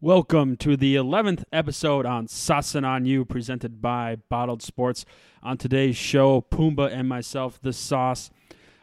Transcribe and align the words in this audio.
Welcome 0.00 0.56
to 0.58 0.76
the 0.76 0.96
11th 0.96 1.44
episode 1.52 2.04
on 2.04 2.26
Sauce'n 2.26 2.84
on 2.84 3.06
You, 3.06 3.24
presented 3.24 3.80
by 3.80 4.16
Bottled 4.28 4.60
Sports. 4.60 5.06
On 5.42 5.56
today's 5.56 5.96
show, 5.96 6.42
Pumbaa 6.42 6.92
and 6.92 7.08
myself, 7.08 7.58
The 7.62 7.72
Sauce, 7.72 8.30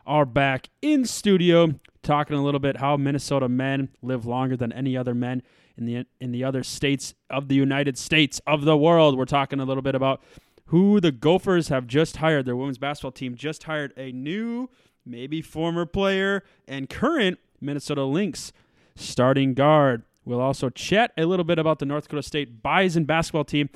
are 0.05 0.25
back 0.25 0.69
in 0.81 1.05
studio 1.05 1.79
talking 2.01 2.35
a 2.35 2.43
little 2.43 2.59
bit 2.59 2.77
how 2.77 2.97
Minnesota 2.97 3.47
men 3.47 3.89
live 4.01 4.25
longer 4.25 4.57
than 4.57 4.71
any 4.71 4.97
other 4.97 5.13
men 5.13 5.43
in 5.77 5.85
the 5.85 6.05
in 6.19 6.31
the 6.31 6.43
other 6.43 6.63
states 6.63 7.13
of 7.29 7.49
the 7.49 7.55
United 7.55 7.97
States 7.97 8.41
of 8.47 8.63
the 8.63 8.77
world. 8.77 9.15
We're 9.15 9.25
talking 9.25 9.59
a 9.59 9.65
little 9.65 9.83
bit 9.83 9.93
about 9.93 10.23
who 10.67 10.99
the 10.99 11.11
Gophers 11.11 11.67
have 11.67 11.85
just 11.85 12.17
hired. 12.17 12.45
Their 12.45 12.55
women's 12.55 12.79
basketball 12.79 13.11
team 13.11 13.35
just 13.35 13.63
hired 13.63 13.93
a 13.95 14.11
new, 14.11 14.69
maybe 15.05 15.41
former 15.41 15.85
player 15.85 16.43
and 16.67 16.89
current 16.89 17.37
Minnesota 17.59 18.05
Lynx 18.05 18.51
starting 18.95 19.53
guard. 19.53 20.03
We'll 20.23 20.41
also 20.41 20.69
chat 20.69 21.11
a 21.17 21.25
little 21.25 21.45
bit 21.45 21.59
about 21.59 21.79
the 21.79 21.85
North 21.85 22.03
Dakota 22.03 22.23
State 22.23 22.61
Bison 22.61 23.05
basketball 23.05 23.43
team 23.43 23.69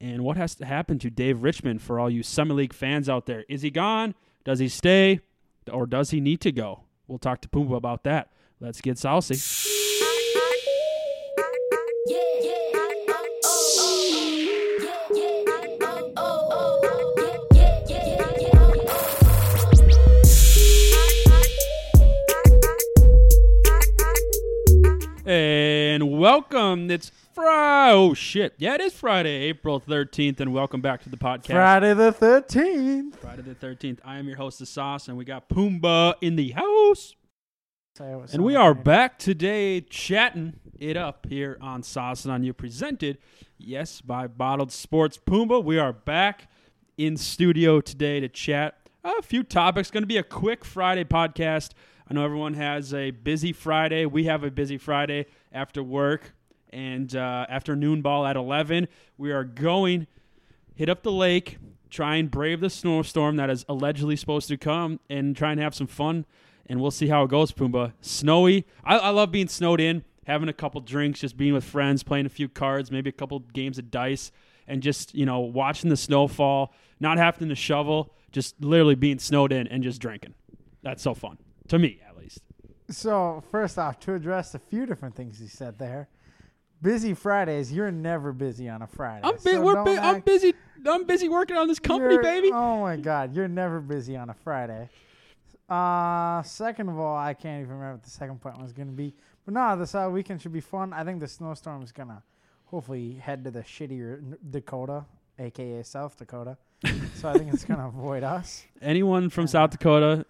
and 0.00 0.24
what 0.24 0.36
has 0.36 0.54
to 0.56 0.64
happen 0.64 0.98
to 1.00 1.10
Dave 1.10 1.42
Richman 1.42 1.78
for 1.78 2.00
all 2.00 2.08
you 2.08 2.22
Summit 2.22 2.54
League 2.54 2.72
fans 2.72 3.08
out 3.08 3.26
there. 3.26 3.44
Is 3.48 3.62
he 3.62 3.70
gone? 3.70 4.14
Does 4.44 4.58
he 4.58 4.68
stay? 4.68 5.20
Or 5.70 5.86
does 5.86 6.10
he 6.10 6.20
need 6.20 6.40
to 6.40 6.52
go? 6.52 6.84
We'll 7.06 7.18
talk 7.18 7.42
to 7.42 7.48
Pumbaa 7.48 7.76
about 7.76 8.04
that. 8.04 8.30
Let's 8.60 8.80
get 8.80 8.98
saucy. 8.98 9.36
And 25.26 25.69
welcome. 26.20 26.90
It's 26.90 27.10
Friday. 27.32 27.94
Oh, 27.94 28.12
shit. 28.12 28.52
Yeah, 28.58 28.74
it 28.74 28.82
is 28.82 28.92
Friday, 28.92 29.30
April 29.44 29.80
13th. 29.80 30.38
And 30.40 30.52
welcome 30.52 30.82
back 30.82 31.02
to 31.04 31.08
the 31.08 31.16
podcast. 31.16 31.46
Friday 31.46 31.94
the 31.94 32.12
13th. 32.12 33.16
Friday 33.16 33.40
the 33.40 33.54
13th. 33.54 34.00
I 34.04 34.18
am 34.18 34.28
your 34.28 34.36
host, 34.36 34.58
The 34.58 34.66
Sauce, 34.66 35.08
and 35.08 35.16
we 35.16 35.24
got 35.24 35.48
Pumbaa 35.48 36.16
in 36.20 36.36
the 36.36 36.50
house. 36.50 37.14
And 37.98 38.44
we 38.44 38.54
are 38.54 38.74
back 38.74 39.18
today 39.18 39.80
chatting 39.80 40.60
it 40.78 40.98
up 40.98 41.26
here 41.26 41.56
on 41.60 41.82
Sauce 41.82 42.26
and 42.26 42.32
on 42.32 42.42
You, 42.42 42.52
presented, 42.52 43.16
yes, 43.56 44.02
by 44.02 44.26
Bottled 44.26 44.72
Sports 44.72 45.16
Pumbaa. 45.16 45.64
We 45.64 45.78
are 45.78 45.94
back 45.94 46.50
in 46.98 47.16
studio 47.16 47.80
today 47.80 48.20
to 48.20 48.28
chat 48.28 48.76
a 49.02 49.22
few 49.22 49.42
topics. 49.42 49.90
Going 49.90 50.02
to 50.02 50.06
be 50.06 50.18
a 50.18 50.22
quick 50.22 50.66
Friday 50.66 51.04
podcast. 51.04 51.70
I 52.10 52.14
know 52.14 52.24
everyone 52.24 52.54
has 52.54 52.92
a 52.92 53.10
busy 53.10 53.54
Friday. 53.54 54.04
We 54.04 54.24
have 54.24 54.44
a 54.44 54.50
busy 54.50 54.76
Friday 54.76 55.26
after 55.52 55.82
work 55.82 56.32
and 56.72 57.14
uh, 57.14 57.46
afternoon 57.48 58.02
ball 58.02 58.26
at 58.26 58.36
11. 58.36 58.88
We 59.18 59.32
are 59.32 59.44
going 59.44 60.06
hit 60.74 60.88
up 60.88 61.02
the 61.02 61.12
lake, 61.12 61.58
try 61.90 62.16
and 62.16 62.30
brave 62.30 62.60
the 62.60 62.70
snowstorm 62.70 63.36
that 63.36 63.50
is 63.50 63.66
allegedly 63.68 64.16
supposed 64.16 64.48
to 64.48 64.56
come, 64.56 64.98
and 65.10 65.36
try 65.36 65.52
and 65.52 65.60
have 65.60 65.74
some 65.74 65.86
fun. 65.86 66.24
And 66.66 66.80
we'll 66.80 66.90
see 66.90 67.08
how 67.08 67.24
it 67.24 67.30
goes, 67.30 67.52
Pumbaa. 67.52 67.92
Snowy. 68.00 68.64
I, 68.84 68.96
I 68.96 69.10
love 69.10 69.30
being 69.30 69.48
snowed 69.48 69.80
in, 69.80 70.04
having 70.26 70.48
a 70.48 70.52
couple 70.52 70.80
drinks, 70.80 71.20
just 71.20 71.36
being 71.36 71.52
with 71.52 71.64
friends, 71.64 72.02
playing 72.02 72.26
a 72.26 72.30
few 72.30 72.48
cards, 72.48 72.90
maybe 72.90 73.10
a 73.10 73.12
couple 73.12 73.40
games 73.40 73.78
of 73.78 73.90
dice, 73.90 74.30
and 74.66 74.82
just, 74.82 75.14
you 75.14 75.26
know, 75.26 75.40
watching 75.40 75.90
the 75.90 75.96
snowfall, 75.96 76.72
not 77.00 77.18
having 77.18 77.48
to 77.48 77.54
shovel, 77.54 78.14
just 78.30 78.54
literally 78.62 78.94
being 78.94 79.18
snowed 79.18 79.52
in 79.52 79.66
and 79.66 79.82
just 79.82 80.00
drinking. 80.00 80.34
That's 80.82 81.02
so 81.02 81.12
fun. 81.12 81.38
To 81.68 81.78
me, 81.78 82.00
at 82.08 82.16
least. 82.16 82.40
So, 82.90 83.42
first 83.50 83.78
off, 83.78 84.00
to 84.00 84.14
address 84.14 84.54
a 84.54 84.58
few 84.58 84.84
different 84.86 85.14
things 85.14 85.40
you 85.40 85.48
said 85.48 85.78
there. 85.78 86.08
Busy 86.82 87.14
Fridays, 87.14 87.72
you're 87.72 87.90
never 87.92 88.32
busy 88.32 88.68
on 88.68 88.82
a 88.82 88.86
Friday. 88.86 89.20
I'm, 89.22 89.34
bu- 89.34 89.40
so 89.40 89.60
we're 89.62 89.84
bu- 89.84 89.96
I'm 89.98 90.20
busy. 90.20 90.54
I'm 90.86 91.04
busy 91.04 91.28
working 91.28 91.56
on 91.56 91.68
this 91.68 91.78
company, 91.78 92.16
baby. 92.18 92.50
Oh 92.52 92.80
my 92.80 92.96
God, 92.96 93.34
you're 93.34 93.48
never 93.48 93.80
busy 93.80 94.16
on 94.16 94.30
a 94.30 94.34
Friday. 94.34 94.88
Uh, 95.68 96.42
second 96.42 96.88
of 96.88 96.98
all, 96.98 97.16
I 97.16 97.34
can't 97.34 97.60
even 97.62 97.74
remember 97.74 97.92
what 97.96 98.02
the 98.02 98.10
second 98.10 98.40
point 98.40 98.60
was 98.60 98.72
going 98.72 98.88
to 98.88 98.94
be. 98.94 99.14
But 99.44 99.54
no, 99.54 99.76
this 99.76 99.94
uh, 99.94 100.08
weekend 100.10 100.40
should 100.42 100.52
be 100.54 100.60
fun. 100.60 100.92
I 100.92 101.04
think 101.04 101.20
the 101.20 101.28
snowstorm 101.28 101.82
is 101.82 101.92
going 101.92 102.08
to 102.08 102.22
hopefully 102.64 103.12
head 103.14 103.44
to 103.44 103.50
the 103.50 103.60
shittier 103.60 104.36
Dakota, 104.50 105.04
aka 105.38 105.82
South 105.82 106.16
Dakota. 106.16 106.56
so 107.14 107.28
I 107.28 107.34
think 107.34 107.52
it's 107.52 107.64
going 107.64 107.78
to 107.80 107.86
avoid 107.86 108.22
us. 108.24 108.64
Anyone 108.80 109.28
from 109.28 109.46
South 109.46 109.70
Dakota, 109.70 110.24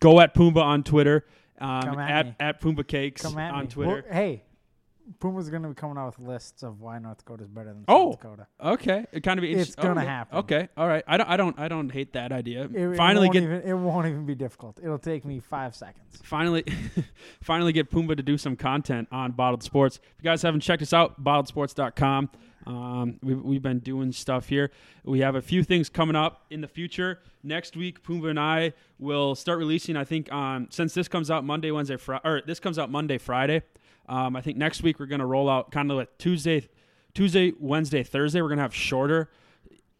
go 0.00 0.20
at 0.20 0.34
Pumbaa 0.34 0.62
on 0.62 0.82
Twitter. 0.82 1.24
Um, 1.58 1.82
Come 1.82 1.98
at 1.98 2.10
at 2.10 2.26
me. 2.26 2.34
at 2.40 2.60
Pumbaa 2.60 2.86
Cakes 2.86 3.22
Come 3.22 3.38
at 3.38 3.54
on 3.54 3.64
me. 3.64 3.70
Twitter. 3.70 4.04
Well, 4.06 4.14
hey, 4.14 4.42
Puma's 5.20 5.48
going 5.50 5.62
to 5.62 5.68
be 5.68 5.74
coming 5.74 5.96
out 5.96 6.06
with 6.18 6.28
lists 6.28 6.62
of 6.62 6.80
why 6.80 6.98
North 6.98 7.18
Dakota 7.18 7.44
is 7.44 7.48
better 7.48 7.68
than 7.72 7.84
Oh. 7.88 8.12
South 8.12 8.20
Dakota. 8.20 8.46
Okay, 8.62 9.06
it 9.12 9.22
kind 9.22 9.38
of 9.38 9.42
be 9.42 9.52
It's 9.52 9.74
gonna 9.74 10.00
okay. 10.00 10.06
happen. 10.08 10.38
Okay, 10.38 10.68
all 10.76 10.88
right. 10.88 11.04
I 11.06 11.16
don't, 11.16 11.28
I 11.28 11.36
don't, 11.36 11.58
I 11.58 11.68
don't 11.68 11.90
hate 11.90 12.12
that 12.14 12.32
idea. 12.32 12.64
It, 12.64 12.74
it 12.74 12.96
finally 12.96 13.26
won't 13.26 13.34
get, 13.34 13.42
even, 13.44 13.62
it 13.62 13.74
won't 13.74 14.06
even 14.06 14.26
be 14.26 14.34
difficult. 14.34 14.80
It'll 14.82 14.98
take 14.98 15.24
me 15.24 15.38
five 15.40 15.74
seconds. 15.76 16.18
finally, 16.22 16.64
finally 17.42 17.72
get 17.72 17.90
Pumbaa 17.90 18.16
to 18.16 18.22
do 18.22 18.36
some 18.36 18.56
content 18.56 19.08
on 19.12 19.32
Bottled 19.32 19.62
Sports. 19.62 19.96
If 20.02 20.22
you 20.22 20.24
guys 20.24 20.42
haven't 20.42 20.60
checked 20.60 20.82
us 20.82 20.92
out, 20.92 21.22
bottledsports.com. 21.22 22.30
Um, 22.66 23.20
we've, 23.22 23.40
we've 23.42 23.62
been 23.62 23.78
doing 23.78 24.10
stuff 24.10 24.48
here. 24.48 24.72
We 25.04 25.20
have 25.20 25.36
a 25.36 25.42
few 25.42 25.62
things 25.62 25.88
coming 25.88 26.16
up 26.16 26.46
in 26.50 26.60
the 26.62 26.68
future. 26.68 27.20
Next 27.44 27.76
week, 27.76 28.02
Pumbaa 28.02 28.30
and 28.30 28.40
I 28.40 28.72
will 28.98 29.36
start 29.36 29.58
releasing. 29.58 29.96
I 29.96 30.02
think 30.02 30.32
on 30.32 30.66
since 30.70 30.92
this 30.94 31.06
comes 31.06 31.30
out 31.30 31.44
Monday, 31.44 31.70
Wednesday, 31.70 31.96
Friday, 31.96 32.22
or 32.28 32.42
this 32.44 32.58
comes 32.58 32.76
out 32.76 32.90
Monday, 32.90 33.18
Friday. 33.18 33.62
Um, 34.08 34.36
I 34.36 34.40
think 34.40 34.56
next 34.56 34.82
week 34.82 34.98
we're 34.98 35.06
going 35.06 35.20
to 35.20 35.26
roll 35.26 35.48
out 35.48 35.70
kind 35.70 35.90
of 35.90 35.96
like 35.96 36.16
Tuesday, 36.18 36.68
Tuesday, 37.14 37.52
Wednesday, 37.58 38.02
Thursday. 38.02 38.40
We're 38.40 38.48
going 38.48 38.58
to 38.58 38.62
have 38.62 38.74
shorter 38.74 39.30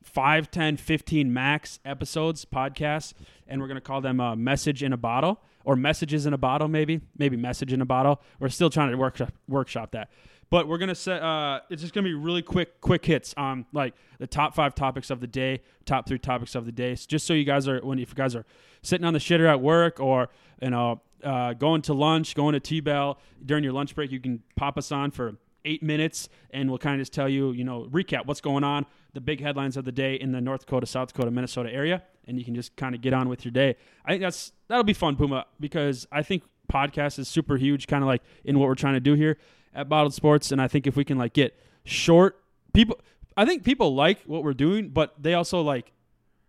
5, 0.03 0.51
10, 0.51 0.77
15 0.77 1.33
max 1.33 1.81
episodes, 1.85 2.45
podcasts, 2.45 3.13
and 3.49 3.61
we're 3.61 3.67
going 3.67 3.77
to 3.77 3.83
call 3.83 4.01
them 4.01 4.21
uh, 4.21 4.37
Message 4.37 4.83
in 4.83 4.93
a 4.93 4.97
Bottle 4.97 5.41
or 5.65 5.77
Messages 5.77 6.27
in 6.27 6.33
a 6.33 6.39
Bottle, 6.39 6.69
maybe. 6.69 7.01
Maybe 7.19 7.37
Message 7.37 7.73
in 7.73 7.81
a 7.81 7.85
Bottle. 7.85 8.21
We're 8.39 8.49
still 8.49 8.71
trying 8.71 8.91
to 8.93 8.97
workshop, 8.97 9.33
workshop 9.49 9.91
that. 9.93 10.11
But 10.49 10.69
we're 10.69 10.79
going 10.79 10.91
to 10.91 10.95
set, 10.95 11.23
uh, 11.23 11.61
it's 11.71 11.83
just 11.83 11.93
going 11.93 12.05
to 12.05 12.09
be 12.09 12.15
really 12.15 12.43
quick, 12.43 12.81
quick 12.81 13.05
hits 13.05 13.35
on 13.37 13.67
like 13.73 13.95
the 14.21 14.29
top 14.29 14.55
five 14.55 14.77
topics 14.77 15.11
of 15.11 15.21
the 15.21 15.27
day, 15.27 15.63
top 15.85 16.07
three 16.07 16.21
topics 16.21 16.55
of 16.55 16.67
the 16.67 16.73
day. 16.73 16.95
Just 16.95 17.27
so 17.27 17.35
you 17.35 17.45
guys 17.45 17.67
are, 17.67 17.81
when 17.81 17.99
if 17.99 18.11
you 18.11 18.15
guys 18.15 18.37
are 18.37 18.47
sitting 18.83 19.05
on 19.05 19.13
the 19.13 19.19
shitter 19.19 19.49
at 19.49 19.61
work 19.61 19.99
or, 19.99 20.29
you 20.63 20.71
know, 20.71 21.01
uh, 21.23 21.55
going 21.55 21.83
to 21.83 21.95
lunch, 21.95 22.35
going 22.35 22.53
to 22.53 22.61
T-Bell 22.61 23.19
during 23.45 23.65
your 23.65 23.73
lunch 23.73 23.95
break, 23.95 24.13
you 24.13 24.21
can 24.21 24.43
pop 24.57 24.79
us 24.79 24.93
on 24.93 25.11
for 25.11 25.37
eight 25.65 25.83
minutes 25.83 26.29
and 26.51 26.69
we'll 26.71 26.79
kind 26.79 26.95
of 26.95 27.01
just 27.01 27.13
tell 27.13 27.29
you, 27.29 27.53
you 27.53 27.65
know, 27.65 27.89
recap 27.91 28.27
what's 28.27 28.41
going 28.41 28.65
on, 28.65 28.87
the 29.13 29.21
big 29.21 29.41
headlines 29.41 29.77
of 29.77 29.85
the 29.85 29.93
day 29.93 30.15
in 30.15 30.33
the 30.33 30.41
North 30.41 30.61
Dakota, 30.61 30.87
South 30.87 31.13
Dakota, 31.13 31.31
Minnesota 31.31 31.73
area, 31.73 32.03
and 32.27 32.39
you 32.39 32.45
can 32.45 32.55
just 32.55 32.77
kind 32.77 32.95
of 32.95 33.01
get 33.01 33.13
on 33.13 33.29
with 33.29 33.45
your 33.45 33.53
day. 33.53 33.77
I 34.05 34.11
think 34.13 34.23
that's 34.23 34.53
that'll 34.69 34.85
be 34.85 34.93
fun, 34.93 35.17
Pumbaa, 35.17 35.45
because 35.59 36.07
I 36.13 36.23
think 36.23 36.45
podcast 36.73 37.19
is 37.19 37.29
super 37.29 37.57
huge, 37.57 37.87
kind 37.87 38.03
of 38.03 38.09
like 38.09 38.23
in 38.45 38.59
what 38.59 38.69
we're 38.69 38.75
trying 38.75 38.95
to 38.95 39.01
do 39.01 39.15
here 39.15 39.37
at 39.75 39.89
Bottled 39.89 40.15
Sports, 40.15 40.53
and 40.53 40.63
I 40.63 40.69
think 40.69 40.87
if 40.87 40.97
we 40.97 41.05
can 41.05 41.19
like 41.19 41.33
get 41.33 41.59
short 41.85 42.41
people, 42.73 42.99
I 43.37 43.45
think 43.45 43.65
people 43.65 43.95
like 43.95 44.23
what 44.23 44.43
we're 44.43 44.55
doing, 44.55 44.89
but 44.89 45.15
they 45.23 45.35
also 45.35 45.61
like 45.61 45.93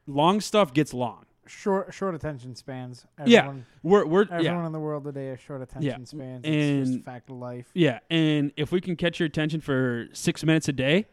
long 0.05 0.41
stuff 0.41 0.73
gets 0.73 0.94
long. 0.94 1.25
Short 1.47 1.94
short 1.94 2.16
attention 2.16 2.56
spans. 2.56 3.06
Yeah, 3.25 3.53
We're 3.84 4.06
we're 4.06 4.24
everyone 4.24 4.44
yeah. 4.44 4.66
in 4.66 4.72
the 4.72 4.80
world 4.80 5.03
today 5.06 5.28
has 5.28 5.40
short 5.40 5.62
attention 5.62 6.06
spans. 6.06 6.41
It's 6.44 6.80
just 6.88 6.91
and- 6.94 7.02
a 7.02 7.03
fact 7.03 7.30
of 7.30 7.38
life. 7.38 7.69
Yeah, 7.74 8.00
and 8.09 8.52
if 8.58 8.72
we 8.72 8.81
can 8.81 8.96
catch 8.96 9.19
your 9.19 9.28
attention 9.28 9.62
for 9.62 10.08
six 10.13 10.44
minutes 10.44 10.68
a 10.68 10.74
day, 10.74 11.06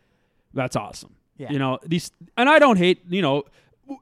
that's 0.52 0.76
awesome. 0.76 1.14
Yeah. 1.36 1.50
You 1.50 1.58
know 1.58 1.78
these, 1.84 2.10
and 2.36 2.48
I 2.48 2.58
don't 2.58 2.76
hate 2.76 3.02
you 3.08 3.22
know, 3.22 3.44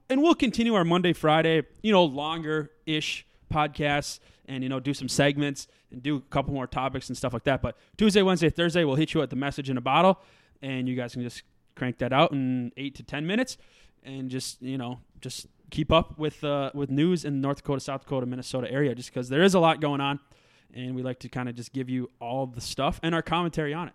and 0.09 0.21
we'll 0.21 0.35
continue 0.35 0.75
our 0.75 0.83
Monday, 0.85 1.13
Friday, 1.13 1.63
you 1.81 1.91
know, 1.91 2.03
longer 2.03 2.71
ish 2.85 3.25
podcasts, 3.51 4.19
and 4.47 4.63
you 4.63 4.69
know, 4.69 4.79
do 4.79 4.93
some 4.93 5.09
segments 5.09 5.67
and 5.91 6.01
do 6.03 6.17
a 6.17 6.21
couple 6.21 6.53
more 6.53 6.67
topics 6.67 7.09
and 7.09 7.17
stuff 7.17 7.33
like 7.33 7.43
that. 7.45 7.61
But 7.61 7.77
Tuesday, 7.97 8.21
Wednesday, 8.21 8.49
Thursday, 8.49 8.83
we'll 8.83 8.95
hit 8.95 9.13
you 9.13 9.21
at 9.21 9.29
the 9.29 9.35
message 9.35 9.69
in 9.69 9.77
a 9.77 9.81
bottle, 9.81 10.19
and 10.61 10.87
you 10.87 10.95
guys 10.95 11.13
can 11.13 11.23
just 11.23 11.43
crank 11.75 11.97
that 11.99 12.13
out 12.13 12.31
in 12.31 12.71
eight 12.77 12.95
to 12.95 13.03
ten 13.03 13.25
minutes, 13.25 13.57
and 14.03 14.29
just 14.29 14.61
you 14.61 14.77
know, 14.77 14.99
just 15.21 15.47
keep 15.73 15.91
up 15.91 16.17
with 16.17 16.43
uh, 16.43 16.71
with 16.73 16.89
news 16.89 17.25
in 17.25 17.41
North 17.41 17.57
Dakota, 17.57 17.81
South 17.81 18.01
Dakota, 18.01 18.25
Minnesota 18.25 18.71
area, 18.71 18.95
just 18.95 19.09
because 19.09 19.27
there 19.29 19.43
is 19.43 19.53
a 19.53 19.59
lot 19.59 19.81
going 19.81 19.99
on 19.99 20.19
and 20.73 20.95
we 20.95 21.03
like 21.03 21.19
to 21.19 21.29
kind 21.29 21.47
of 21.47 21.55
just 21.55 21.73
give 21.73 21.89
you 21.89 22.09
all 22.19 22.47
the 22.47 22.61
stuff 22.61 22.99
and 23.03 23.13
our 23.13 23.21
commentary 23.21 23.73
on 23.73 23.89
it. 23.89 23.93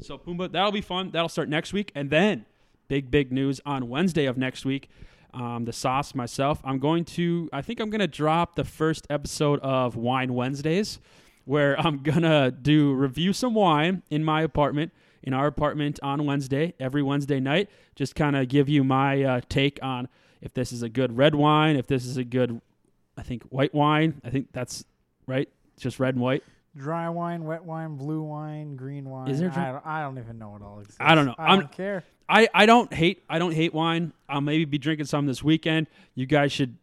So 0.00 0.18
Pumbaa, 0.18 0.52
that'll 0.52 0.72
be 0.72 0.80
fun. 0.80 1.10
That'll 1.10 1.28
start 1.28 1.48
next 1.48 1.72
week, 1.72 1.92
and 1.94 2.10
then 2.10 2.46
big 2.88 3.10
big 3.10 3.32
news 3.32 3.60
on 3.66 3.88
Wednesday 3.88 4.26
of 4.26 4.36
next 4.36 4.64
week. 4.64 4.88
Um, 5.34 5.64
the 5.64 5.72
sauce 5.72 6.14
myself. 6.14 6.60
I'm 6.64 6.78
going 6.78 7.04
to. 7.06 7.48
I 7.52 7.62
think 7.62 7.80
I'm 7.80 7.90
going 7.90 8.00
to 8.00 8.06
drop 8.06 8.54
the 8.54 8.64
first 8.64 9.06
episode 9.08 9.60
of 9.60 9.96
Wine 9.96 10.34
Wednesdays, 10.34 10.98
where 11.44 11.78
I'm 11.80 11.98
gonna 12.02 12.50
do 12.50 12.92
review 12.94 13.32
some 13.32 13.54
wine 13.54 14.02
in 14.10 14.24
my 14.24 14.42
apartment, 14.42 14.92
in 15.22 15.34
our 15.34 15.46
apartment 15.46 16.00
on 16.02 16.24
Wednesday, 16.26 16.74
every 16.80 17.02
Wednesday 17.02 17.40
night. 17.40 17.70
Just 17.94 18.14
kind 18.14 18.36
of 18.36 18.48
give 18.48 18.68
you 18.68 18.82
my 18.82 19.22
uh, 19.22 19.40
take 19.48 19.78
on 19.82 20.08
if 20.42 20.52
this 20.52 20.72
is 20.72 20.82
a 20.82 20.88
good 20.88 21.16
red 21.16 21.34
wine, 21.34 21.76
if 21.76 21.86
this 21.86 22.04
is 22.04 22.16
a 22.18 22.24
good, 22.24 22.60
I 23.16 23.22
think 23.22 23.44
white 23.44 23.72
wine. 23.74 24.20
I 24.24 24.28
think 24.30 24.48
that's 24.52 24.84
right. 25.26 25.48
Just 25.78 25.98
red 25.98 26.14
and 26.14 26.22
white. 26.22 26.42
dry 26.76 27.08
wine, 27.08 27.44
wet 27.44 27.64
wine, 27.64 27.96
blue 27.96 28.22
wine, 28.22 28.76
green 28.76 29.08
wine. 29.08 29.28
Is 29.30 29.40
there 29.40 29.48
dry- 29.48 29.68
I, 29.68 29.72
don't, 29.72 29.86
I 29.86 30.02
don't 30.02 30.18
even 30.18 30.38
know 30.38 30.50
what 30.50 30.62
all 30.62 30.80
exists. 30.80 30.98
I 31.00 31.14
don't 31.14 31.26
know. 31.26 31.34
I 31.38 31.46
I'm- 31.46 31.60
don't 31.60 31.72
care. 31.72 32.04
I, 32.28 32.48
I 32.54 32.66
don't 32.66 32.92
hate 32.94 33.22
I 33.28 33.38
don't 33.38 33.52
hate 33.52 33.74
wine. 33.74 34.12
I'll 34.28 34.40
maybe 34.40 34.64
be 34.64 34.78
drinking 34.78 35.06
some 35.06 35.26
this 35.26 35.42
weekend. 35.42 35.86
You 36.14 36.24
guys 36.24 36.50
should 36.52 36.76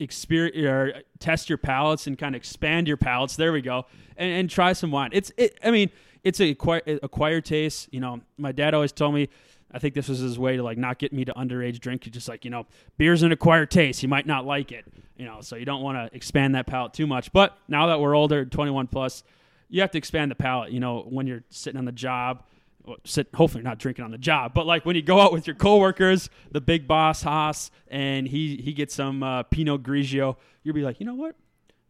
experience 0.00 0.56
or 0.66 1.02
test 1.18 1.48
your 1.48 1.58
palates 1.58 2.06
and 2.06 2.16
kind 2.18 2.34
of 2.34 2.40
expand 2.40 2.88
your 2.88 2.96
palates. 2.96 3.36
There 3.36 3.52
we 3.52 3.60
go, 3.60 3.86
and, 4.16 4.32
and 4.32 4.50
try 4.50 4.72
some 4.72 4.90
wine. 4.90 5.10
It's 5.12 5.32
it. 5.36 5.58
I 5.62 5.70
mean, 5.70 5.90
it's 6.24 6.40
a 6.40 6.50
acquired, 6.50 7.00
acquired 7.02 7.44
taste. 7.44 7.88
You 7.92 8.00
know, 8.00 8.20
my 8.38 8.52
dad 8.52 8.74
always 8.74 8.92
told 8.92 9.14
me. 9.14 9.28
I 9.72 9.78
think 9.78 9.94
this 9.94 10.08
was 10.08 10.18
his 10.18 10.38
way 10.38 10.56
to 10.56 10.62
like 10.62 10.78
not 10.78 10.98
get 10.98 11.12
me 11.12 11.24
to 11.24 11.32
underage 11.32 11.80
drink. 11.80 12.04
He's 12.04 12.12
just 12.12 12.28
like 12.28 12.44
you 12.44 12.50
know, 12.50 12.66
beer's 12.98 13.22
an 13.22 13.32
acquired 13.32 13.70
taste. 13.70 14.02
You 14.02 14.08
might 14.08 14.26
not 14.26 14.44
like 14.44 14.72
it. 14.72 14.84
You 15.16 15.26
know, 15.26 15.40
so 15.40 15.56
you 15.56 15.64
don't 15.64 15.82
want 15.82 15.98
to 15.98 16.14
expand 16.16 16.54
that 16.54 16.66
palate 16.66 16.94
too 16.94 17.06
much. 17.06 17.32
But 17.32 17.56
now 17.68 17.86
that 17.86 18.00
we're 18.00 18.14
older, 18.14 18.44
twenty 18.44 18.70
one 18.70 18.86
plus, 18.86 19.22
you 19.68 19.80
have 19.80 19.90
to 19.92 19.98
expand 19.98 20.30
the 20.30 20.34
palate. 20.34 20.72
You 20.72 20.80
know, 20.80 21.06
when 21.08 21.26
you're 21.26 21.44
sitting 21.50 21.78
on 21.78 21.84
the 21.84 21.92
job 21.92 22.44
well, 22.84 22.96
sit 23.04 23.28
hopefully 23.34 23.62
not 23.62 23.78
drinking 23.78 24.04
on 24.04 24.10
the 24.10 24.18
job, 24.18 24.54
but 24.54 24.66
like 24.66 24.84
when 24.84 24.96
you 24.96 25.02
go 25.02 25.20
out 25.20 25.32
with 25.32 25.46
your 25.46 25.54
coworkers, 25.54 26.28
the 26.50 26.60
big 26.60 26.88
boss 26.88 27.22
Haas, 27.22 27.70
and 27.88 28.26
he 28.26 28.56
he 28.56 28.72
gets 28.72 28.94
some 28.94 29.22
uh, 29.22 29.44
Pinot 29.44 29.82
Grigio, 29.82 30.36
you'll 30.62 30.74
be 30.74 30.82
like, 30.82 30.98
you 31.00 31.06
know 31.06 31.14
what? 31.14 31.36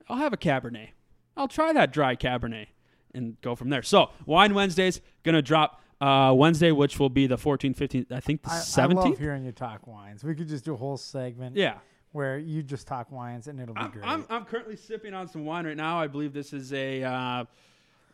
I'll 0.08 0.18
have 0.18 0.32
a 0.32 0.36
Cabernet. 0.36 0.88
I'll 1.36 1.48
try 1.48 1.72
that 1.72 1.92
dry 1.92 2.14
Cabernet 2.14 2.66
and 3.14 3.40
go 3.40 3.54
from 3.54 3.70
there. 3.70 3.82
So 3.82 4.10
Wine 4.26 4.54
Wednesdays 4.54 5.00
gonna 5.22 5.42
drop 5.42 5.81
uh, 6.02 6.32
Wednesday, 6.32 6.72
which 6.72 6.98
will 6.98 7.08
be 7.08 7.28
the 7.28 7.36
14th, 7.36 7.76
15th, 7.76 8.10
I 8.10 8.18
think 8.18 8.42
the 8.42 8.50
I, 8.50 8.56
I 8.56 8.58
17th. 8.58 8.94
love 8.94 9.18
hearing 9.18 9.44
you 9.44 9.52
talk 9.52 9.86
wines. 9.86 10.24
We 10.24 10.34
could 10.34 10.48
just 10.48 10.64
do 10.64 10.74
a 10.74 10.76
whole 10.76 10.96
segment 10.96 11.56
yeah, 11.56 11.78
where 12.10 12.38
you 12.38 12.62
just 12.62 12.88
talk 12.88 13.12
wines 13.12 13.46
and 13.46 13.60
it'll 13.60 13.74
be 13.74 13.80
I'm, 13.80 13.90
great. 13.90 14.04
I'm 14.04 14.26
I'm 14.28 14.44
currently 14.44 14.74
sipping 14.76 15.14
on 15.14 15.28
some 15.28 15.44
wine 15.44 15.64
right 15.64 15.76
now. 15.76 16.00
I 16.00 16.08
believe 16.08 16.32
this 16.32 16.52
is 16.52 16.72
a 16.72 17.04
uh, 17.04 17.10
uh, 17.10 17.44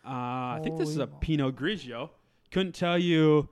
I 0.05 0.61
think 0.62 0.79
this 0.79 0.90
is 0.90 0.99
a 0.99 1.06
Pinot 1.06 1.56
Grigio. 1.56 2.11
Couldn't 2.50 2.75
tell 2.75 2.99
you 2.99 3.49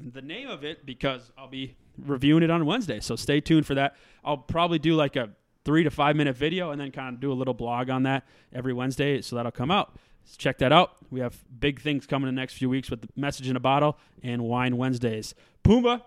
the 0.00 0.22
name 0.22 0.48
of 0.48 0.64
it 0.64 0.86
because 0.86 1.32
I'll 1.36 1.48
be 1.48 1.76
reviewing 1.98 2.44
it 2.44 2.50
on 2.50 2.64
Wednesday. 2.66 3.00
So 3.00 3.16
stay 3.16 3.40
tuned 3.40 3.66
for 3.66 3.74
that. 3.74 3.96
I'll 4.24 4.38
probably 4.38 4.78
do 4.78 4.94
like 4.94 5.16
a 5.16 5.30
three 5.64 5.82
to 5.82 5.90
five 5.90 6.14
minute 6.14 6.36
video 6.36 6.70
and 6.70 6.80
then 6.80 6.92
kind 6.92 7.14
of 7.14 7.20
do 7.20 7.32
a 7.32 7.34
little 7.34 7.54
blog 7.54 7.90
on 7.90 8.04
that 8.04 8.24
every 8.52 8.72
Wednesday. 8.72 9.20
So 9.22 9.34
that'll 9.34 9.50
come 9.50 9.72
out. 9.72 9.96
So 10.24 10.36
check 10.38 10.58
that 10.58 10.72
out. 10.72 10.96
We 11.10 11.20
have 11.20 11.36
big 11.58 11.80
things 11.80 12.06
coming 12.06 12.28
in 12.28 12.34
the 12.34 12.40
next 12.40 12.54
few 12.54 12.68
weeks 12.70 12.90
with 12.90 13.02
the 13.02 13.08
message 13.16 13.48
in 13.48 13.56
a 13.56 13.60
bottle 13.60 13.98
and 14.22 14.42
wine 14.42 14.76
Wednesdays. 14.76 15.34
Puma, 15.62 16.04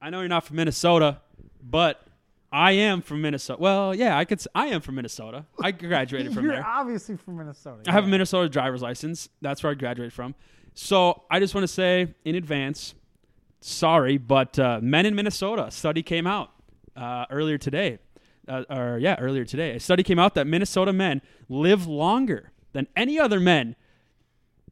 I 0.00 0.10
know 0.10 0.20
you're 0.20 0.28
not 0.28 0.44
from 0.44 0.56
Minnesota, 0.56 1.20
but 1.62 2.06
I 2.52 2.72
am 2.72 3.02
from 3.02 3.22
Minnesota. 3.22 3.60
Well, 3.60 3.94
yeah, 3.94 4.16
I 4.16 4.24
could. 4.24 4.42
I 4.54 4.68
am 4.68 4.80
from 4.80 4.96
Minnesota. 4.96 5.46
I 5.62 5.70
graduated 5.72 6.32
from 6.32 6.46
there. 6.46 6.54
You're 6.56 6.62
there. 6.62 6.70
obviously 6.70 7.16
from 7.16 7.36
Minnesota. 7.36 7.82
I 7.86 7.92
have 7.92 8.04
a. 8.04 8.08
Minnesota 8.08 8.48
driver's 8.48 8.82
license. 8.82 9.28
That's 9.40 9.62
where 9.62 9.72
I 9.72 9.74
graduated 9.74 10.12
from. 10.12 10.34
So 10.74 11.22
I 11.30 11.38
just 11.38 11.54
want 11.54 11.64
to 11.64 11.68
say 11.68 12.14
in 12.24 12.34
advance, 12.34 12.94
sorry, 13.60 14.18
but 14.18 14.58
uh, 14.58 14.80
men 14.82 15.06
in 15.06 15.14
Minnesota 15.14 15.70
study 15.70 16.02
came 16.02 16.26
out 16.26 16.50
uh, 16.96 17.26
earlier 17.30 17.58
today, 17.58 17.98
uh, 18.48 18.64
or 18.70 18.98
yeah, 18.98 19.16
earlier 19.18 19.44
today. 19.44 19.76
A 19.76 19.80
study 19.80 20.02
came 20.02 20.18
out 20.18 20.34
that 20.34 20.46
Minnesota 20.46 20.92
men 20.92 21.22
live 21.48 21.86
longer 21.86 22.52
than 22.72 22.86
any 22.96 23.18
other 23.18 23.40
men 23.40 23.76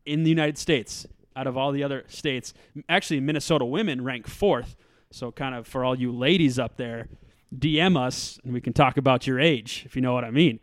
in 0.04 0.22
the 0.22 0.30
United 0.30 0.58
States 0.58 1.06
out 1.36 1.46
of 1.46 1.56
all 1.56 1.70
the 1.72 1.84
other 1.84 2.04
states. 2.08 2.52
Actually, 2.88 3.20
Minnesota 3.20 3.64
women 3.64 4.02
rank 4.02 4.26
fourth. 4.26 4.76
So, 5.10 5.32
kind 5.32 5.54
of 5.54 5.66
for 5.66 5.84
all 5.84 5.98
you 5.98 6.12
ladies 6.12 6.58
up 6.58 6.76
there, 6.76 7.08
DM 7.56 7.96
us 7.96 8.38
and 8.44 8.52
we 8.52 8.60
can 8.60 8.72
talk 8.72 8.96
about 8.96 9.26
your 9.26 9.40
age, 9.40 9.84
if 9.86 9.96
you 9.96 10.02
know 10.02 10.12
what 10.12 10.24
I 10.24 10.30
mean. 10.30 10.60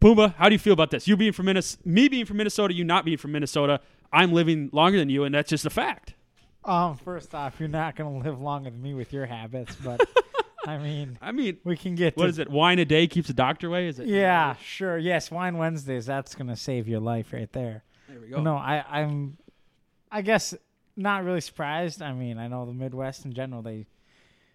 Puma, 0.00 0.34
how 0.36 0.48
do 0.48 0.54
you 0.54 0.58
feel 0.58 0.72
about 0.72 0.90
this? 0.90 1.08
You 1.08 1.16
being 1.16 1.32
from 1.32 1.46
Minnesota, 1.46 1.82
me 1.84 2.08
being 2.08 2.26
from 2.26 2.36
Minnesota, 2.36 2.74
you 2.74 2.84
not 2.84 3.04
being 3.04 3.16
from 3.16 3.32
Minnesota. 3.32 3.80
I'm 4.12 4.32
living 4.32 4.68
longer 4.72 4.98
than 4.98 5.08
you, 5.08 5.24
and 5.24 5.34
that's 5.34 5.48
just 5.48 5.64
a 5.64 5.70
fact. 5.70 6.14
Um, 6.64 6.96
first 6.96 7.34
off, 7.34 7.58
you're 7.58 7.68
not 7.68 7.96
going 7.96 8.20
to 8.20 8.28
live 8.28 8.40
longer 8.40 8.70
than 8.70 8.82
me 8.82 8.92
with 8.92 9.12
your 9.12 9.24
habits, 9.24 9.74
but 9.76 10.06
I 10.66 10.78
mean, 10.78 11.18
I 11.22 11.32
mean, 11.32 11.58
we 11.64 11.76
can 11.76 11.94
get 11.94 12.16
what 12.16 12.28
is 12.28 12.38
it? 12.38 12.50
Wine 12.50 12.78
a 12.78 12.84
day 12.84 13.06
keeps 13.06 13.28
the 13.28 13.34
doctor 13.34 13.68
away. 13.68 13.88
Is 13.88 13.98
it? 13.98 14.06
Yeah, 14.06 14.56
sure. 14.56 14.98
Yes, 14.98 15.30
Wine 15.30 15.56
Wednesdays. 15.56 16.06
That's 16.06 16.34
gonna 16.34 16.56
save 16.56 16.88
your 16.88 17.00
life 17.00 17.32
right 17.32 17.50
there. 17.52 17.84
There 18.08 18.20
we 18.20 18.28
go. 18.28 18.42
No, 18.42 18.56
I, 18.56 18.84
I'm, 18.88 19.36
I 20.10 20.22
guess 20.22 20.54
not 20.96 21.24
really 21.24 21.40
surprised. 21.40 22.02
I 22.02 22.12
mean, 22.12 22.38
I 22.38 22.48
know 22.48 22.66
the 22.66 22.72
Midwest 22.72 23.24
in 23.24 23.32
general. 23.32 23.62
They, 23.62 23.86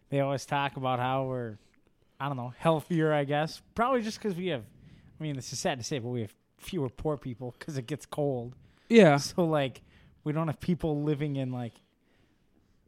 they 0.10 0.20
always 0.20 0.46
talk 0.46 0.76
about 0.76 1.00
how 1.00 1.26
we're, 1.26 1.58
I 2.20 2.28
don't 2.28 2.38
know, 2.38 2.54
healthier. 2.58 3.14
I 3.14 3.24
guess 3.24 3.62
probably 3.76 4.02
just 4.02 4.22
because 4.22 4.36
we 4.36 4.48
have. 4.48 4.64
I 5.20 5.24
mean, 5.24 5.36
this 5.36 5.54
is 5.54 5.60
sad 5.60 5.78
to 5.78 5.86
say, 5.86 6.00
but 6.00 6.10
we 6.10 6.22
have 6.22 6.34
fewer 6.58 6.90
poor 6.90 7.16
people 7.16 7.56
because 7.58 7.78
it 7.78 7.88
gets 7.88 8.06
cold. 8.06 8.56
Yeah. 8.90 9.18
So 9.18 9.46
like, 9.46 9.82
we 10.24 10.34
don't 10.34 10.48
have 10.48 10.60
people 10.60 11.02
living 11.02 11.38
in 11.38 11.52
like. 11.52 11.74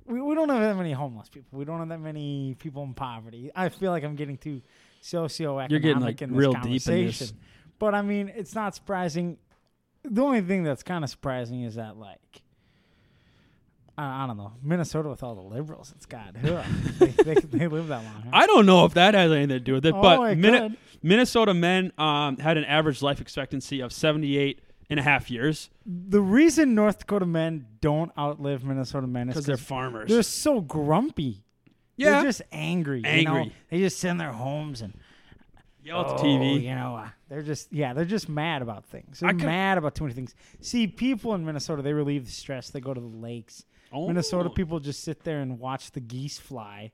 We, 0.07 0.21
we 0.21 0.35
don't 0.35 0.49
have 0.49 0.61
that 0.61 0.75
many 0.75 0.91
homeless 0.91 1.29
people. 1.29 1.57
We 1.57 1.65
don't 1.65 1.79
have 1.79 1.89
that 1.89 1.99
many 1.99 2.55
people 2.59 2.83
in 2.83 2.93
poverty. 2.93 3.51
I 3.55 3.69
feel 3.69 3.91
like 3.91 4.03
I'm 4.03 4.15
getting 4.15 4.37
too 4.37 4.61
socioeconomic 5.01 5.71
You're 5.71 5.79
getting, 5.79 6.01
like, 6.01 6.21
in 6.21 6.31
this 6.31 6.37
real 6.37 6.53
deep 6.53 6.87
in 6.87 7.05
this. 7.07 7.33
But 7.79 7.95
I 7.95 8.01
mean, 8.01 8.31
it's 8.35 8.55
not 8.55 8.75
surprising. 8.75 9.37
The 10.03 10.21
only 10.21 10.41
thing 10.41 10.63
that's 10.63 10.83
kind 10.83 11.03
of 11.03 11.09
surprising 11.09 11.63
is 11.63 11.75
that 11.75 11.97
like. 11.97 12.19
I, 13.97 14.23
I 14.23 14.27
don't 14.27 14.37
know 14.37 14.53
Minnesota 14.61 15.09
with 15.09 15.23
all 15.23 15.35
the 15.35 15.41
liberals. 15.41 15.93
It's 15.95 16.05
got 16.05 16.33
they, 16.41 17.07
they, 17.09 17.33
they 17.35 17.67
live 17.67 17.87
that 17.87 18.03
long. 18.03 18.23
Huh? 18.23 18.29
I 18.33 18.45
don't 18.45 18.65
know 18.65 18.85
if 18.85 18.93
that 18.95 19.13
has 19.13 19.31
anything 19.31 19.49
to 19.49 19.59
do 19.59 19.73
with 19.73 19.85
it, 19.85 19.93
Oh, 19.95 20.01
but 20.01 20.31
it 20.31 20.37
Min- 20.37 20.77
Minnesota 21.01 21.53
men 21.53 21.91
um, 21.97 22.37
had 22.37 22.57
an 22.57 22.65
average 22.65 23.01
life 23.01 23.21
expectancy 23.21 23.79
of 23.81 23.93
78 23.93 24.59
and 24.89 24.99
a 24.99 25.03
half 25.03 25.31
years 25.31 25.69
the 25.85 26.21
reason 26.21 26.75
North 26.75 26.99
Dakota 26.99 27.25
men 27.25 27.65
don't 27.81 28.11
outlive 28.17 28.63
Minnesota 28.63 29.07
men 29.07 29.29
is 29.29 29.35
because 29.35 29.45
they're 29.45 29.57
farmers. 29.57 30.09
they're 30.09 30.23
so 30.23 30.61
grumpy. 30.61 31.43
yeah. 31.97 32.11
They're 32.11 32.23
just 32.23 32.41
angry. 32.51 32.97
You 32.97 33.23
know? 33.23 33.35
Angry. 33.35 33.53
They 33.69 33.79
just 33.79 33.99
sit 33.99 34.09
in 34.09 34.17
their 34.17 34.31
homes 34.31 34.81
and 34.81 34.93
Yell 35.85 36.01
at 36.01 36.07
the 36.07 36.13
oh, 36.15 36.25
TV. 36.25 36.63
You 36.63 36.73
know, 36.73 36.95
uh, 36.95 37.09
they're 37.29 37.43
just 37.43 37.71
yeah, 37.71 37.93
they're 37.93 38.05
just 38.05 38.27
mad 38.27 38.63
about 38.63 38.85
things. 38.85 39.19
They're 39.19 39.33
mad 39.33 39.77
about 39.77 39.93
too 39.93 40.03
many 40.03 40.15
things. 40.15 40.33
See, 40.59 40.87
people 40.87 41.35
in 41.35 41.45
Minnesota 41.45 41.83
they 41.83 41.93
relieve 41.93 42.25
the 42.25 42.31
stress. 42.31 42.71
They 42.71 42.79
go 42.79 42.93
to 42.93 42.99
the 42.99 43.05
lakes. 43.05 43.65
Oh. 43.93 44.07
Minnesota 44.07 44.49
people 44.49 44.79
just 44.79 45.03
sit 45.03 45.23
there 45.23 45.41
and 45.41 45.59
watch 45.59 45.91
the 45.91 45.99
geese 45.99 46.39
fly. 46.39 46.91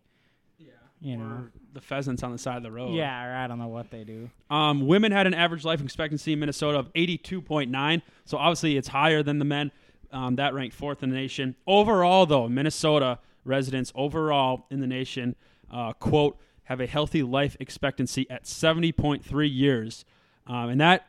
You 1.02 1.18
know. 1.18 1.48
The 1.74 1.82
pheasants 1.82 2.22
on 2.22 2.32
the 2.32 2.38
side 2.38 2.58
of 2.58 2.64
the 2.64 2.72
road. 2.72 2.94
Yeah, 2.94 3.26
or 3.26 3.36
I 3.36 3.48
don't 3.48 3.58
know 3.58 3.70
what 3.70 3.90
they 3.90 4.04
do. 4.04 4.30
Um, 4.50 4.88
women 4.88 5.12
had 5.12 5.26
an 5.26 5.34
average 5.34 5.64
life 5.64 5.82
expectancy 5.82 6.34
in 6.34 6.40
Minnesota 6.40 6.78
of 6.78 6.94
82.9. 6.94 8.02
So 8.26 8.38
obviously 8.38 8.78
it's 8.78 8.90
higher 8.90 9.24
than 9.24 9.40
the 9.40 9.46
men. 9.46 9.72
Um, 10.12 10.36
that 10.36 10.54
ranked 10.54 10.76
fourth 10.76 11.02
in 11.02 11.10
the 11.10 11.16
nation. 11.16 11.56
Overall, 11.66 12.26
though, 12.26 12.50
Minnesota 12.50 13.20
residents 13.46 13.92
overall 13.96 14.66
in 14.70 14.82
the 14.82 14.88
nation, 14.88 15.36
uh, 15.72 15.94
quote, 15.94 16.38
have 16.66 16.80
a 16.80 16.88
healthy 16.88 17.24
life 17.24 17.58
expectancy 17.60 18.30
at 18.30 18.44
70.3 18.44 19.54
years. 19.54 20.06
Um, 20.48 20.70
and 20.70 20.82
that 20.82 21.08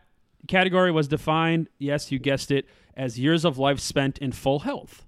category 0.49 0.91
was 0.91 1.09
defined, 1.09 1.69
yes, 1.79 2.11
you 2.11 2.19
guessed 2.19 2.51
it, 2.51 2.67
as 2.97 3.19
years 3.19 3.45
of 3.45 3.59
life 3.59 3.81
spent 3.81 4.19
in 4.19 4.33
full 4.33 4.61
health. 4.61 5.05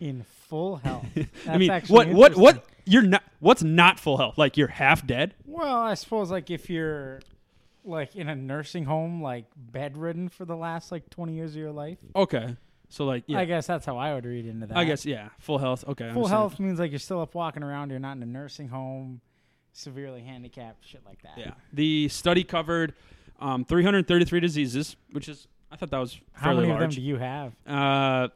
In 0.00 0.22
full 0.22 0.76
health. 0.76 1.06
That's 1.14 1.28
I 1.48 1.58
mean, 1.58 1.70
actually 1.70 2.14
what, 2.14 2.34
what, 2.34 2.36
what. 2.36 2.64
You're 2.88 3.02
not, 3.02 3.22
what's 3.40 3.62
not 3.62 3.98
full 4.00 4.16
health? 4.16 4.38
Like 4.38 4.56
you're 4.56 4.68
half 4.68 5.06
dead? 5.06 5.34
Well, 5.46 5.76
I 5.78 5.94
suppose 5.94 6.30
like 6.30 6.50
if 6.50 6.68
you're 6.70 7.20
like 7.84 8.16
in 8.16 8.28
a 8.28 8.34
nursing 8.34 8.84
home, 8.84 9.22
like 9.22 9.44
bedridden 9.56 10.28
for 10.28 10.44
the 10.44 10.56
last 10.56 10.90
like 10.92 11.08
twenty 11.10 11.34
years 11.34 11.52
of 11.52 11.56
your 11.58 11.72
life. 11.72 11.98
Okay. 12.16 12.56
So 12.90 13.04
like, 13.04 13.24
yeah, 13.26 13.38
I 13.40 13.44
guess 13.44 13.66
that's 13.66 13.84
how 13.84 13.98
I 13.98 14.14
would 14.14 14.24
read 14.24 14.46
into 14.46 14.66
that. 14.66 14.76
I 14.76 14.84
guess, 14.84 15.04
yeah, 15.04 15.28
full 15.38 15.58
health. 15.58 15.84
Okay. 15.86 16.10
Full 16.12 16.26
health 16.26 16.58
means 16.58 16.78
like 16.78 16.90
you're 16.90 16.98
still 16.98 17.20
up 17.20 17.34
walking 17.34 17.62
around. 17.62 17.90
You're 17.90 17.98
not 17.98 18.16
in 18.16 18.22
a 18.22 18.26
nursing 18.26 18.68
home, 18.68 19.20
severely 19.74 20.22
handicapped, 20.22 20.86
shit 20.86 21.02
like 21.04 21.20
that. 21.22 21.36
Yeah. 21.36 21.52
The 21.74 22.08
study 22.08 22.44
covered 22.44 22.94
um, 23.40 23.64
333 23.66 24.40
diseases, 24.40 24.96
which 25.12 25.28
is 25.28 25.46
I 25.70 25.76
thought 25.76 25.90
that 25.90 25.98
was 25.98 26.18
How 26.32 26.46
fairly 26.46 26.62
many 26.62 26.72
of 26.72 26.80
them 26.80 26.90
do 26.90 27.00
you 27.02 27.16
have? 27.16 27.52
uh, 27.66 28.28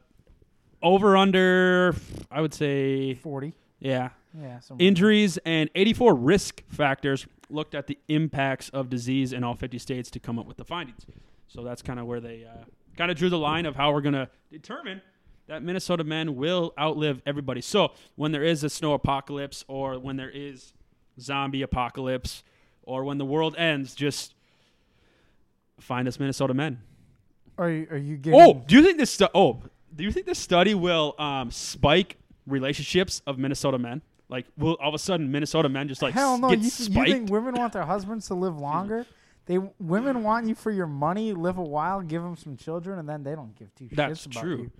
over 0.82 1.16
under, 1.16 1.94
I 2.30 2.40
would 2.42 2.52
say, 2.52 3.14
Forty. 3.14 3.54
yeah. 3.80 4.10
Yeah. 4.40 4.60
So 4.60 4.76
Injuries 4.78 5.38
and 5.44 5.68
84 5.74 6.14
risk 6.14 6.62
factors 6.68 7.26
looked 7.50 7.74
at 7.74 7.86
the 7.86 7.98
impacts 8.08 8.68
of 8.70 8.88
disease 8.88 9.32
in 9.32 9.44
all 9.44 9.54
50 9.54 9.78
states 9.78 10.10
to 10.10 10.20
come 10.20 10.38
up 10.38 10.46
with 10.46 10.56
the 10.56 10.64
findings. 10.64 11.04
So 11.48 11.62
that's 11.62 11.82
kind 11.82 12.00
of 12.00 12.06
where 12.06 12.20
they 12.20 12.44
uh, 12.44 12.64
kind 12.96 13.10
of 13.10 13.16
drew 13.16 13.28
the 13.28 13.38
line 13.38 13.66
of 13.66 13.76
how 13.76 13.92
we're 13.92 14.00
going 14.00 14.14
to 14.14 14.28
determine 14.50 15.02
that 15.48 15.62
Minnesota 15.62 16.04
men 16.04 16.36
will 16.36 16.72
outlive 16.78 17.20
everybody. 17.26 17.60
So 17.60 17.92
when 18.16 18.32
there 18.32 18.44
is 18.44 18.64
a 18.64 18.70
snow 18.70 18.94
apocalypse 18.94 19.64
or 19.68 19.98
when 19.98 20.16
there 20.16 20.30
is 20.30 20.72
zombie 21.20 21.62
apocalypse 21.62 22.42
or 22.84 23.04
when 23.04 23.18
the 23.18 23.24
world 23.24 23.54
ends, 23.56 23.94
just 23.94 24.34
find 25.78 26.08
us 26.08 26.18
Minnesota 26.18 26.54
men. 26.54 26.80
Are 27.58 27.68
you, 27.68 27.86
are 27.90 27.96
you 27.98 28.16
getting? 28.16 28.40
Oh, 28.40 28.62
do 28.66 28.76
you 28.76 28.82
think 28.82 28.98
this? 28.98 29.10
Stu- 29.10 29.28
oh, 29.34 29.60
do 29.94 30.04
you 30.04 30.10
think 30.10 30.24
this 30.24 30.38
study 30.38 30.74
will 30.74 31.14
um, 31.18 31.50
spike 31.50 32.16
relationships 32.46 33.20
of 33.26 33.38
Minnesota 33.38 33.78
men? 33.78 34.00
Like, 34.32 34.46
will 34.56 34.78
all 34.80 34.88
of 34.88 34.94
a 34.94 34.98
sudden 34.98 35.30
Minnesota 35.30 35.68
men 35.68 35.88
just 35.88 36.00
like 36.00 36.14
hell 36.14 36.38
no! 36.38 36.48
get 36.48 36.60
You, 36.60 36.64
you 36.64 37.04
think 37.04 37.30
women 37.30 37.54
want 37.54 37.74
their 37.74 37.84
husbands 37.84 38.26
to 38.28 38.34
live 38.34 38.56
longer? 38.58 39.04
They 39.44 39.58
women 39.78 40.22
want 40.22 40.48
you 40.48 40.54
for 40.54 40.70
your 40.70 40.86
money. 40.86 41.34
Live 41.34 41.58
a 41.58 41.62
while, 41.62 42.00
give 42.00 42.22
them 42.22 42.36
some 42.36 42.56
children, 42.56 42.98
and 42.98 43.06
then 43.06 43.24
they 43.24 43.34
don't 43.34 43.54
give 43.58 43.74
two 43.74 43.88
That's 43.92 44.26
shits 44.26 44.32
about 44.32 44.42
true. 44.42 44.56
you. 44.56 44.70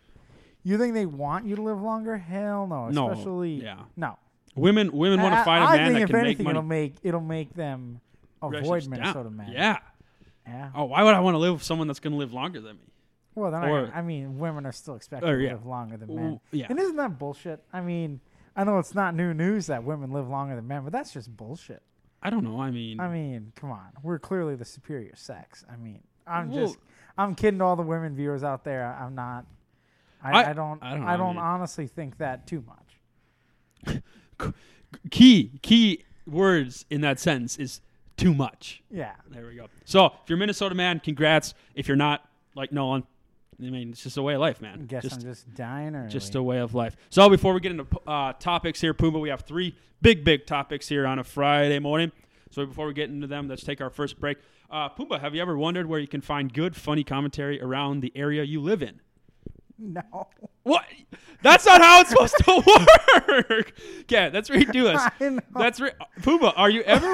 You 0.63 0.79
think 0.79 0.95
they 0.95 1.05
want 1.05 1.45
you 1.45 1.57
to 1.57 1.63
live 1.63 1.83
longer? 1.83 2.17
Hell 2.17 2.67
no. 2.67 2.89
No, 2.89 3.11
Especially 3.11 3.63
yeah. 3.63 3.81
no. 3.95 4.19
Women 4.55 4.91
women 4.93 5.21
want 5.21 5.35
to 5.35 5.45
find 5.45 5.65
a 5.65 5.67
I 5.67 5.77
man 5.77 5.93
think 5.93 5.99
that 5.99 6.03
if 6.05 6.09
can 6.11 6.17
make 6.17 6.25
anything, 6.25 6.45
money. 6.45 6.59
it'll 6.59 6.69
make 6.69 6.95
it'll 7.03 7.21
make 7.21 7.55
them 7.55 8.01
avoid 8.41 8.89
Minnesota 8.89 9.25
down. 9.25 9.37
men. 9.37 9.53
Yeah. 9.53 9.79
Yeah. 10.47 10.71
Oh, 10.75 10.85
why 10.85 11.03
would 11.03 11.15
I 11.15 11.21
want 11.21 11.35
to 11.35 11.39
live 11.39 11.55
with 11.55 11.63
someone 11.63 11.87
that's 11.89 12.01
going 12.01 12.13
to 12.13 12.19
live 12.19 12.33
longer 12.33 12.61
than 12.61 12.77
me? 12.77 12.87
Well, 13.35 13.51
then 13.51 13.65
Or- 13.65 13.91
I, 13.95 13.99
I 13.99 14.03
mean, 14.03 14.39
women 14.39 14.67
are 14.67 14.73
still 14.73 14.95
oh, 14.95 14.97
expected 14.97 15.29
Or, 15.29 15.39
to 15.39 15.49
live 15.49 15.67
longer 15.67 15.97
than 15.97 16.15
men. 16.15 16.25
Ooh, 16.33 16.41
yeah. 16.51 16.67
And 16.69 16.79
isn't 16.79 16.97
that 16.97 17.19
bullshit? 17.19 17.63
I 17.73 17.81
mean, 17.81 18.21
I 18.57 18.65
know 18.65 18.79
it's 18.79 18.95
not 18.95 19.15
new 19.15 19.33
news 19.35 19.67
that 19.67 19.85
women 19.85 20.13
live 20.13 20.29
longer 20.29 20.55
than 20.57 20.67
men, 20.67 20.83
but 20.85 20.93
that's 20.93 21.13
just 21.13 21.35
bullshit. 21.37 21.83
I 22.23 22.31
don't 22.31 22.45
know. 22.45 22.61
I 22.61 22.71
mean, 22.71 23.01
I 23.01 23.09
mean, 23.09 23.53
come 23.57 23.71
on. 23.71 23.89
We're 24.03 24.19
clearly 24.19 24.55
the 24.55 24.65
superior 24.65 25.17
sex. 25.17 25.65
I 25.73 25.77
mean, 25.77 26.03
I'm 26.27 26.51
Well- 26.51 26.67
just, 26.67 26.79
I'm 27.19 27.35
kidding 27.35 27.59
to 27.59 27.65
all 27.65 27.77
the 27.77 27.83
women 27.83 28.15
viewers 28.15 28.45
out 28.45 28.65
there. 28.65 28.87
I'm 29.01 29.15
not. 29.15 29.47
I, 30.23 30.31
I- 30.45 30.51
I, 30.51 30.53
don't. 30.53 30.83
I 30.83 30.91
don't 30.97 31.01
don't. 31.07 31.21
I 31.21 31.29
mean- 31.31 31.39
honestly 31.39 31.87
think 31.87 32.19
that 32.19 32.47
too 32.47 32.63
much. 32.67 34.03
key 35.11 35.51
key 35.63 36.05
words 36.27 36.85
in 36.91 37.01
that 37.01 37.19
sentence 37.19 37.57
is 37.57 37.81
too 38.17 38.35
much. 38.35 38.83
Yeah. 38.91 39.13
There 39.31 39.47
we 39.47 39.57
go. 39.57 39.67
So 39.85 40.07
if 40.07 40.13
you're 40.29 40.37
a 40.37 40.39
Minnesota 40.39 40.75
man, 40.75 41.01
congrats. 41.01 41.55
If 41.75 41.89
you're 41.89 41.97
not, 41.97 42.29
like 42.55 42.71
Nolan, 42.73 43.05
I 43.61 43.71
mean, 43.71 43.91
it's 43.91 44.03
just 44.03 44.17
a 44.17 44.23
way 44.23 44.35
of 44.35 44.41
life, 44.41 44.59
I 44.61 44.67
man. 44.67 44.87
guess 44.87 45.03
just 45.03 45.17
I'm 45.17 45.23
just 45.23 45.55
dying 45.55 45.95
early. 45.95 46.09
just 46.09 46.35
a 46.35 46.43
way 46.43 46.59
of 46.59 46.75
life. 46.75 46.97
So 47.11 47.29
before 47.29 47.55
we 47.55 47.61
get 47.61 47.73
into 47.73 47.87
uh, 48.07 48.33
topics 48.35 48.81
here, 48.81 48.95
Puma, 48.95 49.19
we 49.19 49.29
have 49.29 49.43
three 49.43 49.77
big, 50.01 50.25
big 50.25 50.47
topics 50.47 50.89
here 50.89 51.07
on 51.07 51.19
a 51.19 51.25
Friday 51.25 51.79
morning. 51.79 52.13
So 52.51 52.67
before 52.67 52.87
we 52.87 52.93
get 52.93 53.09
into 53.09 53.27
them, 53.27 53.49
let's 53.49 53.63
take 53.65 53.81
our 53.81 53.91
first 53.91 54.19
break. 54.21 54.39
Uh, 54.71 54.89
Pumba, 54.89 55.21
have 55.21 55.35
you 55.35 55.43
ever 55.43 55.57
wondered 55.57 55.87
where 55.87 56.01
you 56.01 56.09
can 56.09 56.21
find 56.21 56.53
good, 56.53 56.75
funny 56.77 57.05
commentary 57.05 57.61
around 57.63 58.01
the 58.01 58.13
area 58.15 58.43
you 58.43 58.61
live 58.61 58.83
in? 58.83 59.01
no. 60.03 60.29
What? 60.63 60.85
That's 61.43 61.67
not 61.67 61.81
how 61.81 62.01
it's 62.01 62.11
supposed 62.11 62.37
to 62.39 62.87
work. 63.51 63.73
Okay, 64.03 64.31
that's 64.33 64.49
ridiculous. 64.49 65.03
Know. 65.21 65.41
That's 65.57 65.81
re- 65.81 65.91
Puma. 66.23 66.53
Are 66.57 66.71
you 66.71 66.83
ever? 66.83 67.07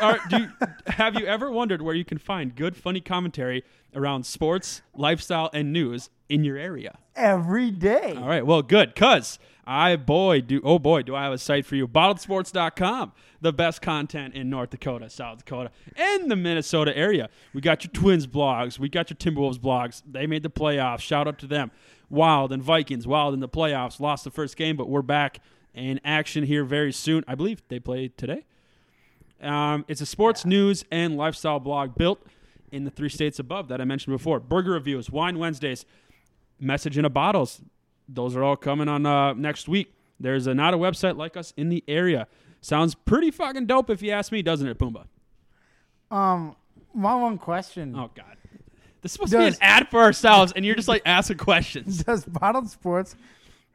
Are, 0.00 0.18
do 0.30 0.38
you, 0.38 0.48
have 0.86 1.14
you 1.14 1.26
ever 1.26 1.50
wondered 1.50 1.82
where 1.82 1.94
you 1.94 2.04
can 2.04 2.16
find 2.16 2.54
good, 2.54 2.76
funny 2.76 3.00
commentary 3.00 3.62
around 3.94 4.24
sports, 4.24 4.80
lifestyle, 4.94 5.50
and 5.52 5.70
news 5.72 6.08
in 6.30 6.44
your 6.44 6.56
area? 6.56 6.96
Every 7.14 7.70
day. 7.70 8.14
All 8.16 8.26
right. 8.26 8.46
Well, 8.46 8.62
good. 8.62 8.94
Cause 8.96 9.38
I 9.66 9.96
boy 9.96 10.40
do 10.40 10.60
oh 10.64 10.78
boy 10.78 11.02
do 11.02 11.14
I 11.14 11.24
have 11.24 11.32
a 11.32 11.38
site 11.38 11.66
for 11.66 11.76
you. 11.76 11.86
BottledSports.com, 11.86 13.12
the 13.40 13.52
best 13.52 13.82
content 13.82 14.34
in 14.34 14.50
North 14.50 14.70
Dakota, 14.70 15.08
South 15.10 15.38
Dakota, 15.38 15.70
and 15.96 16.30
the 16.30 16.36
Minnesota 16.36 16.96
area. 16.96 17.28
We 17.52 17.60
got 17.60 17.84
your 17.84 17.92
Twins 17.92 18.26
blogs. 18.26 18.78
We 18.78 18.88
got 18.88 19.10
your 19.10 19.16
Timberwolves 19.16 19.58
blogs. 19.58 20.02
They 20.10 20.26
made 20.26 20.42
the 20.42 20.50
playoffs. 20.50 21.00
Shout 21.00 21.28
out 21.28 21.38
to 21.40 21.46
them. 21.46 21.70
Wild 22.14 22.52
and 22.52 22.62
Vikings. 22.62 23.06
Wild 23.06 23.34
in 23.34 23.40
the 23.40 23.48
playoffs. 23.48 24.00
Lost 24.00 24.24
the 24.24 24.30
first 24.30 24.56
game, 24.56 24.76
but 24.76 24.88
we're 24.88 25.02
back 25.02 25.40
in 25.74 26.00
action 26.04 26.44
here 26.44 26.64
very 26.64 26.92
soon. 26.92 27.24
I 27.26 27.34
believe 27.34 27.62
they 27.68 27.80
play 27.80 28.08
today. 28.08 28.44
Um, 29.42 29.84
it's 29.88 30.00
a 30.00 30.06
sports 30.06 30.46
news 30.46 30.84
and 30.90 31.16
lifestyle 31.16 31.60
blog 31.60 31.96
built 31.96 32.24
in 32.70 32.84
the 32.84 32.90
three 32.90 33.08
states 33.08 33.38
above 33.38 33.68
that 33.68 33.80
I 33.80 33.84
mentioned 33.84 34.16
before. 34.16 34.40
Burger 34.40 34.72
reviews, 34.72 35.10
wine 35.10 35.38
Wednesdays, 35.38 35.84
message 36.58 36.96
in 36.96 37.04
a 37.04 37.10
bottles. 37.10 37.60
Those 38.08 38.36
are 38.36 38.44
all 38.44 38.56
coming 38.56 38.88
on 38.88 39.04
uh, 39.04 39.32
next 39.34 39.68
week. 39.68 39.94
There's 40.18 40.46
a, 40.46 40.54
not 40.54 40.72
a 40.72 40.78
website 40.78 41.16
like 41.16 41.36
us 41.36 41.52
in 41.56 41.68
the 41.68 41.82
area. 41.88 42.26
Sounds 42.60 42.94
pretty 42.94 43.30
fucking 43.30 43.66
dope 43.66 43.90
if 43.90 44.02
you 44.02 44.12
ask 44.12 44.32
me, 44.32 44.40
doesn't 44.40 44.66
it, 44.66 44.78
Pumbaa? 44.78 45.06
Um, 46.10 46.56
my 46.94 47.14
one 47.14 47.38
question: 47.38 47.94
Oh 47.96 48.10
God, 48.14 48.36
this 49.04 49.12
is 49.12 49.12
supposed 49.12 49.32
to 49.32 49.38
be 49.38 49.44
an 49.46 49.54
ad 49.60 49.88
for 49.90 50.00
ourselves, 50.00 50.52
and 50.56 50.64
you're 50.64 50.74
just 50.74 50.88
like 50.88 51.02
asking 51.06 51.36
questions. 51.38 52.02
Does 52.04 52.24
Bottled 52.24 52.68
Sports 52.70 53.14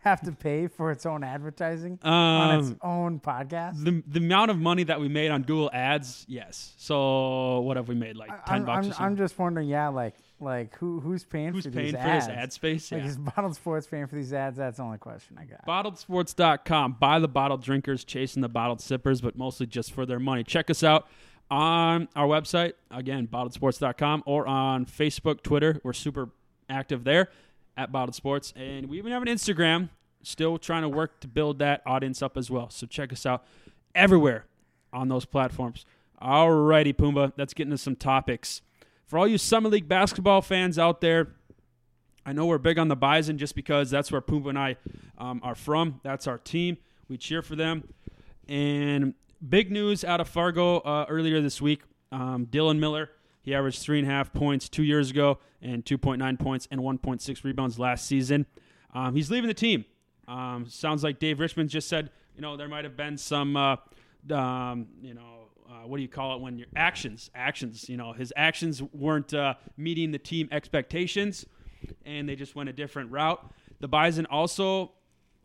have 0.02 0.22
to 0.22 0.32
pay 0.32 0.66
for 0.68 0.92
its 0.92 1.06
own 1.06 1.24
advertising 1.26 2.00
on 2.04 2.60
its 2.60 2.70
Um, 2.70 2.78
own 2.82 3.20
podcast? 3.20 3.84
the 3.84 4.04
the 4.08 4.20
amount 4.20 4.50
of 4.52 4.58
money 4.58 4.84
that 4.84 5.00
we 5.00 5.08
made 5.08 5.30
on 5.32 5.44
Google 5.44 5.70
Ads, 5.72 6.26
yes. 6.28 6.74
So 6.78 7.60
what 7.62 7.78
have 7.78 7.88
we 7.88 7.96
made? 7.96 8.18
Like 8.18 8.30
ten 8.46 8.56
I'm, 8.60 8.66
bucks. 8.66 8.88
I'm, 9.00 9.06
I'm 9.06 9.18
just 9.18 9.38
wondering, 9.40 9.68
yeah, 9.70 9.90
like 9.90 10.16
like 10.42 10.74
who 10.78 11.02
who's 11.02 11.26
paying 11.26 11.52
Who's 11.54 11.66
for 11.66 11.72
paying 11.72 11.88
these 11.88 11.96
for 11.96 12.00
ads? 12.00 12.28
this 12.28 12.36
ad 12.36 12.54
space? 12.54 12.92
Like 12.94 13.02
Yeah. 13.02 13.08
is 13.10 13.18
Bottled 13.18 13.56
Sports 13.56 13.88
paying 13.88 14.08
for 14.08 14.16
these 14.16 14.32
ads? 14.32 14.56
That's 14.58 14.78
the 14.78 14.84
only 14.84 14.98
question 14.98 15.38
I 15.38 15.44
got. 15.44 15.66
BottledSports.com. 15.68 16.94
Buy 17.00 17.20
the 17.20 17.28
bottled 17.28 17.62
drinkers, 17.64 18.04
chasing 18.06 18.42
the 18.42 18.48
bottled 18.50 18.82
sippers, 18.82 19.20
but 19.22 19.38
mostly 19.38 19.66
just 19.68 19.92
for 19.92 20.06
their 20.06 20.20
money. 20.20 20.44
Check 20.46 20.70
us 20.70 20.82
out 20.82 21.08
on 21.52 22.08
our 22.16 22.28
website, 22.28 22.74
again, 22.92 23.28
bottledsports.com, 23.28 24.24
or 24.26 24.48
on 24.48 24.86
Facebook, 24.86 25.42
Twitter. 25.42 25.80
We're 25.84 25.94
super 25.94 26.30
active 26.70 27.04
there 27.04 27.30
at 27.76 27.92
Bottled 27.92 28.16
Sports. 28.16 28.54
And 28.56 28.88
we 28.88 28.98
even 28.98 29.12
have 29.12 29.22
an 29.22 29.28
Instagram. 29.28 29.90
Still 30.22 30.58
trying 30.58 30.82
to 30.82 30.90
work 30.90 31.22
to 31.22 31.28
build 31.28 31.60
that 31.60 31.82
audience 31.86 32.22
up 32.22 32.38
as 32.38 32.52
well. 32.52 32.70
So 32.70 32.86
check 32.86 33.14
us 33.14 33.26
out 33.26 33.46
everywhere 33.96 34.46
on 34.92 35.08
those 35.08 35.26
platforms. 35.26 35.86
Alrighty, 36.22 36.94
Pumbaa, 36.94 37.32
let's 37.38 37.54
get 37.54 37.64
into 37.64 37.78
some 37.78 37.96
topics. 37.96 38.62
For 39.08 39.18
all 39.18 39.28
you 39.28 39.38
Summit 39.38 39.72
League 39.72 39.88
basketball 39.88 40.42
fans 40.42 40.78
out 40.78 41.00
there, 41.00 41.30
I 42.26 42.34
know 42.34 42.46
we're 42.46 42.58
big 42.58 42.78
on 42.78 42.90
the 42.90 42.98
Bison 42.98 43.38
just 43.38 43.56
because 43.56 43.90
that's 43.90 44.12
where 44.12 44.22
Pumbaa 44.22 44.50
and 44.50 44.60
I 44.60 44.76
um, 45.18 45.40
are 45.42 45.56
from. 45.56 46.02
That's 46.04 46.28
our 46.28 46.38
team. 46.38 46.78
We 47.08 47.18
cheer 47.18 47.42
for 47.42 47.56
them. 47.56 47.86
And 48.48 49.14
big 49.48 49.72
news 49.72 50.04
out 50.04 50.20
of 50.20 50.28
Fargo 50.28 50.80
uh, 50.80 51.06
earlier 51.08 51.42
this 51.42 51.62
week 51.62 51.82
um, 52.12 52.48
Dylan 52.48 52.80
Miller. 52.80 53.10
He 53.42 53.54
averaged 53.56 53.82
three 53.82 54.00
and 54.00 54.08
a 54.08 54.12
half 54.12 54.34
points 54.34 54.70
two 54.70 54.84
years 54.84 55.10
ago 55.10 55.40
and 55.62 55.84
2.9 55.84 56.40
points 56.40 56.68
and 56.72 56.82
1.6 56.82 57.44
rebounds 57.44 57.80
last 57.80 58.06
season. 58.06 58.46
Um, 58.94 59.16
he's 59.16 59.32
leaving 59.32 59.48
the 59.48 59.54
team. 59.54 59.86
Um, 60.28 60.66
sounds 60.68 61.04
like 61.04 61.20
Dave 61.20 61.40
Richman 61.40 61.68
just 61.68 61.88
said, 61.88 62.12
you 62.36 62.42
know, 62.42 62.58
there 62.58 62.68
might 62.68 62.84
have 62.84 62.96
been 62.96 63.18
some, 63.18 63.56
uh, 63.56 63.78
um, 64.32 64.88
you 65.02 65.14
know, 65.14 65.48
uh, 65.70 65.88
what 65.88 65.98
do 65.98 66.04
you 66.04 66.10
call 66.10 66.36
it 66.36 66.42
when 66.42 66.58
your 66.58 66.68
actions, 66.76 67.30
actions, 67.34 67.88
you 67.90 67.98
know, 67.98 68.12
his 68.12 68.34
actions 68.36 68.82
weren't 68.94 69.34
uh, 69.34 69.54
meeting 69.78 70.12
the 70.12 70.20
team 70.20 70.50
expectations 70.52 71.46
and 72.06 72.28
they 72.28 72.36
just 72.36 72.56
went 72.56 72.70
a 72.70 72.74
different 72.74 73.12
route. 73.12 73.54
The 73.80 73.88
Bison 73.88 74.26
also, 74.26 74.92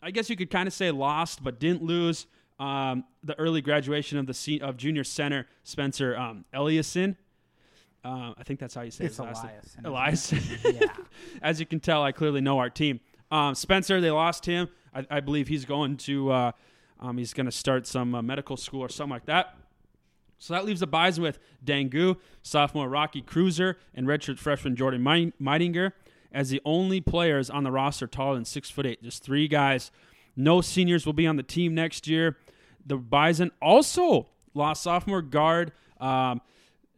I 0.03 0.11
guess 0.11 0.29
you 0.29 0.37
could 0.37 0.51
kind 0.51 0.67
of 0.67 0.73
say 0.73 0.91
lost, 0.91 1.45
but 1.45 1.61
didn't 1.61 1.83
lose 1.83 2.27
um, 2.59 3.05
the 3.23 3.39
early 3.39 3.61
graduation 3.61 4.19
of 4.19 4.27
the 4.27 4.35
se- 4.35 4.61
of 4.61 4.77
junior 4.77 5.05
center 5.05 5.47
Spencer 5.65 6.17
um, 6.17 6.45
Eliason. 6.55 7.17
Uh, 8.05 8.35
I 8.37 8.43
think 8.45 8.61
that's 8.61 8.75
how 8.75 8.83
you 8.83 8.91
say 8.91 9.07
It's 9.07 9.17
his 9.17 9.21
last 9.21 9.45
name. 9.45 9.53
Eliason. 9.85 10.81
Yeah. 10.81 10.87
As 11.43 11.59
you 11.59 11.67
can 11.67 11.81
tell, 11.81 12.03
I 12.03 12.13
clearly 12.13 12.41
know 12.43 12.59
our 12.59 12.69
team. 12.71 13.01
Um, 13.31 13.55
Spencer, 13.55 14.01
they 14.01 14.11
lost 14.11 14.45
him. 14.45 14.69
I, 14.95 15.07
I 15.11 15.21
believe 15.21 15.49
he's 15.49 15.65
going 15.65 15.97
to 15.99 16.31
uh, 16.31 16.53
um, 17.01 17.19
he's 17.19 17.33
going 17.33 17.47
to 17.47 17.53
start 17.53 17.87
some 17.87 18.15
uh, 18.15 18.23
medical 18.23 18.57
school 18.57 18.81
or 18.83 18.89
something 18.89 19.11
like 19.13 19.27
that. 19.27 19.57
So 20.39 20.53
that 20.53 20.65
leaves 20.67 20.81
the 20.81 20.87
Bison 20.87 21.23
with 21.23 21.39
Deng 21.65 21.89
Geu, 21.91 22.17
sophomore 22.43 22.89
Rocky 22.89 23.23
Kreuser, 23.23 23.77
and 23.95 24.07
redshirt 24.07 24.39
freshman 24.39 24.77
Jordan 24.77 25.03
Mei- 25.03 25.33
Meidinger 25.41 25.93
as 26.33 26.51
the 26.51 26.61
only 26.65 27.01
players 27.01 27.49
on 27.49 27.65
the 27.65 27.71
roster 27.71 28.07
taller 28.07 28.35
than 28.35 28.45
six 28.45 28.69
foot 28.69 28.85
eight. 28.85 29.03
Just 29.03 29.23
three 29.23 29.49
guys. 29.49 29.91
No 30.37 30.61
seniors 30.61 31.07
will 31.07 31.13
be 31.13 31.27
on 31.27 31.37
the 31.37 31.43
team 31.43 31.75
next 31.75 32.07
year. 32.07 32.37
The 32.87 32.97
Bison 32.97 33.51
also 33.61 34.29
lost 34.55 34.83
sophomore 34.83 35.23
guard 35.23 35.73
um, 36.01 36.41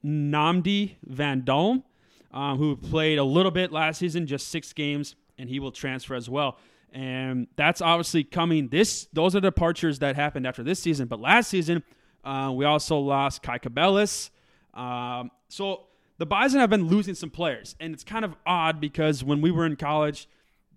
Namdi 0.04 0.96
Van 1.04 1.44
Dalm, 1.44 1.84
um, 2.32 2.58
who 2.58 2.76
played 2.76 3.18
a 3.18 3.24
little 3.24 3.50
bit 3.50 3.72
last 3.72 3.98
season, 3.98 4.26
just 4.26 4.48
six 4.48 4.72
games, 4.72 5.16
and 5.38 5.48
he 5.48 5.58
will 5.58 5.72
transfer 5.72 6.14
as 6.14 6.28
well. 6.28 6.58
And 6.92 7.46
that's 7.56 7.80
obviously 7.80 8.24
coming. 8.24 8.68
This 8.68 9.08
those 9.12 9.36
are 9.36 9.40
departures 9.40 9.98
that 9.98 10.16
happened 10.16 10.46
after 10.46 10.62
this 10.62 10.80
season. 10.80 11.08
But 11.08 11.20
last 11.20 11.48
season, 11.48 11.82
uh, 12.24 12.52
we 12.54 12.64
also 12.64 12.98
lost 12.98 13.42
Kai 13.42 13.58
Cabellis. 13.58 14.30
Um, 14.72 15.30
so 15.48 15.84
the 16.18 16.26
Bison 16.26 16.60
have 16.60 16.70
been 16.70 16.86
losing 16.86 17.14
some 17.14 17.30
players, 17.30 17.76
and 17.80 17.92
it's 17.92 18.04
kind 18.04 18.24
of 18.24 18.34
odd 18.46 18.80
because 18.80 19.22
when 19.22 19.40
we 19.40 19.50
were 19.50 19.66
in 19.66 19.76
college, 19.76 20.28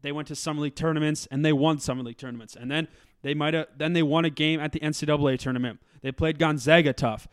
they 0.02 0.12
went 0.12 0.28
to 0.30 0.36
summit 0.36 0.62
league 0.62 0.76
tournaments 0.76 1.28
and 1.30 1.44
they 1.44 1.54
won 1.54 1.80
summit 1.80 2.06
league 2.06 2.18
tournaments, 2.18 2.56
and 2.56 2.70
then 2.70 2.88
they 3.22 3.34
might 3.34 3.54
have 3.54 3.68
then 3.76 3.94
they 3.94 4.04
won 4.04 4.26
a 4.26 4.30
game 4.30 4.60
at 4.60 4.72
the 4.72 4.80
NCAA 4.80 5.38
tournament. 5.40 5.80
They 6.02 6.12
played 6.12 6.40
Gonzaga 6.40 6.94
tough. 6.94 7.28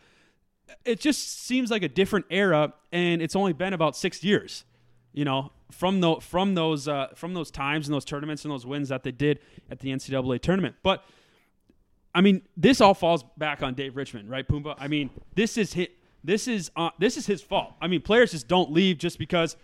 It 0.83 0.99
just 0.99 1.45
seems 1.45 1.71
like 1.71 1.83
a 1.83 1.87
different 1.87 2.25
era, 2.29 2.73
and 2.91 3.21
it's 3.21 3.35
only 3.35 3.53
been 3.53 3.73
about 3.73 3.95
six 3.95 4.23
years, 4.23 4.65
you 5.13 5.23
know, 5.23 5.51
from 5.71 6.01
the 6.01 6.15
from 6.15 6.55
those 6.55 6.87
uh, 6.87 7.07
from 7.15 7.33
those 7.33 7.51
times 7.51 7.87
and 7.87 7.93
those 7.93 8.05
tournaments 8.05 8.43
and 8.43 8.51
those 8.51 8.65
wins 8.65 8.89
that 8.89 9.03
they 9.03 9.11
did 9.11 9.39
at 9.69 9.79
the 9.79 9.89
NCAA 9.89 10.41
tournament. 10.41 10.75
But 10.83 11.03
I 12.13 12.21
mean, 12.21 12.41
this 12.57 12.81
all 12.81 12.93
falls 12.93 13.23
back 13.37 13.61
on 13.63 13.75
Dave 13.75 13.95
Richman, 13.95 14.27
right, 14.27 14.47
Pumbaa? 14.47 14.75
I 14.79 14.87
mean, 14.87 15.09
this 15.35 15.57
is 15.57 15.73
hit. 15.73 15.91
This 16.23 16.47
is 16.47 16.71
uh, 16.75 16.89
this 16.99 17.15
is 17.15 17.27
his 17.27 17.41
fault. 17.41 17.73
I 17.79 17.87
mean, 17.87 18.01
players 18.01 18.31
just 18.31 18.47
don't 18.47 18.71
leave 18.71 18.97
just 18.97 19.19
because 19.19 19.55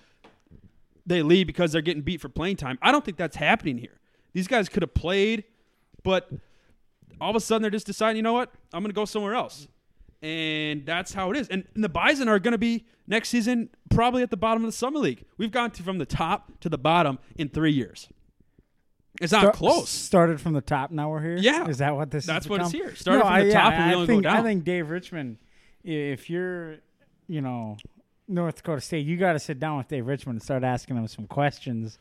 they 1.05 1.21
leave 1.21 1.47
because 1.47 1.71
they're 1.71 1.81
getting 1.81 2.03
beat 2.03 2.21
for 2.21 2.29
playing 2.29 2.57
time. 2.57 2.77
I 2.81 2.91
don't 2.91 3.03
think 3.03 3.17
that's 3.17 3.35
happening 3.35 3.77
here. 3.77 3.99
These 4.33 4.47
guys 4.47 4.69
could 4.69 4.83
have 4.83 4.93
played, 4.93 5.43
but 6.03 6.29
all 7.21 7.29
of 7.29 7.35
a 7.35 7.39
sudden 7.39 7.61
they're 7.61 7.71
just 7.71 7.85
deciding, 7.85 8.17
you 8.17 8.23
know 8.23 8.33
what? 8.33 8.51
I'm 8.73 8.81
going 8.81 8.89
to 8.91 8.95
go 8.95 9.05
somewhere 9.05 9.33
else. 9.35 9.67
and 10.21 10.85
that's 10.85 11.13
how 11.13 11.31
it 11.31 11.37
is. 11.37 11.47
And, 11.49 11.65
and 11.75 11.83
the 11.83 11.89
Bison 11.89 12.27
are 12.29 12.39
going 12.39 12.53
to 12.53 12.57
be 12.57 12.85
next 13.07 13.29
season 13.29 13.69
probably 13.89 14.23
at 14.23 14.29
the 14.31 14.37
bottom 14.37 14.63
of 14.63 14.67
the 14.67 14.75
summit 14.77 14.99
league. 14.99 15.23
We've 15.37 15.51
gone 15.51 15.71
to, 15.71 15.83
from 15.83 15.97
the 15.97 16.05
top 16.05 16.59
to 16.61 16.69
the 16.69 16.77
bottom 16.77 17.19
in 17.35 17.49
three 17.49 17.71
years. 17.73 18.07
It's 19.21 19.31
not 19.31 19.41
Start- 19.41 19.55
close. 19.55 19.89
Started 19.89 20.41
from 20.41 20.53
the 20.53 20.61
top. 20.61 20.89
Now 20.91 21.09
we're 21.11 21.21
here. 21.21 21.37
Yeah. 21.37 21.67
is 21.67 21.77
that 21.77 21.95
what 21.95 22.09
this? 22.09 22.23
Is? 22.23 22.27
That's 22.27 22.49
what 22.49 22.61
it's 22.61 22.71
here. 22.71 22.95
Started 22.95 23.19
No, 23.19 23.25
from 23.25 23.33
I- 23.33 23.41
the 23.43 23.47
yeah, 23.49 23.61
top 23.61 23.73
and 23.73 23.85
we 23.85 23.91
I 23.91 23.93
only 23.95 24.07
think, 24.07 24.23
go 24.23 24.29
down. 24.29 24.37
I 24.37 24.43
think 24.43 24.63
Dave 24.63 24.89
Richman, 24.89 25.37
if 25.83 26.29
you're, 26.29 26.77
you 27.27 27.41
know, 27.41 27.77
North 28.27 28.55
Dakota 28.55 28.81
State, 28.81 29.05
you 29.05 29.17
got 29.17 29.33
to 29.33 29.39
sit 29.39 29.59
down 29.59 29.77
with 29.77 29.87
Dave 29.87 30.07
Richman 30.07 30.37
and 30.37 30.41
start 30.43 30.63
asking 30.63 30.95
him 30.97 31.07
some 31.07 31.27
questions, 31.27 31.99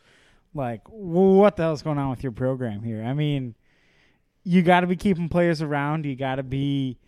like, 0.54 0.80
well, 0.88 1.34
what 1.34 1.56
the 1.56 1.64
hell's 1.64 1.82
going 1.82 1.98
on 1.98 2.08
with 2.10 2.22
your 2.22 2.32
program 2.32 2.82
here? 2.82 3.02
I 3.02 3.12
mean, 3.12 3.54
you 4.44 4.62
got 4.62 4.80
to 4.80 4.86
be 4.86 4.96
keeping 4.96 5.28
players 5.28 5.62
around. 5.62 6.04
You 6.04 6.16
got 6.16 6.36
to 6.36 6.42
be, 6.42 6.98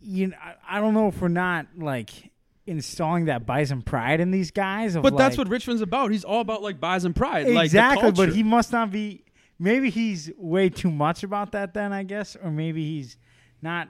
you 0.00 0.28
know, 0.28 0.36
I, 0.42 0.78
I 0.78 0.80
don't 0.80 0.94
know 0.94 1.08
if 1.08 1.20
we're 1.20 1.28
not 1.28 1.66
like 1.76 2.30
installing 2.66 3.26
that 3.26 3.44
Bison 3.44 3.82
pride 3.82 4.20
in 4.20 4.30
these 4.30 4.50
guys. 4.50 4.96
But 4.96 5.16
that's 5.16 5.36
what 5.36 5.48
Richman's 5.48 5.82
about. 5.82 6.10
He's 6.10 6.24
all 6.24 6.40
about 6.40 6.62
like 6.62 6.80
Bison 6.80 7.12
pride. 7.12 7.48
Like 7.48 7.66
exactly, 7.66 8.12
but 8.12 8.30
he 8.30 8.42
must 8.42 8.72
not 8.72 8.90
be. 8.90 9.24
Maybe 9.58 9.90
he's 9.90 10.30
way 10.36 10.68
too 10.68 10.90
much 10.90 11.22
about 11.22 11.52
that. 11.52 11.74
Then 11.74 11.92
I 11.92 12.02
guess, 12.02 12.36
or 12.42 12.50
maybe 12.50 12.84
he's 12.84 13.16
not 13.62 13.88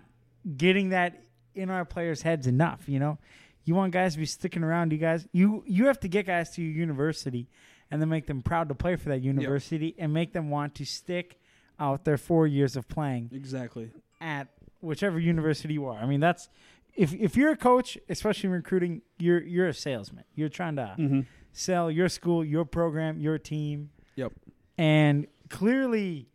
getting 0.57 0.91
that 0.91 1.23
in 1.55 1.71
our 1.71 1.85
players' 1.85 2.23
heads 2.23 2.47
enough. 2.47 2.83
You 2.87 2.99
know, 2.99 3.19
you 3.65 3.75
want 3.75 3.93
guys 3.93 4.15
to 4.15 4.19
be 4.19 4.27
sticking 4.27 4.63
around. 4.63 4.93
You 4.93 4.99
guys, 4.99 5.27
you 5.33 5.65
you 5.67 5.87
have 5.87 6.01
to 6.01 6.09
get 6.09 6.27
guys 6.27 6.51
to 6.57 6.63
your 6.63 6.73
university, 6.73 7.49
and 7.91 8.01
then 8.01 8.09
make 8.09 8.27
them 8.27 8.43
proud 8.43 8.69
to 8.69 8.75
play 8.75 8.97
for 8.97 9.09
that 9.11 9.23
university, 9.23 9.95
and 9.99 10.13
make 10.13 10.33
them 10.33 10.51
want 10.51 10.75
to 10.77 10.85
stick 10.85 11.39
out 11.81 12.05
their 12.05 12.17
four 12.17 12.47
years 12.47 12.77
of 12.77 12.89
playing 12.89 13.31
exactly. 13.33 13.91
at 14.21 14.49
whichever 14.81 15.19
university 15.19 15.75
you 15.75 15.87
are. 15.87 15.99
I 15.99 16.07
mean, 16.07 16.21
that's 16.21 16.49
if 16.95 17.13
if 17.15 17.37
you're 17.37 17.51
a 17.53 17.57
coach, 17.57 17.99
especially 18.09 18.51
recruiting, 18.51 19.03
you're 19.19 19.43
you're 19.43 19.69
a 19.69 19.75
salesman. 19.75 20.25
You're 20.35 20.49
trying 20.49 20.77
to 20.77 20.95
Mm-hmm. 20.99 21.21
sell 21.53 21.91
your 21.91 22.09
school, 22.09 22.45
your 22.45 22.65
program, 22.65 23.21
your 23.21 23.39
team. 23.39 23.91
Yep. 24.17 24.33
And 24.79 25.27
clearly, 25.49 26.29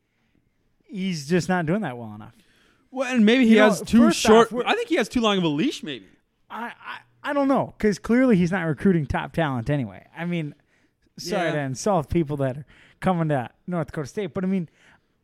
he's 0.83 1.27
just 1.27 1.49
not 1.49 1.65
doing 1.65 1.81
that 1.81 1.97
well 1.97 2.13
enough. 2.15 2.33
Well, 2.91 3.13
and 3.13 3.25
maybe 3.25 3.45
he 3.45 3.51
You 3.51 3.57
know, 3.57 3.69
has 3.69 3.81
too 3.81 4.11
short. 4.11 4.51
off, 4.51 4.63
I 4.65 4.73
think 4.73 4.89
he 4.89 4.95
has 4.95 5.07
too 5.07 5.21
long 5.21 5.37
of 5.37 5.43
a 5.43 5.47
leash. 5.47 5.83
Maybe. 5.83 6.05
I 6.49 6.71
I, 6.85 6.99
I 7.29 7.33
don't 7.33 7.47
know 7.47 7.73
because 7.77 7.99
clearly 7.99 8.35
he's 8.35 8.51
not 8.51 8.63
recruiting 8.63 9.05
top 9.05 9.33
talent 9.33 9.69
anyway. 9.69 10.05
I 10.17 10.25
mean, 10.25 10.55
sorry 11.17 11.47
Yeah. 11.49 11.53
to 11.53 11.59
insult 11.59 12.09
people 12.09 12.37
that 12.37 12.57
are 12.57 12.65
coming 12.99 13.29
to 13.29 13.49
North 13.67 13.87
Dakota 13.87 14.07
State, 14.07 14.33
but 14.33 14.43
I 14.43 14.47
mean, 14.47 14.67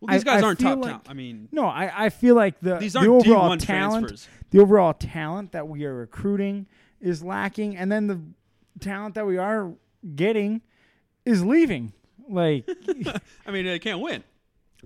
Well, 0.02 0.14
these 0.14 0.22
I- 0.24 0.25
guys 0.25 0.44
I 0.44 0.46
aren't 0.48 0.60
top 0.60 0.78
like- 0.80 0.88
talent. 0.90 1.06
I 1.10 1.14
mean, 1.14 1.50
no, 1.52 1.66
I, 1.66 2.06
I 2.06 2.10
feel 2.10 2.36
like 2.36 2.60
the 2.60 2.78
these 2.78 2.94
the 2.94 3.00
aren't 3.00 3.12
overall 3.28 3.50
D1 3.56 3.60
talent, 3.60 4.08
transfers. 4.08 4.30
the 4.52 4.60
overall 4.60 4.94
talent 4.94 5.52
that 5.54 5.68
we 5.68 5.86
are 5.86 5.94
recruiting 5.94 6.68
is 7.02 7.24
lacking, 7.24 7.78
and 7.78 7.92
then 7.92 8.08
the 8.08 8.20
talent 8.80 9.16
that 9.16 9.25
we 9.25 9.38
are 9.38 9.74
getting 10.16 10.62
is 11.25 11.44
leaving. 11.46 11.94
Like, 12.28 12.68
I 13.48 13.52
mean, 13.52 13.66
they 13.66 13.80
can't 13.80 14.00
win. 14.00 14.24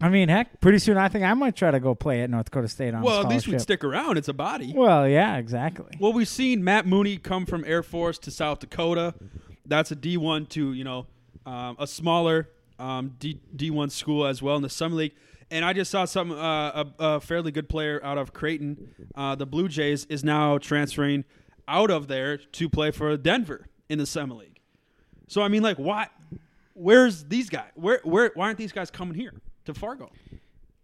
I 0.01 0.08
mean, 0.08 0.30
heck, 0.30 0.62
pretty 0.62 0.80
soon 0.80 0.98
I 0.98 1.10
think 1.10 1.25
I 1.25 1.34
might 1.34 1.56
try 1.58 1.72
to 1.72 1.80
go 1.80 1.94
play 1.94 2.22
at 2.22 2.30
North 2.30 2.46
Dakota 2.46 2.70
State 2.70 2.94
on 2.94 3.01
Well, 3.01 3.20
at 3.22 3.28
least 3.28 3.48
we'd 3.50 3.60
stick 3.60 3.84
around. 3.84 4.18
It's 4.18 4.30
a 4.30 4.34
body. 4.34 4.72
Well, 4.74 5.08
yeah, 5.08 5.36
exactly. 5.38 5.98
Well, 6.00 6.13
we've 6.13 6.28
seen 6.28 6.63
Matt 6.63 6.86
Mooney 6.86 7.18
come 7.18 7.46
from 7.46 7.66
Air 7.66 7.84
Force 7.84 8.18
to 8.20 8.32
South 8.32 8.60
Dakota. 8.60 9.13
That's 9.66 9.92
a 9.92 9.96
D1 9.98 10.48
to 10.50 10.72
you 10.74 10.84
know 10.86 11.08
um, 11.46 11.75
a 11.80 11.86
smaller 11.86 12.48
um, 12.80 13.16
D 13.20 13.40
D1 13.56 13.92
school 13.92 14.26
as 14.26 14.42
well 14.42 14.56
in 14.56 14.62
the 14.62 14.70
summit 14.70 14.96
league. 14.96 15.14
And 15.52 15.66
I 15.66 15.74
just 15.74 15.90
saw 15.90 16.06
some 16.06 16.32
uh, 16.32 16.36
a, 16.70 16.86
a 17.00 17.20
fairly 17.20 17.52
good 17.52 17.70
player 17.70 18.00
out 18.04 18.18
of 18.18 18.34
Creighton, 18.34 19.10
uh, 19.16 19.36
the 19.36 19.46
Blue 19.46 19.68
Jays, 19.68 20.06
is 20.06 20.24
now 20.24 20.58
transferring 20.58 21.26
out 21.68 21.90
of 21.90 22.08
there 22.08 22.38
to 22.38 22.70
play 22.70 22.92
for 22.92 23.16
Denver 23.18 23.68
in 23.90 23.98
the 23.98 24.06
summer 24.06 24.36
league. 24.36 24.60
So 25.28 25.42
I 25.42 25.48
mean, 25.48 25.64
like, 25.64 25.78
why? 25.78 26.08
Where's 26.74 27.26
these 27.26 27.50
guys? 27.50 27.70
Where 27.76 28.00
where? 28.04 28.32
Why 28.36 28.46
aren't 28.46 28.58
these 28.58 28.72
guys 28.72 28.92
coming 28.92 29.16
here 29.16 29.34
to 29.66 29.74
Fargo? 29.74 30.12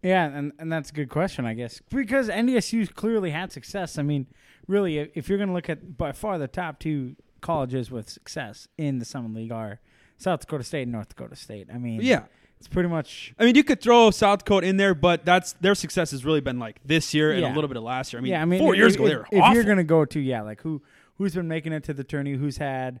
Yeah, 0.02 0.26
and, 0.26 0.52
and 0.58 0.70
that's 0.70 0.90
a 0.90 0.92
good 0.92 1.08
question, 1.08 1.46
I 1.46 1.54
guess. 1.54 1.80
Because 1.90 2.28
NDSU's 2.28 2.90
clearly 2.90 3.30
had 3.30 3.50
success. 3.50 3.98
I 3.98 4.02
mean, 4.02 4.26
really, 4.68 4.98
if 4.98 5.10
if 5.14 5.28
you're 5.28 5.38
going 5.38 5.48
to 5.48 5.54
look 5.54 5.68
at 5.68 5.96
by 5.96 6.12
far 6.12 6.38
the 6.38 6.48
top 6.48 6.78
two 6.78 7.16
colleges 7.40 7.90
with 7.90 8.08
success 8.08 8.68
in 8.78 8.98
the 8.98 9.04
Summit 9.04 9.32
League 9.34 9.52
are 9.52 9.80
South 10.18 10.40
Dakota 10.40 10.64
State 10.64 10.82
and 10.82 10.92
North 10.92 11.08
Dakota 11.08 11.36
State. 11.36 11.68
I 11.72 11.78
mean, 11.78 12.00
Yeah, 12.02 12.24
it's 12.58 12.68
pretty 12.68 12.88
much. 12.88 13.34
I 13.38 13.44
mean, 13.44 13.54
you 13.54 13.64
could 13.64 13.80
throw 13.80 14.10
South 14.10 14.40
Dakota 14.40 14.66
in 14.66 14.76
there, 14.76 14.94
but 14.94 15.24
that's 15.24 15.52
their 15.54 15.74
success 15.74 16.10
has 16.12 16.24
really 16.24 16.40
been 16.40 16.58
like 16.58 16.80
this 16.84 17.12
year 17.14 17.32
and 17.32 17.44
a 17.44 17.48
little 17.52 17.68
bit 17.68 17.76
of 17.76 17.82
last 17.82 18.12
year. 18.12 18.20
I 18.20 18.22
mean, 18.22 18.32
yeah, 18.32 18.42
I 18.42 18.44
mean, 18.44 18.60
four 18.60 18.74
if- 18.74 18.78
years 18.78 18.94
if, 18.94 19.00
ago 19.00 19.08
they 19.08 19.16
were 19.16 19.26
if 19.30 19.42
awful. 19.42 19.54
you're 19.54 19.64
going 19.64 19.76
to 19.78 19.84
go 19.84 20.04
to 20.04 20.20
yeah, 20.20 20.42
like 20.42 20.62
who 20.62 20.82
who's 21.18 21.34
been 21.34 21.48
making 21.48 21.72
it 21.72 21.84
to 21.84 21.94
the 21.94 22.04
tourney, 22.04 22.34
who's 22.34 22.56
had 22.58 23.00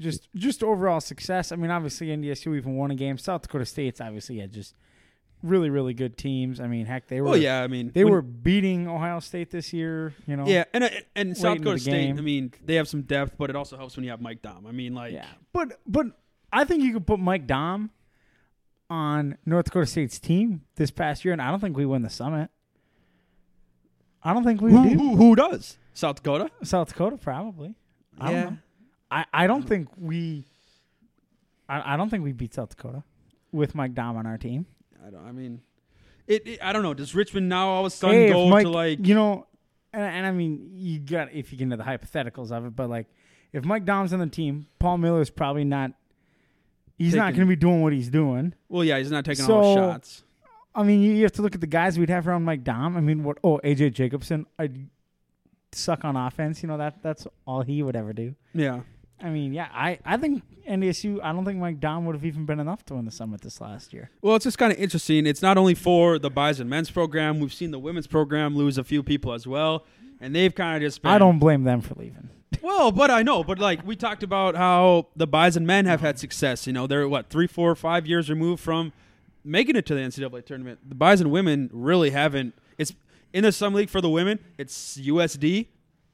just 0.00 0.28
just 0.34 0.62
overall 0.64 1.00
success. 1.00 1.52
I 1.52 1.56
mean, 1.56 1.70
obviously 1.70 2.08
NDSU 2.08 2.56
even 2.56 2.76
won 2.76 2.90
a 2.90 2.94
game. 2.96 3.18
South 3.18 3.42
Dakota 3.42 3.66
State's 3.66 4.00
obviously 4.00 4.38
had 4.38 4.52
just 4.52 4.74
really 5.44 5.70
really 5.70 5.94
good 5.94 6.16
teams. 6.16 6.58
I 6.60 6.66
mean, 6.66 6.86
heck, 6.86 7.06
they 7.08 7.20
were 7.20 7.28
well, 7.30 7.36
yeah, 7.36 7.62
I 7.62 7.68
mean, 7.68 7.92
they 7.94 8.04
when- 8.04 8.12
were 8.12 8.22
beating 8.22 8.88
Ohio 8.88 9.20
State 9.20 9.50
this 9.50 9.72
year. 9.72 10.14
You 10.26 10.36
know, 10.36 10.46
yeah, 10.46 10.64
and 10.72 10.84
uh, 10.84 10.88
and 11.14 11.36
South 11.36 11.58
Dakota 11.58 11.78
State. 11.78 11.90
game. 11.92 12.18
I 12.18 12.20
mean, 12.22 12.52
they 12.64 12.74
have 12.76 12.88
some 12.88 13.02
depth, 13.02 13.36
but 13.38 13.48
it 13.50 13.54
also 13.56 13.76
helps 13.76 13.96
when 13.96 14.04
you 14.04 14.10
have 14.10 14.20
Mike 14.20 14.42
Daum. 14.42 14.66
I 14.66 14.72
mean, 14.72 14.94
like, 14.94 15.12
Yeah, 15.12 15.26
but 15.52 15.78
but 15.86 16.06
I 16.52 16.64
think 16.64 16.82
you 16.82 16.92
could 16.92 17.06
put 17.06 17.18
Mike 17.18 17.46
Daum 17.46 17.90
on 18.90 19.38
North 19.46 19.64
Dakota 19.66 19.86
State's 19.86 20.18
team 20.18 20.62
this 20.76 20.90
past 20.90 21.24
year, 21.24 21.32
and 21.32 21.40
I 21.40 21.50
don't 21.50 21.60
think 21.60 21.76
we 21.76 21.86
win 21.86 22.02
the 22.02 22.10
summit. 22.10 22.50
I 24.22 24.32
don't 24.32 24.44
think 24.44 24.60
we 24.60 24.70
who, 24.70 24.88
do. 24.88 24.98
who 24.98 25.16
who 25.16 25.36
does 25.36 25.78
South 25.94 26.16
Dakota? 26.16 26.50
South 26.62 26.88
Dakota 26.88 27.16
probably. 27.16 27.74
I 28.18 28.30
Yeah. 28.30 28.42
don't 28.44 28.52
know. 28.52 28.58
I, 29.10 29.24
I 29.32 29.46
don't 29.46 29.62
think 29.68 29.88
we. 29.98 30.44
I, 31.68 31.94
I 31.94 31.96
don't 31.96 32.08
think 32.10 32.24
we 32.24 32.32
beat 32.32 32.54
South 32.54 32.70
Dakota 32.70 33.02
with 33.50 33.74
Mike 33.74 33.94
Daum 33.94 34.16
on 34.16 34.26
our 34.26 34.38
team. 34.38 34.66
I 35.06 35.10
don't. 35.10 35.26
I 35.26 35.32
mean, 35.32 35.60
it, 36.26 36.46
it- 36.46 36.62
I 36.62 36.72
don't 36.72 36.82
know. 36.82 36.94
Does 36.94 37.14
Richman 37.14 37.48
now 37.48 37.68
all 37.68 37.80
of 37.80 37.92
a 37.92 37.94
sudden 37.94 38.16
Hey, 38.16 38.28
go 38.30 38.48
Mike, 38.48 38.64
to 38.64 38.70
like? 38.70 39.06
you 39.06 39.14
know, 39.14 39.46
and, 39.92 40.02
and 40.02 40.26
I 40.26 40.30
mean 40.30 40.70
you 40.74 40.98
got 41.00 41.32
if 41.32 41.50
you 41.52 41.58
get 41.58 41.64
into 41.64 41.76
the 41.76 41.84
hypotheticals 41.84 42.52
of 42.52 42.64
it, 42.66 42.76
but 42.76 42.88
like 42.88 43.06
if 43.52 43.64
Mike 43.64 43.84
Daum's 43.84 44.12
on 44.12 44.20
the 44.20 44.26
team, 44.28 44.66
Paul 44.78 44.98
Miller's 44.98 45.30
probably 45.30 45.64
not. 45.64 45.92
He's 47.04 47.14
not 47.14 47.34
going 47.34 47.46
to 47.46 47.50
be 47.50 47.56
doing 47.56 47.82
what 47.82 47.92
he's 47.92 48.08
doing. 48.08 48.54
Well, 48.68 48.84
yeah, 48.84 48.98
he's 48.98 49.10
not 49.10 49.24
taking 49.24 49.44
all 49.50 49.74
the 49.74 49.80
shots. 49.80 50.24
I 50.74 50.82
mean, 50.82 51.02
you, 51.02 51.12
you 51.12 51.22
have 51.24 51.32
to 51.32 51.42
look 51.42 51.54
at 51.54 51.60
the 51.60 51.66
guys 51.66 51.98
we'd 51.98 52.08
have 52.08 52.26
around 52.26 52.44
Mike 52.44 52.64
Daum. 52.64 52.96
I 52.96 53.00
mean, 53.00 53.24
what? 53.24 53.38
Oh, 53.44 53.60
AJ 53.62 53.92
Jacobson, 53.94 54.46
I'd 54.58 54.88
suck 55.72 56.04
on 56.04 56.16
offense. 56.16 56.62
You 56.62 56.68
know 56.68 56.78
that 56.78 57.02
that's 57.02 57.26
all 57.46 57.62
he 57.62 57.82
would 57.82 57.96
ever 57.96 58.12
do. 58.12 58.34
Yeah. 58.54 58.80
I 59.20 59.28
mean, 59.28 59.52
yeah, 59.52 59.68
I, 59.72 59.98
I 60.04 60.16
think 60.16 60.42
NDSU. 60.68 61.20
I 61.22 61.32
don't 61.32 61.44
think 61.44 61.58
Mike 61.58 61.78
Daum 61.78 62.04
would 62.04 62.14
have 62.14 62.24
even 62.24 62.44
been 62.44 62.58
enough 62.58 62.84
to 62.86 62.94
win 62.94 63.04
the 63.04 63.10
summit 63.10 63.40
this 63.40 63.60
last 63.60 63.92
year. 63.92 64.10
Well, 64.20 64.34
it's 64.34 64.44
just 64.44 64.58
kind 64.58 64.72
of 64.72 64.78
interesting. 64.78 65.26
It's 65.26 65.42
not 65.42 65.56
only 65.56 65.74
for 65.74 66.18
the 66.18 66.30
Bison 66.30 66.68
men's 66.68 66.90
program. 66.90 67.38
We've 67.38 67.52
seen 67.52 67.70
the 67.70 67.78
women's 67.78 68.06
program 68.08 68.56
lose 68.56 68.78
a 68.78 68.84
few 68.84 69.02
people 69.02 69.32
as 69.32 69.46
well, 69.46 69.86
and 70.20 70.34
they've 70.34 70.54
kind 70.54 70.76
of 70.76 70.88
just. 70.88 71.02
Been, 71.02 71.12
I 71.12 71.18
don't 71.18 71.38
blame 71.38 71.62
them 71.64 71.82
for 71.82 71.94
leaving. 71.94 72.30
Well, 72.60 72.92
but 72.92 73.10
I 73.10 73.22
know, 73.22 73.42
but 73.44 73.58
like 73.58 73.86
we 73.86 73.96
talked 73.96 74.22
about 74.22 74.54
how 74.56 75.06
the 75.16 75.26
Bison 75.26 75.64
men 75.64 75.86
have 75.86 76.00
had 76.00 76.18
success. 76.18 76.66
You 76.66 76.72
know, 76.72 76.86
they're 76.86 77.08
what 77.08 77.28
three, 77.30 77.46
four, 77.46 77.74
five 77.74 78.06
years 78.06 78.28
removed 78.28 78.60
from 78.62 78.92
making 79.44 79.76
it 79.76 79.86
to 79.86 79.94
the 79.94 80.00
NCAA 80.00 80.44
tournament. 80.44 80.80
The 80.88 80.94
Bison 80.94 81.30
women 81.30 81.70
really 81.72 82.10
haven't. 82.10 82.54
It's 82.78 82.92
in 83.32 83.44
the 83.44 83.52
Summit 83.52 83.78
League 83.78 83.90
for 83.90 84.00
the 84.00 84.08
women. 84.10 84.38
It's 84.58 84.98
USD 84.98 85.66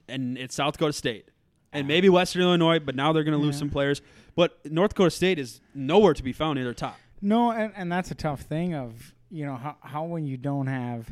and 0.07 0.37
it's 0.37 0.55
South 0.55 0.73
Dakota 0.73 0.93
State 0.93 1.25
and 1.73 1.87
maybe 1.87 2.09
Western 2.09 2.41
Illinois, 2.41 2.79
but 2.79 2.95
now 2.95 3.11
they're 3.13 3.23
going 3.23 3.37
to 3.37 3.43
lose 3.43 3.55
Yeah. 3.55 3.59
some 3.59 3.69
players. 3.69 4.01
But 4.35 4.59
North 4.71 4.91
Dakota 4.91 5.11
State 5.11 5.37
is 5.37 5.61
nowhere 5.75 6.13
to 6.13 6.23
be 6.23 6.31
found 6.33 6.57
in 6.57 6.65
their 6.65 6.73
top. 6.73 6.97
No, 7.21 7.51
and, 7.51 7.73
and 7.75 7.91
that's 7.91 8.09
a 8.11 8.15
tough 8.15 8.41
thing 8.41 8.73
of 8.73 9.13
you 9.31 9.45
know 9.45 9.55
how 9.55 9.75
how 9.81 10.03
when 10.05 10.25
you 10.25 10.37
don't 10.37 10.65
have 10.67 11.09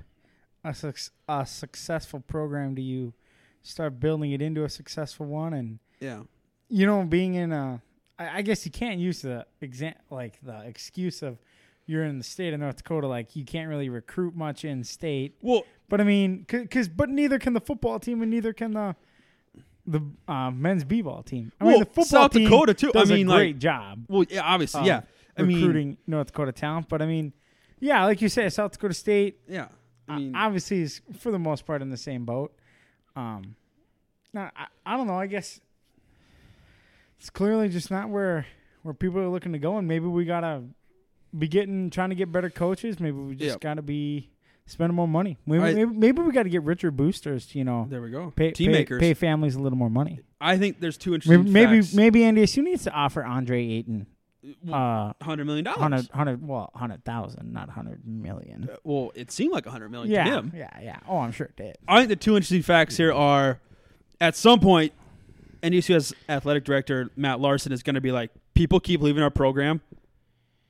a 0.63 0.73
suc- 0.73 1.11
a 1.29 1.45
successful 1.45 2.19
program 2.21 2.73
do 2.73 2.81
you 2.81 3.13
start 3.63 3.99
building 3.99 4.31
it 4.31 4.41
into 4.41 4.63
a 4.63 4.69
successful 4.69 5.25
one 5.25 5.53
and 5.53 5.79
Yeah. 5.99 6.21
you 6.69 6.85
know 6.85 7.03
being 7.03 7.35
in 7.35 7.51
a 7.51 7.81
I, 8.19 8.37
I 8.37 8.41
guess 8.41 8.65
you 8.65 8.71
can't 8.71 8.99
use 8.99 9.21
the 9.21 9.45
exam 9.61 9.93
like 10.09 10.39
the 10.41 10.61
excuse 10.65 11.21
of 11.21 11.37
you're 11.85 12.03
in 12.03 12.17
the 12.17 12.23
state 12.23 12.53
of 12.53 12.59
North 12.59 12.77
Dakota 12.77 13.07
like 13.07 13.35
you 13.35 13.45
can't 13.45 13.69
really 13.69 13.89
recruit 13.89 14.35
much 14.35 14.65
in 14.65 14.83
state 14.83 15.35
Well, 15.41 15.63
but 15.89 16.01
I 16.01 16.03
mean 16.03 16.45
because 16.47 16.87
but 16.87 17.09
neither 17.09 17.39
can 17.39 17.53
the 17.53 17.61
football 17.61 17.99
team 17.99 18.21
and 18.21 18.31
neither 18.31 18.53
can 18.53 18.71
the 18.73 18.95
the 19.85 20.01
uh, 20.27 20.51
men's 20.51 20.83
b-ball 20.83 21.23
team 21.23 21.51
I 21.61 21.63
mean 21.65 21.79
the 21.79 21.85
football 21.85 22.03
South 22.05 22.31
team 22.33 22.43
Dakota, 22.49 22.73
too. 22.73 22.89
I 22.89 22.99
does 22.99 23.09
mean, 23.11 23.27
a 23.27 23.29
like- 23.29 23.37
great 23.39 23.59
job 23.59 24.03
well, 24.09 24.25
yeah, 24.29 24.41
obviously, 24.43 24.85
yeah. 24.85 25.01
I 25.37 25.43
mean, 25.43 25.57
recruiting 25.57 25.97
North 26.07 26.27
Dakota 26.27 26.51
talent. 26.51 26.89
But 26.89 27.01
I 27.01 27.05
mean, 27.05 27.31
yeah, 27.79 28.03
like 28.05 28.21
you 28.23 28.27
say, 28.27 28.49
South 28.49 28.71
Dakota 28.71 28.95
State 28.95 29.39
yeah. 29.47 29.67
I 30.09 30.15
uh, 30.15 30.19
mean, 30.19 30.35
obviously 30.35 30.81
is 30.81 31.01
for 31.19 31.31
the 31.31 31.37
most 31.39 31.65
part 31.65 31.81
in 31.83 31.89
the 31.89 31.97
same 31.97 32.25
boat. 32.25 32.53
Um, 33.17 33.55
now, 34.33 34.51
I, 34.55 34.67
I 34.85 34.97
don't 34.97 35.07
know. 35.07 35.19
I 35.19 35.25
guess 35.27 35.59
it's 37.19 37.29
clearly 37.29 37.69
just 37.69 37.89
not 37.91 38.09
where 38.09 38.45
where 38.83 38.93
people 38.93 39.19
are 39.19 39.27
looking 39.29 39.53
to 39.53 39.59
go, 39.59 39.77
and 39.77 39.87
maybe 39.87 40.05
we 40.05 40.23
gotta 40.25 40.63
be 41.37 41.47
getting 41.47 41.89
trying 41.89 42.09
to 42.09 42.15
get 42.15 42.31
better 42.31 42.49
coaches. 42.49 42.99
Maybe 42.99 43.17
we 43.17 43.35
just 43.35 43.55
Yeah. 43.55 43.59
gotta 43.59 43.81
be 43.81 44.29
spending 44.65 44.95
more 44.95 45.07
money. 45.07 45.37
Maybe, 45.45 45.73
maybe, 45.73 45.85
maybe 45.93 46.21
we 46.21 46.31
got 46.31 46.43
to 46.43 46.49
get 46.49 46.61
richer 46.63 46.91
boosters. 46.91 47.55
You 47.55 47.63
know, 47.63 47.87
There 47.89 48.01
we 48.01 48.09
go. 48.11 48.31
pay, 48.35 48.51
Team 48.51 48.67
pay, 48.71 48.79
makers. 48.79 48.99
pay 48.99 49.13
families 49.13 49.55
a 49.55 49.59
little 49.61 49.77
more 49.77 49.89
money. 49.89 50.19
I 50.41 50.57
think 50.57 50.79
there's 50.81 50.97
two 50.97 51.15
interesting 51.15 51.51
maybe, 51.53 51.81
facts. 51.81 51.93
maybe 51.93 52.19
NDSU 52.21 52.63
needs 52.63 52.83
to 52.83 52.91
offer 52.91 53.23
Andre 53.23 53.65
Ayton 53.65 54.07
uh, 54.71 55.13
hundred 55.21 55.45
million 55.45 55.65
dollars. 55.65 55.79
100, 55.79 56.09
100 56.09 56.47
well, 56.47 56.71
hundred 56.75 57.03
thousand, 57.03 57.53
not 57.53 57.69
hundred 57.69 58.05
million. 58.05 58.69
Uh, 58.71 58.75
Well, 58.83 59.11
it 59.15 59.31
seemed 59.31 59.53
like 59.53 59.65
a 59.65 59.71
hundred 59.71 59.89
million 59.91 60.25
to 60.25 60.31
him. 60.31 60.53
yeah, 60.55 60.69
yeah. 60.81 60.99
Oh, 61.07 61.19
I'm 61.19 61.31
sure 61.31 61.47
it 61.47 61.55
did. 61.55 61.77
I 61.87 61.99
think 61.99 62.09
the 62.09 62.15
two 62.15 62.35
interesting 62.35 62.61
facts 62.61 62.97
here 62.97 63.13
are, 63.13 63.59
at 64.21 64.35
some 64.35 64.59
point, 64.59 64.93
NDSU's 65.61 66.13
athletic 66.29 66.63
director 66.63 67.09
Matt 67.15 67.39
Larsen 67.39 67.71
is 67.71 67.83
going 67.83 67.95
to 67.95 68.01
be 68.01 68.11
like, 68.11 68.31
people 68.53 68.79
keep 68.79 69.01
leaving 69.01 69.23
our 69.23 69.29
program. 69.29 69.81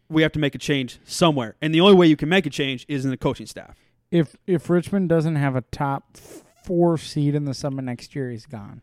We 0.10 0.22
have 0.22 0.32
to 0.34 0.40
make 0.40 0.56
a 0.56 0.60
change 0.60 1.00
somewhere, 1.04 1.56
and 1.62 1.76
the 1.76 1.82
only 1.82 1.96
way 1.96 2.08
you 2.08 2.16
can 2.16 2.30
make 2.30 2.46
a 2.46 2.50
change 2.50 2.86
is 2.88 3.04
in 3.04 3.12
the 3.12 3.18
coaching 3.18 3.46
staff. 3.46 3.76
If 4.10 4.38
if 4.48 4.70
Richman 4.70 5.08
doesn't 5.08 5.36
have 5.36 5.56
a 5.58 5.62
top 5.62 6.16
four 6.64 6.98
seed 6.98 7.36
in 7.36 7.44
the 7.46 7.54
summer 7.54 7.82
next 7.82 8.16
year, 8.16 8.32
he's 8.32 8.46
gone. 8.46 8.82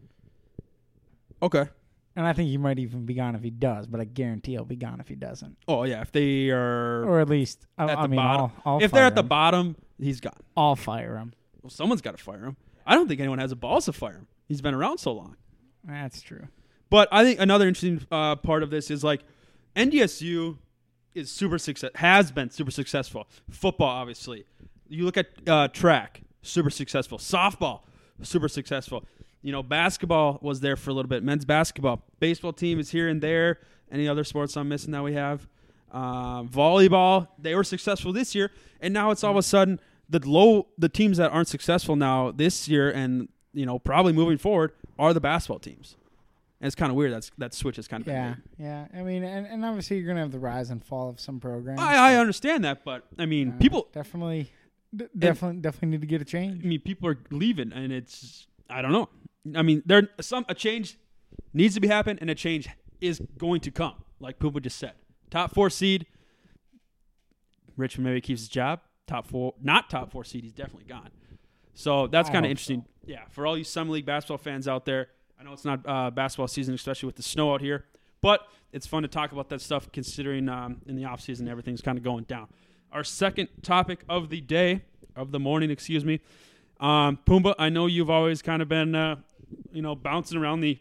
Okay. 1.42 1.68
And 2.16 2.26
I 2.26 2.32
think 2.32 2.48
he 2.48 2.58
might 2.58 2.78
even 2.78 3.04
be 3.06 3.14
gone 3.14 3.34
if 3.34 3.42
he 3.42 3.50
does, 3.50 3.86
but 3.88 4.00
I 4.00 4.04
guarantee 4.04 4.52
he'll 4.52 4.64
be 4.64 4.76
gone 4.76 5.00
if 5.00 5.08
he 5.08 5.16
doesn't. 5.16 5.56
Oh 5.66 5.82
yeah, 5.82 6.00
if 6.00 6.12
they 6.12 6.50
are 6.50 7.04
Or 7.04 7.20
at 7.20 7.28
least, 7.28 7.66
I, 7.76 7.84
at 7.84 7.98
I 7.98 8.02
the 8.02 8.08
mean, 8.08 8.16
bottom, 8.16 8.52
I'll, 8.64 8.74
I'll 8.74 8.82
if 8.82 8.92
they're 8.92 9.04
at 9.04 9.16
the 9.16 9.22
bottom, 9.24 9.76
he's 9.98 10.20
gone. 10.20 10.32
I'll 10.56 10.76
fire 10.76 11.16
him. 11.16 11.32
Well, 11.62 11.70
someone's 11.70 12.02
got 12.02 12.16
to 12.16 12.22
fire 12.22 12.44
him. 12.44 12.56
I 12.86 12.94
don't 12.94 13.08
think 13.08 13.20
anyone 13.20 13.38
has 13.38 13.50
the 13.50 13.56
balls 13.56 13.86
to 13.86 13.92
fire 13.92 14.12
him. 14.12 14.26
He's 14.46 14.60
been 14.60 14.74
around 14.74 14.98
so 14.98 15.12
long. 15.12 15.36
That's 15.82 16.20
true. 16.22 16.46
But 16.90 17.08
I 17.10 17.24
think 17.24 17.40
another 17.40 17.66
interesting 17.66 18.06
uh, 18.12 18.36
part 18.36 18.62
of 18.62 18.70
this 18.70 18.90
is 18.90 19.02
like 19.02 19.22
NDSU 19.74 20.58
is 21.14 21.30
super 21.30 21.58
success 21.58 21.90
has 21.96 22.30
been 22.30 22.50
super 22.50 22.70
successful. 22.70 23.26
Football, 23.50 23.88
obviously. 23.88 24.44
You 24.88 25.04
look 25.04 25.16
at 25.16 25.28
uh, 25.46 25.68
track, 25.68 26.20
super 26.42 26.70
successful. 26.70 27.18
Softball, 27.18 27.80
super 28.22 28.48
successful. 28.48 29.04
You 29.44 29.52
know, 29.52 29.62
basketball 29.62 30.38
was 30.40 30.60
there 30.60 30.74
for 30.74 30.88
a 30.88 30.94
little 30.94 31.08
bit. 31.08 31.22
Men's 31.22 31.44
basketball, 31.44 32.02
baseball 32.18 32.54
team 32.54 32.80
is 32.80 32.90
here 32.90 33.08
and 33.08 33.20
there. 33.20 33.58
Any 33.92 34.08
other 34.08 34.24
sports 34.24 34.56
I'm 34.56 34.70
missing 34.70 34.92
that 34.92 35.04
we 35.04 35.12
have? 35.12 35.46
Uh, 35.92 36.44
volleyball, 36.44 37.28
they 37.38 37.54
were 37.54 37.62
successful 37.62 38.10
this 38.10 38.34
year, 38.34 38.50
and 38.80 38.94
now 38.94 39.10
it's 39.10 39.22
all 39.22 39.32
of 39.32 39.36
a 39.36 39.42
sudden 39.42 39.78
the 40.08 40.18
low 40.26 40.68
the 40.78 40.88
teams 40.88 41.18
that 41.18 41.30
aren't 41.30 41.48
successful 41.48 41.94
now 41.94 42.30
this 42.30 42.68
year 42.68 42.90
and 42.90 43.28
you 43.52 43.66
know 43.66 43.78
probably 43.78 44.12
moving 44.12 44.38
forward 44.38 44.72
are 44.98 45.12
the 45.12 45.20
basketball 45.20 45.58
teams. 45.58 45.96
And 46.60 46.66
it's 46.66 46.74
kind 46.74 46.88
of 46.88 46.96
weird. 46.96 47.12
That's 47.12 47.30
that 47.36 47.52
switch 47.52 47.78
is 47.78 47.86
kind 47.86 48.00
of 48.00 48.06
Yeah, 48.06 48.36
yeah. 48.58 48.86
I 48.94 49.02
mean, 49.02 49.24
and, 49.24 49.46
and 49.46 49.62
obviously 49.62 49.98
you're 49.98 50.06
gonna 50.06 50.20
have 50.20 50.32
the 50.32 50.38
rise 50.38 50.70
and 50.70 50.82
fall 50.82 51.10
of 51.10 51.20
some 51.20 51.38
programs. 51.38 51.80
I, 51.80 52.12
I 52.12 52.16
understand 52.16 52.64
that, 52.64 52.82
but 52.82 53.04
I 53.18 53.26
mean, 53.26 53.52
people. 53.58 53.88
definitely, 53.92 54.50
d- 54.96 55.04
definitely, 55.18 55.60
definitely 55.60 55.88
need 55.88 56.00
to 56.00 56.06
get 56.06 56.22
a 56.22 56.24
change. 56.24 56.64
I 56.64 56.66
mean, 56.66 56.80
people 56.80 57.10
are 57.10 57.18
leaving, 57.30 57.74
and 57.74 57.92
it's. 57.92 58.46
I 58.70 58.80
don't 58.80 58.92
know. 58.92 59.10
I 59.56 59.62
mean, 59.62 59.82
there 59.84 60.08
some 60.20 60.44
a 60.48 60.54
change 60.54 60.98
needs 61.52 61.74
to 61.74 61.80
be 61.80 61.88
happen, 61.88 62.18
and 62.20 62.30
a 62.30 62.34
change 62.34 62.68
is 63.00 63.20
going 63.38 63.60
to 63.62 63.70
come. 63.70 63.94
Like 64.20 64.38
Poopa 64.38 64.62
just 64.62 64.78
said, 64.78 64.92
top 65.30 65.52
four 65.52 65.70
seed. 65.70 66.06
Richman 67.76 68.04
maybe 68.04 68.20
keeps 68.20 68.42
his 68.42 68.48
job. 68.48 68.80
Top 69.06 69.26
four, 69.26 69.54
not 69.60 69.90
top 69.90 70.12
four 70.12 70.24
seed. 70.24 70.44
He's 70.44 70.52
definitely 70.52 70.84
gone. 70.84 71.10
So 71.74 72.06
that's 72.06 72.30
kind 72.30 72.46
of 72.46 72.50
interesting. 72.50 72.84
Yeah, 73.04 73.22
for 73.30 73.46
all 73.46 73.58
you 73.58 73.64
summit 73.64 73.92
league 73.92 74.06
basketball 74.06 74.38
fans 74.38 74.66
out 74.66 74.84
there, 74.86 75.08
I 75.38 75.42
know 75.42 75.52
it's 75.52 75.64
not 75.64 75.80
uh, 75.84 76.10
basketball 76.10 76.48
season, 76.48 76.74
especially 76.74 77.06
with 77.06 77.16
the 77.16 77.22
snow 77.22 77.52
out 77.52 77.60
here, 77.60 77.84
but 78.22 78.46
it's 78.72 78.86
fun 78.86 79.02
to 79.02 79.08
talk 79.08 79.32
about 79.32 79.48
that 79.50 79.60
stuff 79.60 79.90
considering 79.92 80.48
um, 80.48 80.80
in 80.86 80.96
the 80.96 81.04
off 81.04 81.20
season 81.20 81.48
everything's 81.48 81.82
kind 81.82 81.98
of 81.98 82.04
going 82.04 82.24
down. 82.24 82.48
Our 82.92 83.04
second 83.04 83.48
topic 83.62 84.04
of 84.08 84.30
the 84.30 84.40
day, 84.40 84.82
of 85.16 85.32
the 85.32 85.40
morning, 85.40 85.70
excuse 85.70 86.04
me, 86.04 86.20
um, 86.80 87.18
Pumbaa. 87.26 87.54
I 87.58 87.68
know 87.68 87.86
you've 87.86 88.10
always 88.10 88.40
kind 88.40 88.62
of 88.62 88.68
been, 88.68 88.94
uh, 88.94 89.16
you 89.72 89.82
know, 89.82 89.94
bouncing 89.94 90.38
around 90.38 90.60
the, 90.60 90.78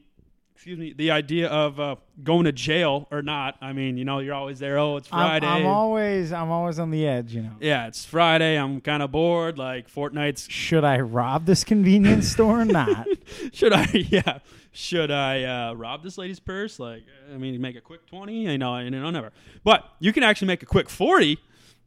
excuse 0.55 0.77
me, 0.77 0.93
the 0.93 1.11
idea 1.11 1.47
of 1.47 1.79
uh, 1.79 1.95
going 2.23 2.45
to 2.45 2.51
jail 2.51 3.07
or 3.11 3.21
not. 3.21 3.57
I 3.61 3.73
mean, 3.73 3.97
you 3.97 4.05
know, 4.05 4.19
you're 4.19 4.33
always 4.33 4.59
there. 4.59 4.77
Oh, 4.77 4.97
it's 4.97 5.09
I'm, 5.11 5.27
Friday. 5.27 5.47
I'm 5.47 5.65
always, 5.65 6.31
I'm 6.31 6.51
always 6.51 6.79
on 6.79 6.91
the 6.91 7.07
edge. 7.07 7.33
You 7.33 7.43
know, 7.43 7.55
yeah, 7.59 7.87
it's 7.87 8.05
Friday. 8.05 8.57
I'm 8.57 8.81
kind 8.81 9.03
of 9.03 9.11
bored. 9.11 9.57
Like 9.57 9.89
Fortnite's 9.89 10.47
should 10.49 10.83
I 10.83 10.99
rob 10.99 11.45
this 11.45 11.63
convenience 11.63 12.29
store 12.29 12.61
or 12.61 12.65
not? 12.65 13.07
should 13.53 13.73
I? 13.73 13.87
Yeah, 14.13 14.39
should 14.71 15.11
I 15.11 15.43
uh, 15.43 15.73
rob 15.73 16.03
this 16.03 16.17
lady's 16.17 16.39
purse? 16.39 16.77
Like, 16.79 17.03
I 17.33 17.37
mean, 17.37 17.59
make 17.61 17.75
a 17.75 17.81
quick 17.81 18.05
twenty. 18.05 18.49
I 18.49 18.57
know, 18.57 18.73
I 18.73 18.89
know, 18.89 19.09
never. 19.09 19.31
But 19.63 19.89
you 19.99 20.13
can 20.13 20.23
actually 20.23 20.47
make 20.47 20.61
a 20.61 20.67
quick 20.67 20.89
forty. 20.89 21.39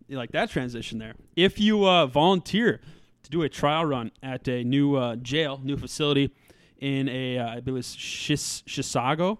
You 0.08 0.16
like 0.16 0.32
that 0.32 0.50
transition 0.50 0.98
there? 0.98 1.14
If 1.34 1.60
you 1.60 1.86
uh, 1.86 2.06
volunteer 2.06 2.80
to 3.26 3.30
do 3.30 3.42
a 3.42 3.48
trial 3.48 3.84
run 3.84 4.12
at 4.22 4.46
a 4.48 4.62
new 4.62 4.94
uh, 4.94 5.16
jail, 5.16 5.60
new 5.62 5.76
facility 5.76 6.32
in 6.80 7.08
a, 7.08 7.38
uh, 7.38 7.48
I 7.48 7.60
believe 7.60 7.80
it's 7.80 7.96
Shis- 7.96 8.64
Chisago 8.64 9.38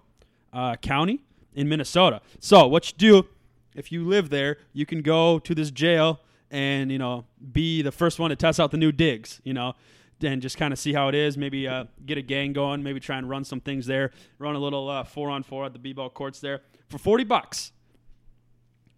uh, 0.53 0.75
County 0.77 1.23
in 1.53 1.69
Minnesota. 1.69 2.21
So 2.39 2.67
what 2.67 2.91
you 2.91 2.97
do 2.97 3.27
if 3.75 3.91
you 3.91 4.05
live 4.05 4.29
there, 4.29 4.57
you 4.73 4.85
can 4.85 5.01
go 5.01 5.39
to 5.39 5.55
this 5.55 5.71
jail 5.71 6.19
and 6.49 6.91
you 6.91 6.97
know 6.97 7.25
be 7.51 7.81
the 7.81 7.91
first 7.91 8.19
one 8.19 8.31
to 8.31 8.35
test 8.35 8.59
out 8.59 8.71
the 8.71 8.77
new 8.77 8.91
digs. 8.91 9.39
You 9.43 9.53
know, 9.53 9.75
and 10.21 10.41
just 10.41 10.57
kind 10.57 10.73
of 10.73 10.79
see 10.79 10.93
how 10.93 11.07
it 11.07 11.15
is. 11.15 11.37
Maybe 11.37 11.67
uh, 11.67 11.85
get 12.05 12.17
a 12.17 12.21
gang 12.21 12.53
going. 12.53 12.83
Maybe 12.83 12.99
try 12.99 13.17
and 13.17 13.29
run 13.29 13.45
some 13.45 13.61
things 13.61 13.85
there. 13.85 14.11
Run 14.39 14.55
a 14.55 14.59
little 14.59 14.89
uh, 14.89 15.03
four 15.03 15.29
on 15.29 15.43
four 15.43 15.65
at 15.65 15.73
the 15.73 15.79
b-ball 15.79 16.09
courts 16.09 16.39
there 16.39 16.61
for 16.89 16.97
forty 16.97 17.23
bucks. 17.23 17.71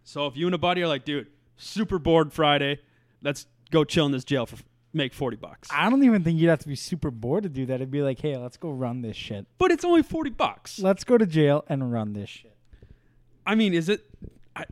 So 0.04 0.26
if 0.26 0.36
you 0.36 0.48
and 0.48 0.56
a 0.56 0.58
buddy 0.58 0.82
are 0.82 0.88
like, 0.88 1.06
dude, 1.06 1.28
super 1.58 2.00
bored 2.00 2.34
Friday, 2.34 2.80
let's 3.22 3.46
go 3.70 3.84
chill 3.84 4.06
in 4.06 4.12
this 4.12 4.24
jail 4.24 4.46
for 4.46 4.58
make 4.94 5.14
forty 5.14 5.38
bucks. 5.38 5.70
I 5.72 5.90
don't 5.90 6.04
even 6.04 6.24
think 6.24 6.40
you'd 6.40 6.50
have 6.50 6.60
to 6.60 6.68
be 6.68 6.76
super 6.76 7.12
bored 7.12 7.44
to 7.44 7.50
do 7.50 7.66
that. 7.68 7.76
It'd 7.76 7.92
be 7.92 8.02
like, 8.02 8.20
hey, 8.20 8.38
let's 8.38 8.58
go 8.58 8.70
run 8.70 9.02
this 9.02 9.16
shit. 9.16 9.46
But 9.58 9.72
it's 9.72 9.86
only 9.86 10.04
forty 10.04 10.30
bucks. 10.30 10.80
Let's 10.80 11.04
go 11.04 11.18
to 11.18 11.26
jail 11.26 11.64
and 11.68 11.92
run 11.92 12.14
this 12.14 12.30
shit. 12.30 12.56
I 13.46 13.56
mean, 13.56 13.74
is 13.74 13.90
it? 13.90 14.06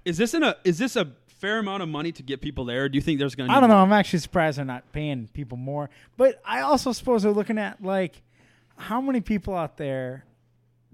Is 0.06 0.18
this 0.18 0.34
in 0.34 0.44
a? 0.44 0.56
Is 0.64 0.78
this 0.78 0.96
a 0.96 1.12
fair 1.40 1.60
amount 1.60 1.84
of 1.84 1.90
money 1.90 2.12
to 2.12 2.24
get 2.24 2.42
people 2.42 2.66
there? 2.66 2.90
Do 2.90 2.98
you 2.98 3.02
think 3.02 3.20
there's 3.20 3.36
going 3.36 3.50
to? 3.50 3.56
I 3.56 3.60
don't 3.60 3.70
know. 3.70 3.78
I'm 3.78 3.94
actually 3.94 4.20
surprised 4.20 4.58
they're 4.58 4.66
not 4.66 4.92
paying 4.92 5.30
people 5.34 5.58
more. 5.58 5.90
But 6.18 6.42
I 6.46 6.62
also 6.62 6.92
suppose 6.92 7.24
they're 7.24 7.32
looking 7.32 7.58
at 7.58 7.84
like 7.84 8.22
how 8.78 9.02
many 9.02 9.22
people 9.22 9.56
out 9.56 9.78
there 9.78 10.26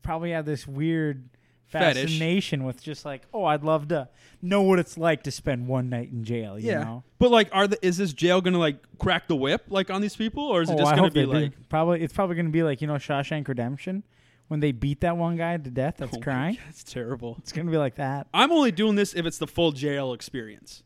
probably 0.02 0.32
have 0.32 0.46
this 0.46 0.68
weird 0.68 1.30
Fetish. 1.74 2.04
fascination 2.04 2.64
with 2.64 2.82
just 2.82 3.04
like, 3.04 3.24
oh, 3.34 3.44
I'd 3.46 3.64
love 3.64 3.90
to 3.90 4.08
know 4.42 4.62
what 4.62 4.80
it's 4.80 4.98
like 4.98 5.24
to 5.24 5.32
spend 5.32 5.68
one 5.68 5.90
night 5.90 6.10
in 6.12 6.24
jail. 6.24 6.58
You 6.58 6.72
know? 6.76 7.04
But 7.20 7.32
like, 7.32 7.50
are 7.52 7.68
the 7.68 7.78
is 7.86 7.98
this 7.98 8.14
jail 8.14 8.40
going 8.42 8.54
to 8.54 8.60
like 8.60 8.78
crack 9.00 9.28
the 9.28 9.36
whip 9.36 9.66
like 9.70 9.90
on 9.90 10.02
these 10.02 10.16
people, 10.16 10.44
or 10.44 10.62
is 10.62 10.70
it 10.70 10.74
Oh, 10.74 10.78
just 10.78 10.94
I 10.94 10.98
hope 10.98 11.08
to 11.10 11.14
be 11.14 11.20
they 11.22 11.26
do. 11.26 11.32
like? 11.46 11.70
probably 11.70 12.02
it's 12.02 12.14
probably 12.14 12.36
going 12.36 12.46
to 12.46 12.52
be 12.52 12.64
like 12.64 12.80
you 12.82 12.88
know 12.88 12.96
Shawshank 12.96 13.48
Redemption 13.48 14.04
when 14.50 14.60
they 14.60 14.72
beat 14.72 15.02
that 15.02 15.18
one 15.18 15.36
guy 15.38 15.58
to 15.58 15.70
death 15.70 15.96
that's 15.98 16.14
Oh 16.16 16.20
my 16.20 16.24
crying. 16.24 16.56
God, 16.56 16.64
That's 16.68 16.84
terrible. 16.84 17.36
It's 17.40 17.52
going 17.52 17.66
to 17.66 17.72
be 17.72 17.78
like 17.78 17.96
that. 17.96 18.28
I'm 18.34 18.52
only 18.52 18.72
doing 18.72 18.96
this 18.96 19.14
if 19.14 19.26
it's 19.26 19.38
the 19.38 19.48
full 19.48 19.72
jail 19.72 20.14
experience. 20.14 20.84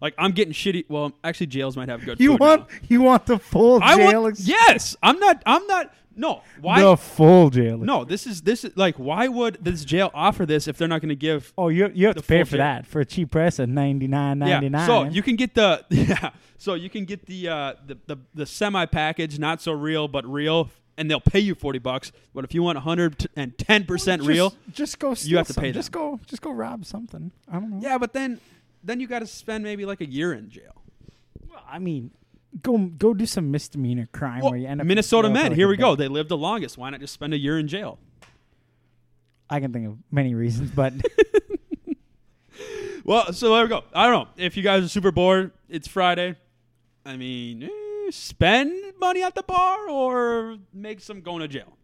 Like 0.00 0.14
I'm 0.16 0.30
getting 0.32 0.54
shitty. 0.54 0.86
Well, 0.88 1.12
actually, 1.22 1.48
jails 1.48 1.76
might 1.76 1.88
have 1.90 2.04
good. 2.04 2.18
You 2.20 2.30
food 2.32 2.40
want 2.40 2.70
now. 2.70 2.76
you 2.88 3.02
want 3.02 3.26
the 3.26 3.38
full 3.38 3.80
I 3.82 3.96
jail? 3.96 4.22
want. 4.22 4.34
ex- 4.38 4.48
Yes, 4.48 4.96
I'm 5.02 5.18
not. 5.18 5.42
I'm 5.44 5.66
not. 5.66 5.92
No. 6.20 6.42
Why? 6.60 6.82
The 6.82 6.96
full 6.96 7.48
jail. 7.50 7.78
No. 7.78 8.04
This 8.04 8.26
is 8.26 8.42
this 8.42 8.64
is 8.64 8.76
like. 8.76 8.96
Why 8.96 9.26
would 9.28 9.58
this 9.62 9.84
jail 9.84 10.10
offer 10.12 10.44
this 10.44 10.68
if 10.68 10.76
they're 10.76 10.86
not 10.88 11.00
going 11.00 11.08
to 11.08 11.16
give? 11.16 11.52
Oh, 11.56 11.68
you 11.68 11.90
you 11.94 12.06
have 12.08 12.16
to 12.16 12.22
pay 12.22 12.44
for 12.44 12.50
jail. 12.52 12.58
that 12.58 12.86
for 12.86 13.00
a 13.00 13.04
cheap 13.06 13.30
price 13.30 13.58
of 13.58 13.68
ninety 13.68 14.06
nine 14.06 14.38
ninety 14.38 14.68
nine. 14.68 14.80
Yeah. 14.82 14.86
So 14.86 15.04
you 15.04 15.22
can 15.22 15.36
get 15.36 15.54
the 15.54 15.84
yeah. 15.90 16.30
So 16.58 16.74
you 16.74 16.90
can 16.90 17.06
get 17.06 17.24
the 17.24 17.48
uh, 17.48 17.74
the 17.86 17.96
the, 18.06 18.16
the 18.34 18.46
semi 18.46 18.84
package, 18.84 19.38
not 19.38 19.62
so 19.62 19.72
real 19.72 20.08
but 20.08 20.26
real, 20.26 20.68
and 20.98 21.10
they'll 21.10 21.20
pay 21.20 21.40
you 21.40 21.54
forty 21.54 21.78
bucks. 21.78 22.12
But 22.34 22.44
if 22.44 22.52
you 22.52 22.62
want 22.62 22.76
hundred 22.78 23.26
and 23.34 23.56
ten 23.56 23.84
percent 23.84 24.22
real, 24.22 24.54
Just 24.72 24.98
go. 24.98 25.14
Steal 25.14 25.38
have 25.38 25.46
to 25.46 25.54
some. 25.54 25.62
pay 25.64 25.72
Just 25.72 25.90
go. 25.90 26.20
Just 26.26 26.42
go 26.42 26.50
rob 26.52 26.84
something. 26.84 27.32
I 27.50 27.54
don't 27.54 27.70
know. 27.70 27.80
yeah. 27.80 27.96
But 27.96 28.12
then 28.12 28.40
then 28.84 29.00
you 29.00 29.06
got 29.06 29.20
to 29.20 29.26
spend 29.26 29.64
maybe 29.64 29.86
like 29.86 30.02
a 30.02 30.06
year 30.06 30.34
in 30.34 30.50
jail. 30.50 30.82
Well, 31.48 31.64
I 31.66 31.78
mean, 31.78 32.10
go 32.62 32.76
go 32.78 33.14
do 33.14 33.26
some 33.26 33.50
misdemeanor 33.50 34.08
crime 34.12 34.40
Well, 34.42 34.50
where 34.52 34.60
you 34.60 34.66
end 34.66 34.80
up 34.80 34.84
in 34.84 34.88
Minnesota 34.88 35.28
men. 35.30 35.44
like 35.50 35.52
Here 35.52 35.68
we 35.68 35.76
go. 35.76 35.94
They 35.96 36.08
live 36.08 36.28
the 36.28 36.36
longest. 36.36 36.76
Why 36.78 36.90
not 36.90 37.00
just 37.00 37.12
spend 37.14 37.34
a 37.34 37.38
year 37.38 37.58
in 37.58 37.68
jail? 37.68 37.98
I 39.48 39.60
can 39.60 39.72
think 39.72 39.86
of 39.88 39.96
many 40.10 40.34
reasons, 40.34 40.70
but 40.70 40.92
Well, 43.04 43.32
so 43.32 43.54
there 43.54 43.62
we 43.64 43.68
go. 43.68 43.82
I 43.94 44.06
don't 44.08 44.12
know 44.24 44.44
if 44.44 44.56
you 44.56 44.62
guys 44.62 44.84
are 44.84 44.88
super 44.88 45.10
bored. 45.10 45.52
It's 45.68 45.88
Friday. 45.88 46.36
I 47.04 47.16
mean, 47.16 47.64
eh, 47.64 48.10
spend 48.10 48.72
money 49.00 49.22
at 49.22 49.34
the 49.34 49.42
bar 49.42 49.88
or 49.88 50.58
make 50.72 51.00
some 51.00 51.20
going 51.22 51.40
to 51.40 51.48
jail. 51.48 51.76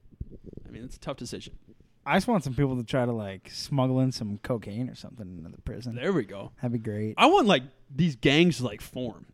I 0.66 0.70
mean, 0.70 0.85
it's 0.85 0.96
a 0.96 1.00
tough 1.00 1.16
decision. 1.16 1.57
I 2.05 2.14
just 2.16 2.29
want 2.29 2.44
some 2.44 2.55
people 2.55 2.76
to 2.76 2.85
try 2.85 3.05
to 3.05 3.12
like 3.12 3.50
smuggle 3.52 3.98
in 4.00 4.12
some 4.12 4.38
cocaine 4.38 4.88
or 4.88 4.94
something 4.94 5.38
into 5.38 5.50
the 5.50 5.61
prison. 5.62 5.96
There 5.96 6.12
we 6.12 6.24
go. 6.24 6.52
That'd 6.62 6.72
be 6.72 6.79
great. 6.79 7.14
I 7.16 7.26
want 7.26 7.48
like 7.48 7.62
these 7.92 8.14
gangs 8.14 8.59
to 8.59 8.64
like 8.64 8.81
form. 8.81 9.26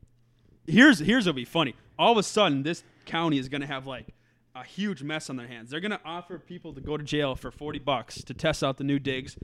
Here's 0.66 0.98
here's 1.00 1.26
what'll 1.26 1.36
be 1.36 1.44
funny. 1.44 1.74
All 1.98 2.12
of 2.12 2.18
a 2.18 2.22
sudden, 2.22 2.62
this 2.62 2.84
county 3.04 3.38
is 3.38 3.48
gonna 3.48 3.66
have 3.66 3.86
like 3.86 4.14
a 4.54 4.64
huge 4.64 5.02
mess 5.02 5.30
on 5.30 5.36
their 5.36 5.46
hands. 5.46 5.70
They're 5.70 5.80
gonna 5.80 6.00
offer 6.04 6.38
people 6.38 6.72
to 6.74 6.80
go 6.80 6.96
to 6.96 7.02
jail 7.04 7.34
for 7.34 7.50
forty 7.50 7.78
bucks 7.78 8.22
to 8.24 8.34
test 8.34 8.62
out 8.62 8.78
the 8.78 8.84
new 8.84 8.98
digs. 8.98 9.36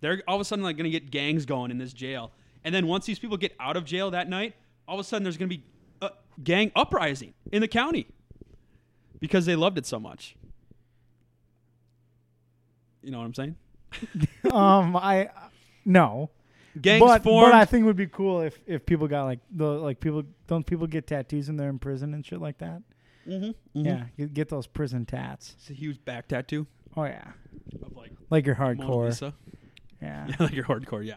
They're 0.00 0.22
all 0.26 0.36
of 0.36 0.40
a 0.40 0.44
sudden 0.44 0.62
like 0.62 0.76
gonna 0.76 0.90
get 0.90 1.10
gangs 1.10 1.44
going 1.44 1.70
in 1.70 1.78
this 1.78 1.92
jail. 1.92 2.32
And 2.64 2.74
then 2.74 2.86
once 2.86 3.06
these 3.06 3.18
people 3.18 3.36
get 3.36 3.54
out 3.60 3.76
of 3.76 3.84
jail 3.84 4.10
that 4.10 4.28
night, 4.28 4.54
all 4.86 4.94
of 4.94 5.00
a 5.00 5.04
sudden 5.04 5.22
there's 5.22 5.36
to 5.36 5.46
be 5.46 5.64
a 6.02 6.10
gang 6.42 6.72
uprising 6.74 7.34
in 7.52 7.60
the 7.60 7.68
county 7.68 8.06
because 9.20 9.46
they 9.46 9.56
loved 9.56 9.78
it 9.78 9.86
so 9.86 9.98
much. 9.98 10.36
You 13.02 13.10
know 13.10 13.18
what 13.18 13.24
I'm 13.24 13.34
saying? 13.34 13.56
um, 14.52 14.96
I 14.96 15.30
no. 15.84 16.30
Gangs 16.80 17.00
but, 17.04 17.22
formed. 17.22 17.52
but 17.52 17.54
I 17.60 17.64
think 17.64 17.82
it 17.82 17.86
would 17.86 17.96
be 17.96 18.06
cool 18.06 18.42
if, 18.42 18.58
if 18.66 18.86
people 18.86 19.08
got 19.08 19.24
like 19.24 19.40
the 19.50 19.66
like 19.66 20.00
people 20.00 20.22
don't 20.46 20.64
people 20.66 20.86
get 20.86 21.06
tattoos 21.06 21.48
when 21.48 21.56
they're 21.56 21.70
in 21.70 21.78
prison 21.78 22.14
and 22.14 22.24
shit 22.24 22.40
like 22.40 22.58
that. 22.58 22.82
Mhm, 23.26 23.54
mhm. 23.76 23.84
Yeah, 23.84 24.04
get, 24.16 24.34
get 24.34 24.48
those 24.48 24.66
prison 24.66 25.04
tats. 25.04 25.54
It's 25.58 25.70
a 25.70 25.74
huge 25.74 26.04
back 26.04 26.28
tattoo 26.28 26.66
Oh 26.96 27.04
yeah, 27.04 27.32
of 27.82 27.96
like 27.96 28.12
like 28.30 28.46
your 28.46 28.56
Mona 28.56 28.82
hardcore. 28.82 29.06
Lisa. 29.06 29.34
Yeah. 30.02 30.26
Yeah, 30.28 30.36
like 30.40 30.52
your 30.52 30.64
hardcore. 30.64 31.04
Yeah. 31.04 31.14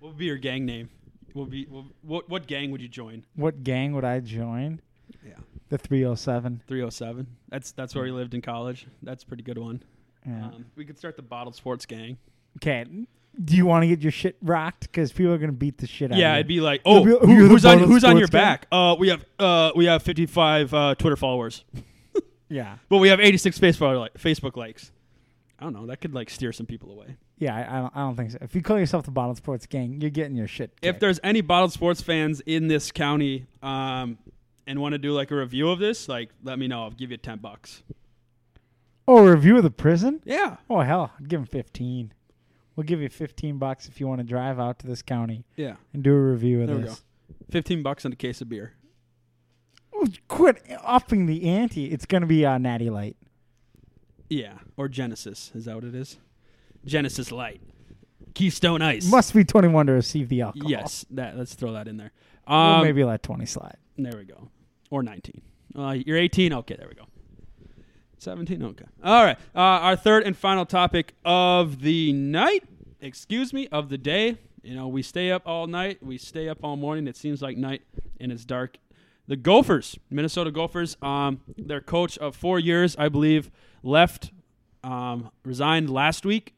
What 0.00 0.08
would 0.10 0.18
be 0.18 0.26
your 0.26 0.36
gang 0.36 0.64
name? 0.66 0.90
What 1.32 1.44
would 1.44 1.50
be 1.50 1.64
what, 1.64 1.84
what 2.02 2.28
what 2.28 2.46
gang 2.46 2.70
would 2.70 2.80
you 2.80 2.88
join? 2.88 3.24
What 3.34 3.62
gang 3.64 3.94
would 3.94 4.04
I 4.04 4.20
join? 4.20 4.80
Yeah. 5.24 5.34
The 5.70 5.78
307. 5.78 6.62
307. 6.66 7.26
That's 7.48 7.72
that's 7.72 7.94
where 7.94 8.04
we 8.04 8.10
lived 8.10 8.34
in 8.34 8.42
college. 8.42 8.86
That's 9.02 9.22
a 9.22 9.26
pretty 9.26 9.42
good 9.42 9.58
one. 9.58 9.82
Yeah. 10.26 10.46
Um, 10.46 10.66
we 10.76 10.84
could 10.84 10.98
start 10.98 11.16
the 11.16 11.22
bottled 11.22 11.54
sports 11.54 11.84
gang. 11.86 12.18
Okay. 12.56 12.84
Do 13.42 13.56
you 13.56 13.66
want 13.66 13.82
to 13.84 13.86
get 13.88 14.00
your 14.02 14.10
shit 14.12 14.36
rocked? 14.42 14.82
Because 14.82 15.12
people 15.12 15.32
are 15.32 15.38
gonna 15.38 15.52
beat 15.52 15.78
the 15.78 15.86
shit 15.86 16.10
out 16.12 16.18
Yeah, 16.18 16.26
of 16.26 16.28
you. 16.28 16.32
Yeah, 16.32 16.34
it'd 16.36 16.48
be 16.48 16.60
like, 16.60 16.82
You'll 16.84 16.94
oh, 16.96 17.04
be- 17.04 17.26
who- 17.26 17.32
you're 17.34 17.42
the 17.44 17.48
who's 17.50 17.64
on 17.64 17.78
who's 17.78 18.04
on 18.04 18.16
your 18.18 18.26
sports 18.26 18.42
back? 18.44 18.66
Uh, 18.72 18.96
we 18.98 19.08
have 19.08 19.24
uh 19.38 19.70
we 19.76 19.84
have 19.86 20.02
55 20.02 20.74
uh, 20.74 20.94
Twitter 20.96 21.16
followers, 21.16 21.64
yeah. 22.48 22.78
but 22.88 22.98
we 22.98 23.08
have 23.08 23.20
86 23.20 23.58
Facebook 23.58 24.02
li- 24.02 24.08
Facebook 24.18 24.56
likes. 24.56 24.90
I 25.60 25.64
don't 25.64 25.72
know. 25.72 25.86
That 25.86 26.00
could 26.00 26.14
like 26.14 26.30
steer 26.30 26.52
some 26.52 26.66
people 26.66 26.90
away. 26.90 27.16
Yeah, 27.38 27.54
I, 27.56 27.60
I 27.78 27.80
don't. 27.80 27.96
I 27.96 28.00
don't 28.00 28.16
think 28.16 28.30
so. 28.32 28.38
If 28.40 28.54
you 28.56 28.62
call 28.62 28.78
yourself 28.78 29.04
the 29.04 29.10
Bottled 29.12 29.36
Sports 29.36 29.66
Gang, 29.66 30.00
you're 30.00 30.10
getting 30.10 30.34
your 30.36 30.48
shit. 30.48 30.70
If 30.82 30.94
kicked. 30.94 31.00
there's 31.00 31.20
any 31.22 31.40
bottled 31.40 31.72
sports 31.72 32.00
fans 32.00 32.40
in 32.46 32.66
this 32.68 32.90
county, 32.90 33.46
um, 33.62 34.18
and 34.66 34.80
want 34.80 34.92
to 34.94 34.98
do 34.98 35.12
like 35.12 35.30
a 35.30 35.36
review 35.36 35.70
of 35.70 35.78
this, 35.78 36.08
like 36.08 36.30
let 36.42 36.58
me 36.58 36.66
know. 36.68 36.82
I'll 36.82 36.90
give 36.90 37.10
you 37.12 37.16
10 37.16 37.38
bucks. 37.38 37.82
oh, 39.06 39.18
a 39.26 39.30
review 39.32 39.56
of 39.56 39.62
the 39.62 39.70
prison? 39.70 40.20
Yeah. 40.24 40.56
Oh 40.68 40.80
hell, 40.80 41.12
I'd 41.18 41.28
give 41.28 41.40
him 41.40 41.46
15. 41.46 42.12
We'll 42.78 42.84
give 42.84 43.00
you 43.02 43.08
15 43.08 43.58
bucks 43.58 43.88
if 43.88 43.98
you 43.98 44.06
want 44.06 44.20
to 44.20 44.24
drive 44.24 44.60
out 44.60 44.78
to 44.78 44.86
this 44.86 45.02
county 45.02 45.44
Yeah. 45.56 45.74
and 45.92 46.00
do 46.00 46.12
a 46.14 46.20
review 46.30 46.60
of 46.60 46.68
There 46.68 46.76
we 46.76 46.82
this. 46.82 47.00
go. 47.00 47.34
15 47.50 47.82
bucks 47.82 48.04
and 48.04 48.14
a 48.14 48.16
case 48.16 48.40
of 48.40 48.48
beer. 48.48 48.74
Oh, 49.92 50.06
Quit 50.28 50.62
upping 50.84 51.26
the 51.26 51.42
ante. 51.48 51.86
It's 51.86 52.06
gonna 52.06 52.26
be 52.26 52.46
uh, 52.46 52.56
Natty 52.56 52.88
Light. 52.88 53.16
Yeah, 54.30 54.58
or 54.76 54.86
Genesis. 54.86 55.50
Is 55.56 55.64
that 55.64 55.74
what 55.74 55.82
it 55.82 55.96
is? 55.96 56.18
Genesis 56.84 57.32
Light. 57.32 57.60
Keystone 58.34 58.80
Ice. 58.80 59.10
Must 59.10 59.34
be 59.34 59.42
21 59.44 59.86
to 59.86 59.92
receive 59.94 60.28
the 60.28 60.42
alcohol. 60.42 60.70
Yes, 60.70 61.04
that. 61.10 61.36
Let's 61.36 61.54
throw 61.56 61.72
that 61.72 61.88
in 61.88 61.96
there. 61.96 62.12
Um, 62.46 62.84
maybe 62.84 63.02
let 63.02 63.24
20 63.24 63.44
slide. 63.44 63.76
There 63.96 64.16
we 64.16 64.24
go. 64.24 64.50
Or 64.92 65.02
19. 65.02 65.42
Uh, 65.76 65.96
you're 66.06 66.16
18. 66.16 66.52
Okay, 66.52 66.76
there 66.78 66.86
we 66.88 66.94
go. 66.94 67.06
17. 68.20 68.62
Okay. 68.62 68.84
All 69.02 69.24
right. 69.24 69.38
Uh, 69.54 69.58
our 69.60 69.96
third 69.96 70.24
and 70.24 70.36
final 70.36 70.66
topic 70.66 71.14
of 71.24 71.80
the 71.82 72.12
night. 72.12 72.64
Excuse 73.00 73.52
me, 73.52 73.68
of 73.68 73.88
the 73.88 73.98
day. 73.98 74.38
You 74.62 74.74
know, 74.74 74.88
we 74.88 75.02
stay 75.02 75.30
up 75.30 75.42
all 75.46 75.66
night. 75.66 76.02
We 76.02 76.18
stay 76.18 76.48
up 76.48 76.58
all 76.62 76.76
morning. 76.76 77.06
It 77.06 77.16
seems 77.16 77.40
like 77.40 77.56
night 77.56 77.82
and 78.20 78.32
it's 78.32 78.44
dark. 78.44 78.78
The 79.28 79.36
Gophers, 79.36 79.98
Minnesota 80.10 80.50
Gophers, 80.50 80.96
um, 81.02 81.40
their 81.56 81.80
coach 81.80 82.16
of 82.18 82.34
four 82.34 82.58
years, 82.58 82.96
I 82.98 83.08
believe, 83.08 83.50
left, 83.82 84.32
um, 84.82 85.30
resigned 85.44 85.90
last 85.90 86.24
week 86.24 86.54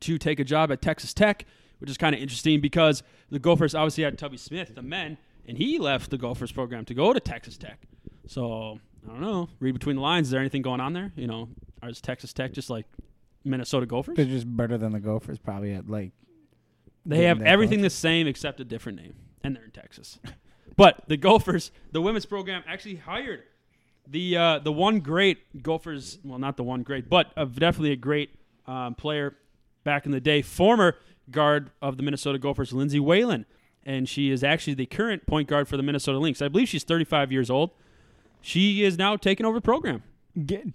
to 0.00 0.16
take 0.16 0.38
a 0.38 0.44
job 0.44 0.70
at 0.70 0.80
Texas 0.80 1.12
Tech, 1.12 1.44
which 1.78 1.90
is 1.90 1.98
kind 1.98 2.14
of 2.14 2.20
interesting 2.20 2.60
because 2.60 3.02
the 3.30 3.40
Gophers 3.40 3.74
obviously 3.74 4.04
had 4.04 4.16
Tubby 4.16 4.36
Smith, 4.36 4.74
the 4.74 4.82
men, 4.82 5.18
and 5.46 5.58
he 5.58 5.78
left 5.78 6.10
the 6.10 6.18
Gophers 6.18 6.52
program 6.52 6.84
to 6.84 6.94
go 6.94 7.12
to 7.12 7.20
Texas 7.20 7.58
Tech. 7.58 7.80
So 8.26 8.78
I 9.06 9.12
don't 9.12 9.20
know. 9.20 9.48
Read 9.60 9.72
between 9.72 9.96
the 9.96 10.02
lines. 10.02 10.28
Is 10.28 10.30
there 10.32 10.40
anything 10.40 10.62
going 10.62 10.80
on 10.80 10.92
there? 10.92 11.12
You 11.16 11.26
know, 11.26 11.48
is 11.84 12.00
Texas 12.00 12.32
Tech 12.32 12.52
just 12.52 12.70
like 12.70 12.86
Minnesota 13.44 13.86
Gophers? 13.86 14.16
They're 14.16 14.24
just 14.24 14.56
better 14.56 14.76
than 14.76 14.92
the 14.92 15.00
Gophers, 15.00 15.38
probably 15.38 15.74
at 15.74 15.88
like. 15.88 16.12
They 17.04 17.24
have 17.24 17.40
everything 17.40 17.82
the 17.82 17.90
same 17.90 18.26
except 18.26 18.58
a 18.58 18.64
different 18.64 19.00
name, 19.00 19.14
and 19.44 19.54
they're 19.54 19.64
in 19.64 19.70
Texas. 19.70 20.18
but 20.76 21.04
the 21.06 21.16
Gophers, 21.16 21.70
the 21.92 22.00
women's 22.00 22.26
program, 22.26 22.64
actually 22.66 22.96
hired 22.96 23.44
the 24.08 24.36
uh, 24.36 24.58
the 24.58 24.72
one 24.72 25.00
great 25.00 25.62
Gophers. 25.62 26.18
Well, 26.24 26.38
not 26.38 26.56
the 26.56 26.64
one 26.64 26.82
great, 26.82 27.08
but 27.08 27.32
uh, 27.36 27.44
definitely 27.44 27.92
a 27.92 27.96
great 27.96 28.30
um, 28.66 28.94
player 28.94 29.36
back 29.84 30.06
in 30.06 30.12
the 30.12 30.20
day, 30.20 30.42
former 30.42 30.96
guard 31.30 31.70
of 31.80 31.96
the 31.96 32.02
Minnesota 32.02 32.38
Gophers, 32.38 32.72
Lindsay 32.72 33.00
Whalen, 33.00 33.46
and 33.84 34.08
she 34.08 34.30
is 34.30 34.42
actually 34.42 34.74
the 34.74 34.86
current 34.86 35.26
point 35.26 35.48
guard 35.48 35.68
for 35.68 35.76
the 35.76 35.82
Minnesota 35.82 36.18
Lynx. 36.18 36.42
I 36.42 36.48
believe 36.48 36.68
she's 36.68 36.84
35 36.84 37.32
years 37.32 37.50
old. 37.50 37.70
She 38.46 38.84
is 38.84 38.96
now 38.96 39.16
taking 39.16 39.44
over 39.44 39.56
the 39.56 39.60
program. 39.60 40.04
Get, 40.44 40.72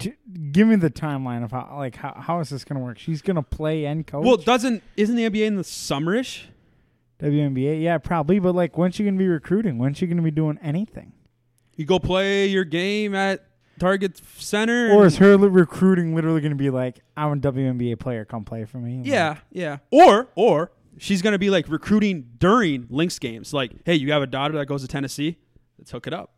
give 0.52 0.68
me 0.68 0.76
the 0.76 0.90
timeline 0.90 1.42
of 1.42 1.52
how 1.52 1.74
like 1.78 1.96
how, 1.96 2.12
how 2.20 2.40
is 2.40 2.50
this 2.50 2.66
gonna 2.66 2.80
work? 2.80 2.98
She's 2.98 3.22
gonna 3.22 3.42
play 3.42 3.86
and 3.86 4.06
coach. 4.06 4.26
Well, 4.26 4.36
doesn't 4.36 4.82
isn't 4.94 5.16
the 5.16 5.22
NBA 5.30 5.46
in 5.46 5.56
the 5.56 5.62
summerish? 5.62 6.42
WNBA, 7.18 7.82
yeah, 7.82 7.96
probably. 7.96 8.38
But 8.40 8.54
like, 8.54 8.76
when's 8.76 8.94
she 8.96 9.04
gonna 9.04 9.16
be 9.16 9.26
recruiting? 9.26 9.78
When's 9.78 9.96
she 9.96 10.06
gonna 10.06 10.20
be 10.20 10.30
doing 10.30 10.58
anything? 10.62 11.14
You 11.74 11.86
go 11.86 11.98
play 11.98 12.46
your 12.46 12.64
game 12.64 13.14
at 13.14 13.46
Target 13.78 14.20
Center, 14.36 14.92
Or 14.92 15.06
is 15.06 15.16
her 15.16 15.38
recruiting 15.38 16.14
literally 16.14 16.42
gonna 16.42 16.54
be 16.56 16.68
like, 16.68 17.00
I'm 17.16 17.32
a 17.32 17.36
WNBA 17.36 17.98
player, 17.98 18.26
come 18.26 18.44
play 18.44 18.66
for 18.66 18.76
me? 18.76 18.98
Like, 18.98 19.06
Yeah, 19.06 19.38
yeah. 19.50 19.78
Or 19.90 20.28
or 20.34 20.72
she's 20.98 21.22
gonna 21.22 21.38
be 21.38 21.48
like 21.48 21.70
recruiting 21.70 22.32
during 22.36 22.86
Lynx 22.90 23.18
games. 23.18 23.54
Like, 23.54 23.72
hey, 23.86 23.94
you 23.94 24.12
have 24.12 24.20
a 24.20 24.26
daughter 24.26 24.58
that 24.58 24.66
goes 24.66 24.82
to 24.82 24.88
Tennessee, 24.88 25.38
let's 25.78 25.90
hook 25.90 26.06
it 26.06 26.12
up. 26.12 26.34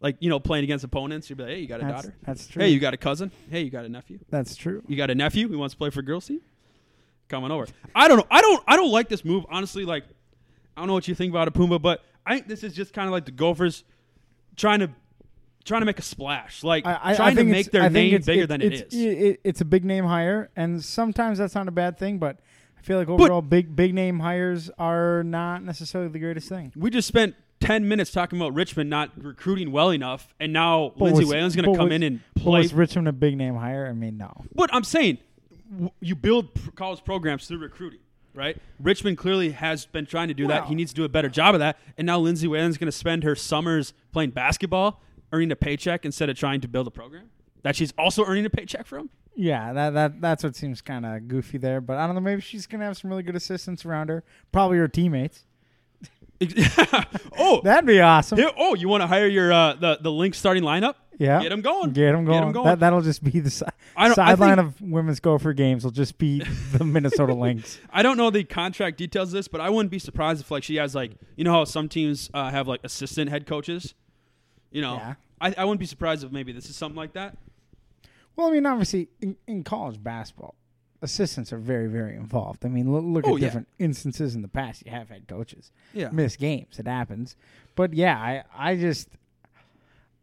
Like, 0.00 0.16
you 0.20 0.30
know, 0.30 0.38
playing 0.38 0.62
against 0.64 0.84
opponents, 0.84 1.28
you'd 1.28 1.36
be 1.36 1.42
like, 1.44 1.52
hey, 1.54 1.60
you 1.60 1.66
got 1.66 1.80
a 1.80 1.84
that's, 1.84 2.02
daughter. 2.02 2.14
that's 2.24 2.46
true. 2.46 2.62
Hey, 2.62 2.68
you 2.68 2.78
got 2.78 2.94
a 2.94 2.96
cousin. 2.96 3.32
Hey, 3.50 3.62
you 3.62 3.70
got 3.70 3.84
a 3.84 3.88
nephew. 3.88 4.20
that's 4.30 4.54
true. 4.54 4.82
You 4.86 4.96
got 4.96 5.10
a 5.10 5.14
nephew 5.14 5.48
who 5.48 5.58
wants 5.58 5.74
to 5.74 5.78
play 5.78 5.90
for 5.90 6.02
girls 6.02 6.26
team. 6.26 6.40
Coming 7.28 7.50
over. 7.50 7.66
I 7.94 8.08
don't 8.08 8.18
know. 8.18 8.26
I 8.30 8.40
don't. 8.40 8.62
I 8.66 8.76
don't 8.76 8.90
like 8.90 9.08
this 9.10 9.22
move. 9.24 9.44
Honestly, 9.50 9.84
like, 9.84 10.04
I 10.76 10.80
don't 10.80 10.86
know 10.88 10.94
what 10.94 11.08
you 11.08 11.14
think 11.14 11.30
about 11.30 11.46
it, 11.46 11.50
Puma, 11.52 11.78
but 11.78 12.02
I 12.24 12.34
think 12.34 12.48
this 12.48 12.62
is 12.64 12.72
just 12.74 12.94
kind 12.94 13.06
of 13.06 13.12
like 13.12 13.26
the 13.26 13.32
Gophers 13.32 13.84
trying 14.56 14.78
to 14.80 14.90
trying 15.64 15.82
to 15.82 15.84
make 15.86 15.98
a 15.98 16.02
splash, 16.02 16.64
like 16.64 16.86
I, 16.86 16.98
I, 17.02 17.14
trying 17.16 17.32
I 17.32 17.34
think 17.34 17.48
to 17.48 17.52
make 17.52 17.66
it's- 17.66 17.72
their 17.72 17.82
I 17.82 17.88
think 17.90 17.94
name 17.94 18.14
it's, 18.14 18.26
bigger 18.26 18.42
it's, 18.44 18.48
than 18.48 18.62
it's, 18.62 18.80
it 18.80 18.86
is. 18.94 18.94
it- 19.34 19.40
it's 19.44 19.60
a 19.60 19.66
big 19.66 19.84
name 19.84 20.04
hire, 20.06 20.48
and 20.56 20.82
sometimes 20.82 21.36
that's 21.36 21.54
not 21.54 21.68
a 21.68 21.70
bad 21.70 21.98
thing. 21.98 22.16
But 22.18 22.38
I 22.78 22.80
feel 22.82 22.96
like 22.96 23.08
overall, 23.10 23.42
big 23.42 23.76
big 23.76 23.92
name 23.92 24.20
hires 24.20 24.70
are 24.78 25.22
not 25.22 25.62
necessarily 25.62 26.08
the 26.10 26.20
greatest 26.20 26.48
thing. 26.48 26.72
We 26.76 26.88
just 26.88 27.08
spent 27.08 27.34
10 27.60 27.88
minutes 27.88 28.10
talking 28.12 28.38
about 28.38 28.54
Richman 28.54 28.88
not 28.88 29.10
recruiting 29.22 29.72
well 29.72 29.90
enough, 29.90 30.34
and 30.38 30.52
now 30.52 30.92
But 30.96 31.06
Lindsay 31.06 31.24
Whalen's 31.24 31.56
going 31.56 31.70
to 31.70 31.76
come 31.76 31.88
was- 31.88 31.94
in 31.96 32.02
and 32.02 32.20
play. 32.34 32.60
was 32.60 32.72
Richman 32.74 33.06
a 33.06 33.12
big 33.12 33.36
name 33.36 33.56
hire? 33.56 33.86
I 33.86 33.92
mean, 33.92 34.16
no. 34.16 34.44
But 34.54 34.72
I'm 34.72 34.84
saying 34.84 35.18
you 36.00 36.14
build 36.14 36.48
college 36.76 37.04
programs 37.04 37.46
through 37.46 37.58
recruiting, 37.58 38.00
right? 38.34 38.56
Richman 38.80 39.16
clearly 39.16 39.50
has 39.50 39.86
been 39.86 40.06
trying 40.06 40.28
to 40.28 40.34
do 40.34 40.46
that. 40.46 40.66
He 40.66 40.74
needs 40.74 40.92
to 40.92 40.96
do 40.96 41.04
a 41.04 41.08
better 41.08 41.28
job 41.28 41.54
of 41.54 41.58
that. 41.60 41.78
And 41.98 42.06
now 42.06 42.18
Lindsay 42.18 42.46
Whalen's 42.48 42.78
going 42.78 42.86
to 42.86 42.92
spend 42.92 43.24
her 43.24 43.34
summers 43.34 43.92
playing 44.12 44.30
basketball, 44.30 45.02
earning 45.32 45.50
a 45.52 45.56
paycheck 45.56 46.04
instead 46.04 46.30
of 46.30 46.38
trying 46.38 46.60
to 46.62 46.68
build 46.68 46.86
a 46.86 46.90
program 46.90 47.30
that 47.62 47.76
she's 47.76 47.92
also 47.98 48.24
earning 48.24 48.46
a 48.46 48.50
paycheck 48.50 48.86
from. 48.86 49.10
Yeah, 49.40 49.72
that 49.72 49.90
that 49.94 50.20
that's 50.20 50.42
what 50.42 50.56
seems 50.56 50.80
kind 50.80 51.06
of 51.06 51.28
goofy 51.28 51.58
there. 51.58 51.80
But 51.80 51.96
I 51.98 52.06
don't 52.06 52.14
know. 52.16 52.20
Maybe 52.20 52.40
she's 52.40 52.66
gonna 52.66 52.84
have 52.84 52.96
some 52.96 53.10
really 53.10 53.22
good 53.22 53.36
assistants 53.36 53.84
around 53.84 54.08
her. 54.08 54.24
Probably 54.50 54.78
her 54.78 54.88
teammates. 54.88 55.44
oh, 57.38 57.60
That'd 57.62 57.86
be 57.86 58.00
awesome. 58.00 58.38
here- 58.38 58.50
oh, 58.56 58.74
you 58.74 58.88
want 58.88 59.02
to 59.02 59.06
hire 59.06 59.26
your 59.26 59.52
uh, 59.52 59.74
the 59.74 59.98
the 60.00 60.10
Lynx 60.12 60.38
starting 60.38 60.62
lineup? 60.62 60.94
Yeah, 61.18 61.42
Get 61.42 61.50
'em 61.50 61.62
going. 61.62 61.90
Get 61.92 62.12
them 62.12 62.24
going. 62.24 62.26
Get 62.26 62.32
going. 62.38 62.42
'em 62.48 62.52
going. 62.52 62.64
That 62.66 62.78
that'll 62.80 63.00
just 63.00 63.24
be 63.24 63.40
the 63.40 63.50
si- 63.50 63.64
sideline 64.14 64.60
of 64.60 64.80
women's 64.80 65.18
Gopher 65.18 65.52
games. 65.52 65.82
Will 65.82 65.90
just 65.90 66.16
be 66.16 66.40
the 66.72 66.84
Minnesota 66.84 67.34
Lynx. 67.34 67.80
I 67.90 68.02
don't 68.04 68.16
know 68.16 68.30
the 68.30 68.44
contract 68.44 68.98
details 68.98 69.30
of 69.30 69.32
this, 69.32 69.48
but 69.48 69.60
I 69.60 69.68
wouldn't 69.68 69.90
be 69.90 69.98
surprised 69.98 70.40
if 70.42 70.50
like 70.52 70.62
she 70.62 70.76
has 70.76 70.94
like 70.94 71.12
you 71.36 71.42
know 71.42 71.52
how 71.52 71.64
some 71.64 71.88
teams 71.88 72.30
uh, 72.34 72.50
have 72.50 72.68
like 72.68 72.80
assistant 72.84 73.30
head 73.30 73.46
coaches. 73.46 73.94
You 74.70 74.82
know, 74.82 74.94
Yeah. 74.94 75.14
I, 75.40 75.54
I 75.58 75.64
wouldn't 75.64 75.80
be 75.80 75.86
surprised 75.86 76.22
if 76.22 76.30
maybe 76.30 76.52
this 76.52 76.70
is 76.70 76.76
something 76.76 76.96
like 76.96 77.14
that. 77.14 77.36
Well, 78.36 78.46
I 78.46 78.50
mean, 78.52 78.66
obviously, 78.66 79.08
in, 79.20 79.36
in 79.48 79.64
college 79.64 80.00
basketball, 80.00 80.54
assistants 81.02 81.52
are 81.52 81.58
very, 81.58 81.86
very 81.86 82.14
involved. 82.16 82.64
I 82.64 82.68
mean, 82.68 82.92
look, 82.92 83.04
look 83.04 83.24
Oh, 83.26 83.36
at 83.36 83.40
yeah. 83.40 83.46
different 83.46 83.68
instances 83.78 84.34
in 84.34 84.42
the 84.42 84.48
past. 84.48 84.84
You 84.84 84.90
have 84.92 85.08
had 85.08 85.28
coaches 85.28 85.70
Yeah, 85.92 86.10
miss 86.10 86.36
games. 86.36 86.78
It 86.78 86.86
happens. 86.86 87.36
But 87.76 87.94
yeah, 87.94 88.16
I, 88.18 88.44
I 88.72 88.76
just, 88.76 89.08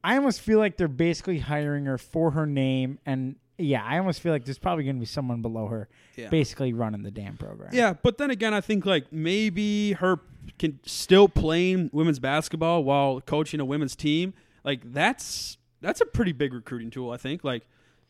I 0.03 0.17
almost 0.17 0.41
feel 0.41 0.59
like 0.59 0.77
they're 0.77 0.87
basically 0.87 1.39
hiring 1.39 1.85
her 1.85 1.97
for 1.97 2.31
her 2.31 2.45
name. 2.45 2.99
And 3.05 3.37
yeah, 3.57 3.83
I 3.83 3.97
almost 3.97 4.19
feel 4.21 4.31
like 4.33 4.45
there's 4.45 4.59
probably 4.59 4.83
going 4.83 4.97
to 4.97 4.99
be 4.99 5.05
someone 5.05 5.41
below 5.41 5.67
her 5.67 5.87
yeah, 6.15 6.29
basically 6.29 6.73
running 6.73 7.03
the 7.03 7.11
damn 7.11 7.37
program. 7.37 7.69
yeah. 7.73 7.93
But 7.93 8.17
then 8.17 8.29
again, 8.29 8.53
I 8.53 8.61
think 8.61 8.85
like 8.85 9.11
maybe 9.11 9.93
her 9.93 10.19
can 10.59 10.79
still 10.85 11.27
playing 11.29 11.89
women's 11.93 12.19
basketball 12.19 12.83
while 12.83 13.21
coaching 13.21 13.59
a 13.59 13.65
women's 13.65 13.95
team. 13.95 14.33
Like 14.63 14.81
that's 14.93 15.57
that's 15.81 16.01
a 16.01 16.05
pretty 16.05 16.33
big 16.33 16.53
recruiting 16.53 16.89
tool. 16.89 17.11
I 17.11 17.17
think. 17.17 17.43
Like, 17.43 17.63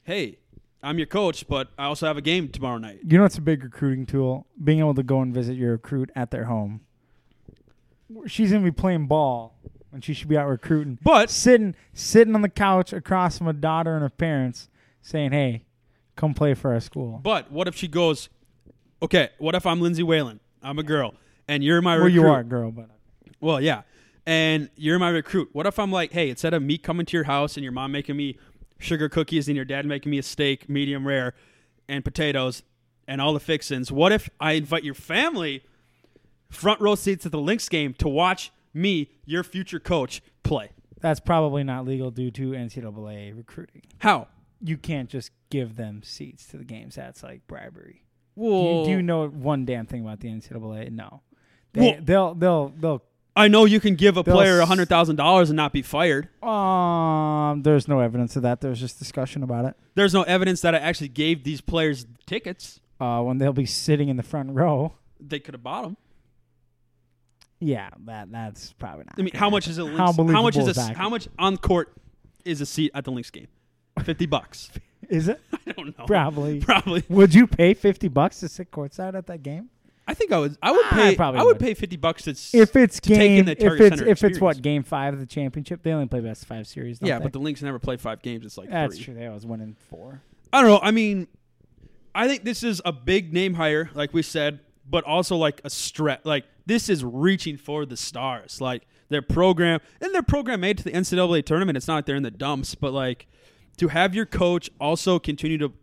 hey, 0.04 0.38
I'm 0.86 1.00
your 1.00 1.08
coach, 1.08 1.48
but 1.48 1.69
I 1.80 1.86
also 1.86 2.06
have 2.06 2.15
a 2.15 2.21
game 2.21 2.48
tomorrow 2.48 2.78
night. 2.78 3.00
You 3.08 3.17
know, 3.17 3.26
it's 3.26 3.39
a 3.39 3.41
big 3.41 3.63
recruiting 3.63 4.06
tool. 4.06 4.45
Being 4.63 4.80
able 4.80 4.93
to 4.93 5.02
go 5.04 5.19
and 5.19 5.34
visit 5.34 5.56
your 5.58 5.71
recruit 5.71 6.12
at 6.15 6.30
their 6.30 6.45
home. 6.45 6.82
she's 8.28 8.52
gonna 8.52 8.63
be 8.63 8.71
playing 8.71 9.08
ball 9.08 9.58
when 9.89 10.02
she 10.02 10.13
should 10.13 10.28
be 10.28 10.38
out 10.38 10.48
recruiting. 10.48 11.00
But 11.04 11.32
Sitting 11.32 11.76
sitting 11.93 12.36
on 12.36 12.43
the 12.43 12.50
couch 12.50 12.93
across 12.93 13.38
from 13.39 13.48
a 13.48 13.54
daughter 13.54 13.93
and 13.95 14.04
her 14.04 14.10
parents, 14.10 14.69
saying, 15.02 15.32
"Hey, 15.32 15.65
come 16.15 16.36
play 16.36 16.54
for 16.54 16.71
our 16.74 16.80
school." 16.80 17.19
but 17.24 17.52
what 17.52 17.67
if 17.67 17.76
she 17.76 17.88
goes? 17.88 18.30
Okay, 19.02 19.30
what 19.39 19.56
if 19.56 19.65
I'm 19.65 19.82
Lindsay 19.82 20.04
Whalen? 20.04 20.39
I'm 20.62 20.78
a 20.78 20.84
girl, 20.84 21.15
and 21.48 21.63
you're 21.63 21.82
my 21.82 21.95
Well, 21.95 22.06
recruit. 22.06 22.21
you 22.21 22.28
are 22.28 22.39
a 22.41 22.43
girl, 22.43 22.71
but 22.71 22.89
Well, 23.41 23.60
yeah. 23.60 23.82
And 24.28 24.69
you're 24.76 24.98
my 24.98 25.10
recruit. 25.10 25.50
What 25.52 25.67
if 25.67 25.78
I'm 25.78 25.91
like, 25.91 26.12
hey, 26.12 26.30
instead 26.32 26.54
of 26.56 26.63
me 26.63 26.80
coming 26.80 27.06
to 27.06 27.17
your 27.17 27.26
house 27.26 27.58
and 27.58 27.63
your 27.63 27.71
mom 27.74 27.91
making 27.91 28.17
me 28.17 28.38
sugar 28.86 29.10
cookies 29.10 29.48
and 29.48 29.56
your 29.56 29.65
dad 29.65 29.86
making 29.86 30.10
me 30.12 30.17
a 30.19 30.24
steak, 30.24 30.69
medium 30.69 31.06
rare, 31.08 31.34
and 31.89 32.04
potatoes 32.04 32.63
and 33.08 33.19
all 33.21 33.34
the 33.34 33.39
fixins, 33.39 33.91
what 33.91 34.12
if 34.12 34.30
I 34.39 34.54
invite 34.54 34.84
your 34.84 34.93
family 34.95 35.63
front 36.50 36.80
row 36.82 36.95
seats 36.95 37.26
at 37.26 37.32
the 37.32 37.39
Lynx 37.39 37.67
game 37.69 37.93
to 37.95 38.08
watch 38.08 38.52
me, 38.74 39.12
your 39.26 39.43
future 39.43 39.80
coach, 39.80 40.21
play? 40.43 40.69
that's 41.02 41.19
probably 41.19 41.63
not 41.63 41.86
legal 41.86 42.10
due 42.10 42.32
to 42.32 42.52
NCAA 42.52 43.36
recruiting. 43.38 43.84
How? 44.00 44.28
You 44.60 44.76
can't 44.78 45.08
just 45.10 45.30
give 45.52 45.76
them 45.76 46.02
seats 46.04 46.48
to 46.48 46.58
the 46.58 46.63
games. 46.63 46.95
That's 46.95 47.21
like 47.21 47.45
bribery. 47.45 48.06
Do 48.36 48.41
Well, 48.41 48.80
you, 48.80 48.86
do 48.86 48.91
you 48.91 49.02
know 49.04 49.28
one 49.28 49.65
damn 49.65 49.86
thing 49.86 50.02
about 50.02 50.19
the 50.21 50.30
NCAA? 50.30 50.91
No. 50.91 51.21
They, 51.74 52.00
they'll 52.02 52.34
they'll 52.34 52.69
they'll 52.69 53.04
I 53.36 53.48
know 53.50 53.65
you 53.65 53.80
can 53.80 53.95
give 53.95 54.15
a 54.17 54.24
They'll 54.24 54.36
player 54.36 54.62
s- 54.62 54.69
$100,000 54.69 55.48
and 55.50 55.56
not 55.58 55.74
be 55.74 55.82
fired. 55.82 56.30
Um, 56.43 57.63
there's 57.63 57.88
no 57.88 58.00
evidence 58.00 58.36
of 58.36 58.43
that. 58.43 58.62
There's 58.62 58.80
just 58.80 58.98
discussion 58.98 59.43
about 59.43 59.65
it. 59.65 59.76
There's 59.95 60.13
no 60.13 60.24
evidence 60.24 60.62
that 60.62 60.74
I 60.74 60.78
actually 60.80 61.10
gave 61.10 61.43
these 61.43 61.60
players 61.62 62.06
tickets. 62.26 62.80
Uh, 63.00 63.21
when 63.21 63.38
they'll 63.39 63.52
be 63.52 63.65
sitting 63.65 64.08
in 64.08 64.15
the 64.15 64.24
front 64.24 64.52
row. 64.52 64.93
They 65.19 65.39
could 65.39 65.54
have 65.54 65.63
bought 65.63 65.84
them. 65.84 65.98
Yeah, 67.60 67.89
that 68.06 68.32
that's 68.32 68.74
probably 68.74 69.06
not. 69.06 69.15
I 69.17 69.21
mean, 69.21 69.34
how 69.34 69.50
much 69.50 69.67
is? 69.67 69.78
How 69.78 70.13
How, 70.13 70.41
much 70.41 70.56
is 70.56 70.67
a, 70.67 70.69
is 70.69 70.78
how 70.89 71.10
much 71.10 71.28
on 71.39 71.58
court 71.58 71.93
is 72.43 72.62
a 72.62 72.65
seat 72.65 72.91
at 72.93 73.06
the 73.06 73.12
Lynx 73.12 73.30
game? 73.32 73.48
Fifty 74.04 74.26
bucks. 74.26 74.69
Is 75.10 75.28
it? 75.28 75.39
I 75.67 75.71
don't 75.71 75.98
know. 75.98 76.06
Probably. 76.06 76.60
Probably. 76.60 77.04
Would 77.10 77.34
you 77.36 77.45
pay 77.48 77.74
fifty 77.76 78.08
bucks 78.08 78.39
to 78.39 78.50
sit 78.50 78.71
courtside 78.71 79.13
at 79.13 79.28
that 79.28 79.43
game? 79.43 79.69
I 80.08 80.13
think 80.13 80.32
I 80.32 80.38
would. 80.39 80.56
I 80.62 80.72
would 80.72 80.86
I 80.86 80.89
pay. 80.91 81.15
probably 81.15 81.39
I 81.39 81.44
would 81.44 81.58
would. 81.58 81.60
pay 81.60 81.74
fifty 81.74 81.96
bucks 81.98 82.24
to. 82.24 82.32
s- 82.32 82.54
If 82.54 82.76
it's 82.76 83.00
to 83.00 83.10
take 83.10 83.20
in 83.32 83.36
game, 83.38 83.46
the 83.46 83.52
if 83.54 83.58
Target 83.60 83.82
it's 83.82 83.98
Center 83.98 84.12
if 84.12 84.24
it's 84.24 84.39
what 84.39 84.52
experience. 84.58 84.62
game 84.62 84.84
five 84.84 85.13
of 85.15 85.20
the 85.20 85.26
championship, 85.26 85.82
they 85.84 85.91
only 85.94 86.06
play 86.08 86.20
best 86.20 86.46
five 86.46 86.68
series. 86.68 87.00
Don't 87.00 87.08
yeah, 87.10 87.18
they? 87.18 87.24
but 87.24 87.34
the 87.34 87.39
Lynx 87.39 87.62
never 87.63 87.80
play 87.80 87.98
five 87.98 88.22
games. 88.22 88.46
It's 88.46 88.58
like 88.58 88.70
that's 88.70 88.96
three. 88.98 89.06
true. 89.06 89.13
They 89.15 89.26
always 89.26 89.46
win 89.46 89.62
in 89.62 89.74
four. 89.89 90.22
I 90.54 90.62
don't 90.62 90.70
know. 90.70 90.80
I 90.82 90.91
mean, 90.91 91.28
I 92.13 92.28
think 92.28 92.44
this 92.44 92.62
is 92.63 92.82
a 92.86 92.91
big 92.94 93.34
name 93.34 93.56
hire, 93.56 93.89
like 93.96 94.13
we 94.13 94.22
said, 94.22 94.60
but 94.88 95.04
also 95.06 95.38
like 95.38 95.60
a 95.63 95.70
stretch. 95.72 96.22
Like 96.24 96.46
this 96.68 96.88
is 96.88 97.04
reaching 97.04 97.58
for 97.58 97.86
the 97.86 97.98
stars. 97.98 98.62
Like 98.62 98.84
their 99.10 99.24
program 99.24 99.80
and 100.02 100.13
their 100.13 100.24
program 100.24 100.60
made 100.60 100.78
to 100.78 100.84
the 100.84 100.91
NCAA 100.91 101.44
tournament. 101.46 101.78
It's 101.78 101.88
not 101.88 101.96
like 101.96 102.06
they're 102.06 102.15
in 102.15 102.24
the 102.24 102.30
dumps, 102.32 102.76
but 102.76 102.94
like 102.94 103.26
to 103.78 103.88
have 103.88 104.13
your 104.13 104.28
coach 104.28 104.70
also 104.80 105.18
continue 105.20 105.58
to 105.58 105.74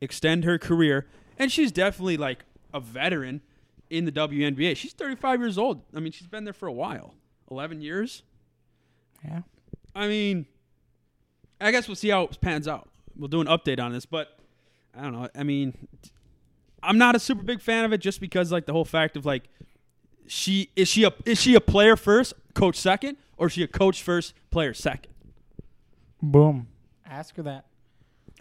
extend 0.00 0.42
her 0.44 0.58
career, 0.58 1.06
and 1.38 1.50
she's 1.52 1.70
definitely 1.70 2.16
like 2.16 2.44
a 2.74 2.80
veteran 2.80 3.40
in 3.92 4.06
the 4.06 4.12
WNBA. 4.12 4.74
She's 4.74 4.94
35 4.94 5.40
years 5.40 5.58
old. 5.58 5.82
I 5.94 6.00
mean, 6.00 6.12
she's 6.12 6.26
been 6.26 6.44
there 6.44 6.54
for 6.54 6.66
a 6.66 6.72
while, 6.72 7.14
11 7.50 7.82
years. 7.82 8.22
Yeah. 9.22 9.42
I 9.94 10.08
mean, 10.08 10.46
I 11.60 11.70
guess 11.70 11.86
we'll 11.86 11.94
see 11.94 12.08
how 12.08 12.22
it 12.22 12.40
pans 12.40 12.66
out. 12.66 12.88
We'll 13.14 13.28
do 13.28 13.42
an 13.42 13.46
update 13.46 13.78
on 13.78 13.92
this, 13.92 14.06
but 14.06 14.38
I 14.96 15.02
don't 15.02 15.12
know. 15.12 15.28
I 15.36 15.42
mean, 15.42 15.76
I'm 16.82 16.96
not 16.96 17.14
a 17.14 17.18
super 17.18 17.42
big 17.42 17.60
fan 17.60 17.84
of 17.84 17.92
it 17.92 17.98
just 17.98 18.18
because 18.18 18.50
like 18.50 18.64
the 18.64 18.72
whole 18.72 18.86
fact 18.86 19.16
of 19.16 19.26
like 19.26 19.44
she 20.26 20.70
is 20.74 20.88
she 20.88 21.04
a 21.04 21.12
is 21.26 21.38
she 21.38 21.54
a 21.54 21.60
player 21.60 21.94
first, 21.94 22.32
coach 22.54 22.76
second, 22.76 23.18
or 23.36 23.48
is 23.48 23.52
she 23.52 23.62
a 23.62 23.68
coach 23.68 24.02
first, 24.02 24.32
player 24.50 24.72
second? 24.72 25.12
Boom. 26.22 26.68
Ask 27.04 27.36
her 27.36 27.42
that. 27.42 27.66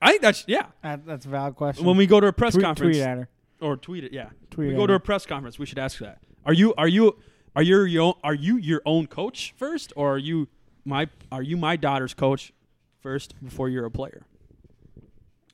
I 0.01 0.11
think 0.11 0.21
that's 0.21 0.45
yeah. 0.47 0.67
that 0.81 1.05
that's 1.05 1.25
a 1.25 1.29
valid 1.29 1.57
question. 1.57 1.85
When 1.85 1.97
we 1.97 2.07
go 2.07 2.21
to 2.21 2.27
a 2.27 2.33
press 2.33 2.53
tweet, 2.53 2.63
conference 2.63 2.95
tweet 2.95 3.05
at 3.05 3.17
her. 3.17 3.29
Or 3.61 3.77
tweet 3.77 4.03
it, 4.03 4.11
yeah. 4.13 4.29
Tweet 4.49 4.69
we 4.69 4.75
go 4.75 4.87
to 4.87 4.93
a 4.95 4.99
press 4.99 5.25
conference, 5.25 5.57
we 5.59 5.65
should 5.65 5.79
ask 5.79 5.99
that. 5.99 6.19
Are 6.45 6.53
you 6.53 6.73
are 6.77 6.87
you 6.87 7.17
are 7.55 7.63
you 7.63 7.83
your 7.83 8.03
own, 8.03 8.13
are 8.23 8.33
you 8.33 8.57
your 8.57 8.81
own 8.85 9.07
coach 9.07 9.53
first, 9.57 9.93
or 9.95 10.13
are 10.13 10.17
you 10.17 10.47
my 10.85 11.07
are 11.31 11.43
you 11.43 11.57
my 11.57 11.75
daughter's 11.75 12.13
coach 12.13 12.53
first 13.01 13.35
before 13.43 13.69
you're 13.69 13.85
a 13.85 13.91
player? 13.91 14.25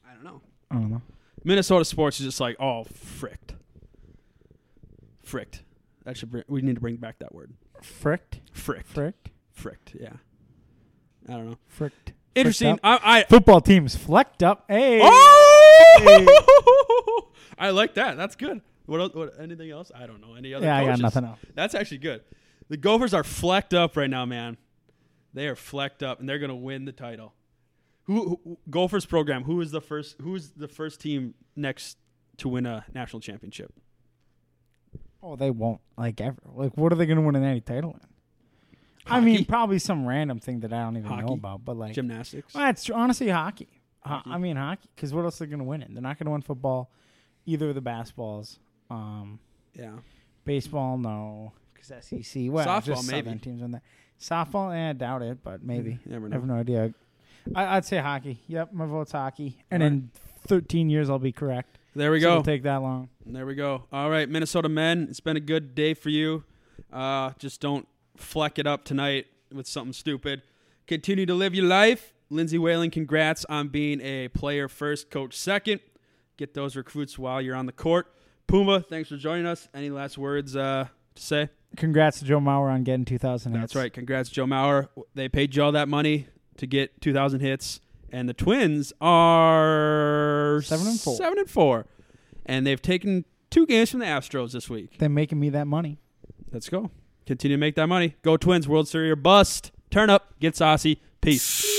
I 0.09 0.13
don't 0.13 0.23
know. 0.23 0.41
I 0.71 0.75
don't 0.75 0.91
know. 0.91 1.01
Minnesota 1.43 1.85
sports 1.85 2.19
is 2.19 2.25
just 2.25 2.39
like 2.39 2.55
oh 2.59 2.85
fricked, 2.85 3.53
fricked. 5.23 5.63
That 6.05 6.17
should 6.17 6.31
bring, 6.31 6.43
we 6.47 6.61
need 6.61 6.75
to 6.75 6.81
bring 6.81 6.95
back 6.95 7.19
that 7.19 7.33
word. 7.35 7.53
Fricked. 7.81 8.39
Fricked, 8.53 8.87
Fricked. 8.87 9.29
fricked. 9.51 9.95
Yeah, 9.99 10.13
I 11.27 11.33
don't 11.33 11.49
know. 11.49 11.57
Fricked. 11.67 12.13
Interesting. 12.37 12.79
I, 12.83 12.99
I 13.03 13.23
Football 13.23 13.61
team's 13.61 13.95
flecked 13.95 14.43
up. 14.43 14.65
Hey. 14.67 14.99
oh, 15.03 16.47
I 17.57 17.71
like 17.71 17.95
that. 17.95 18.17
That's 18.17 18.35
good. 18.35 18.61
What, 18.85 19.01
else, 19.01 19.13
what? 19.13 19.39
Anything 19.39 19.71
else? 19.71 19.91
I 19.93 20.07
don't 20.07 20.21
know. 20.21 20.35
Any 20.35 20.53
other? 20.53 20.65
yeah, 20.65 20.77
I 20.77 20.85
got 20.85 20.99
nothing 20.99 21.25
else. 21.25 21.39
That's 21.55 21.75
actually 21.75 21.97
good. 21.99 22.21
The 22.69 22.77
Gophers 22.77 23.13
are 23.13 23.23
flecked 23.23 23.73
up 23.73 23.97
right 23.97 24.09
now, 24.09 24.25
man. 24.25 24.57
They 25.33 25.47
are 25.47 25.55
flecked 25.55 26.03
up, 26.03 26.19
and 26.19 26.27
they're 26.27 26.39
going 26.39 26.49
to 26.49 26.55
win 26.55 26.85
the 26.85 26.91
title. 26.91 27.33
Who, 28.03 28.39
who 28.43 28.57
Gophers 28.69 29.05
program? 29.05 29.43
Who 29.43 29.59
is 29.61 29.71
the 29.71 29.81
first? 29.81 30.15
Who 30.21 30.35
is 30.35 30.51
the 30.51 30.67
first 30.67 31.01
team 31.01 31.33
next 31.55 31.97
to 32.37 32.49
win 32.49 32.65
a 32.65 32.85
national 32.93 33.19
championship? 33.19 33.73
Oh, 35.21 35.35
they 35.35 35.49
won't 35.49 35.81
like 35.97 36.21
ever. 36.21 36.37
Like, 36.45 36.77
what 36.77 36.93
are 36.93 36.95
they 36.95 37.05
going 37.05 37.17
to 37.17 37.23
win 37.23 37.35
an 37.35 37.43
any 37.43 37.59
title 37.59 37.91
in? 38.01 38.07
I 39.09 39.19
mean, 39.19 39.45
probably 39.45 39.79
some 39.79 40.05
random 40.05 40.39
thing 40.39 40.59
that 40.61 40.73
I 40.73 40.83
don't 40.83 40.97
even 40.97 41.17
know 41.25 41.33
about. 41.33 41.63
But 41.65 41.77
like, 41.77 41.93
Gymnastics. 41.93 42.53
well, 42.53 42.69
it's 42.69 42.83
true. 42.83 42.95
honestly 42.95 43.29
hockey. 43.29 43.67
Ho- 44.01 44.15
Hockey. 44.17 44.29
I 44.31 44.37
mean 44.37 44.55
hockey, 44.55 44.87
because 44.95 45.13
what 45.13 45.25
else 45.25 45.41
are 45.41 45.45
they 45.45 45.49
going 45.49 45.59
to 45.59 45.65
win 45.65 45.81
in? 45.81 45.93
They're 45.93 46.01
not 46.03 46.17
going 46.17 46.25
to 46.25 46.31
win 46.31 46.41
football, 46.41 46.89
either 47.45 47.69
of 47.69 47.75
the 47.75 47.81
basketballs. 47.81 48.57
Um, 48.89 49.39
Yeah. 49.73 49.93
baseball, 50.45 50.97
no, 50.97 51.51
because 51.73 51.87
SEC. 52.05 52.43
Well, 52.49 52.65
Softball, 52.65 52.83
just 52.85 53.11
maybe. 53.11 53.25
Southern 53.25 53.39
teams 53.39 53.61
in 53.61 53.71
there. 53.71 53.81
Softball, 54.19 54.73
eh, 54.75 54.89
I 54.89 54.93
doubt 54.93 55.21
it, 55.23 55.39
but 55.43 55.63
maybe. 55.63 55.99
You 56.05 56.11
never 56.11 56.25
I 56.27 56.29
know. 56.29 56.35
have 56.35 56.45
no 56.45 56.53
idea. 56.55 56.93
I, 57.55 57.77
I'd 57.77 57.85
say 57.85 57.97
hockey. 57.97 58.39
Yep, 58.47 58.73
my 58.73 58.85
vote's 58.85 59.11
hockey. 59.11 59.57
And 59.71 59.83
All 59.83 59.87
in 59.87 60.11
13 60.47 60.89
years, 60.89 61.09
I'll 61.09 61.19
be 61.19 61.31
correct. 61.31 61.77
There 61.95 62.11
we 62.11 62.19
So 62.21 62.27
go. 62.27 62.31
It'll 62.33 62.43
take 62.43 62.63
that 62.63 62.81
long. 62.81 63.09
There 63.25 63.45
we 63.45 63.55
go. 63.55 63.83
All 63.91 64.09
right, 64.09 64.27
Minnesota 64.29 64.69
men. 64.69 65.07
It's 65.09 65.19
been 65.19 65.37
a 65.37 65.41
good 65.41 65.75
day 65.75 65.93
for 65.93 66.09
you. 66.09 66.43
Uh, 66.93 67.31
just 67.39 67.59
don't 67.59 67.87
fleck 68.17 68.59
it 68.59 68.67
up 68.67 68.83
tonight 68.83 69.27
with 69.51 69.67
something 69.67 69.93
stupid. 69.93 70.41
Continue 70.85 71.25
to 71.25 71.33
live 71.33 71.53
your 71.55 71.65
life. 71.65 72.13
Lindsay 72.29 72.57
Whalen, 72.57 72.91
congrats 72.91 73.45
on 73.45 73.69
being 73.69 74.01
a 74.01 74.27
player 74.29 74.67
first, 74.67 75.09
coach 75.09 75.33
second. 75.35 75.79
Get 76.37 76.53
those 76.53 76.75
recruits 76.75 77.17
while 77.17 77.41
you're 77.41 77.55
on 77.55 77.65
the 77.65 77.71
court. 77.71 78.13
Puma, 78.47 78.81
thanks 78.81 79.09
for 79.09 79.17
joining 79.17 79.45
us. 79.45 79.67
Any 79.73 79.89
last 79.89 80.17
words 80.17 80.55
uh, 80.55 80.87
to 81.15 81.21
say? 81.21 81.49
Congrats 81.75 82.19
to 82.19 82.25
Joe 82.25 82.39
Mauer 82.39 82.71
on 82.71 82.83
getting 82.83 83.05
2,000 83.05 83.51
hits. 83.51 83.61
That's 83.61 83.75
right. 83.75 83.91
Congrats, 83.91 84.29
Joe 84.29 84.45
Mauer. 84.45 84.87
They 85.15 85.27
paid 85.29 85.55
you 85.55 85.63
all 85.63 85.71
that 85.73 85.89
money 85.89 86.27
to 86.57 86.67
get 86.67 87.01
2,000 87.01 87.39
hits, 87.39 87.81
and 88.11 88.29
the 88.29 88.33
Twins 88.33 88.93
are 89.01 90.61
Seven 90.63 90.87
and 90.87 90.99
four. 90.99 91.15
Seven 91.15 91.39
and 91.39 91.49
four, 91.49 91.85
and 92.45 92.65
they've 92.65 92.81
taken 92.81 93.25
two 93.49 93.65
games 93.65 93.91
from 93.91 93.99
the 93.99 94.05
Astros 94.05 94.53
this 94.53 94.69
week. 94.69 94.97
They're 94.97 95.09
making 95.09 95.39
me 95.39 95.49
that 95.49 95.67
money. 95.67 95.99
Let's 96.51 96.69
go. 96.69 96.91
Continue 97.27 97.57
to 97.57 97.59
make 97.59 97.75
that 97.75 97.87
money. 97.87 98.15
Go 98.23 98.37
Twins. 98.37 98.67
World 98.67 98.87
Series 98.87 99.11
or 99.11 99.15
bust. 99.15 99.71
Turn 99.91 100.09
up. 100.09 100.33
Get 100.39 100.55
saucy. 100.55 101.01
Peace. 101.21 101.76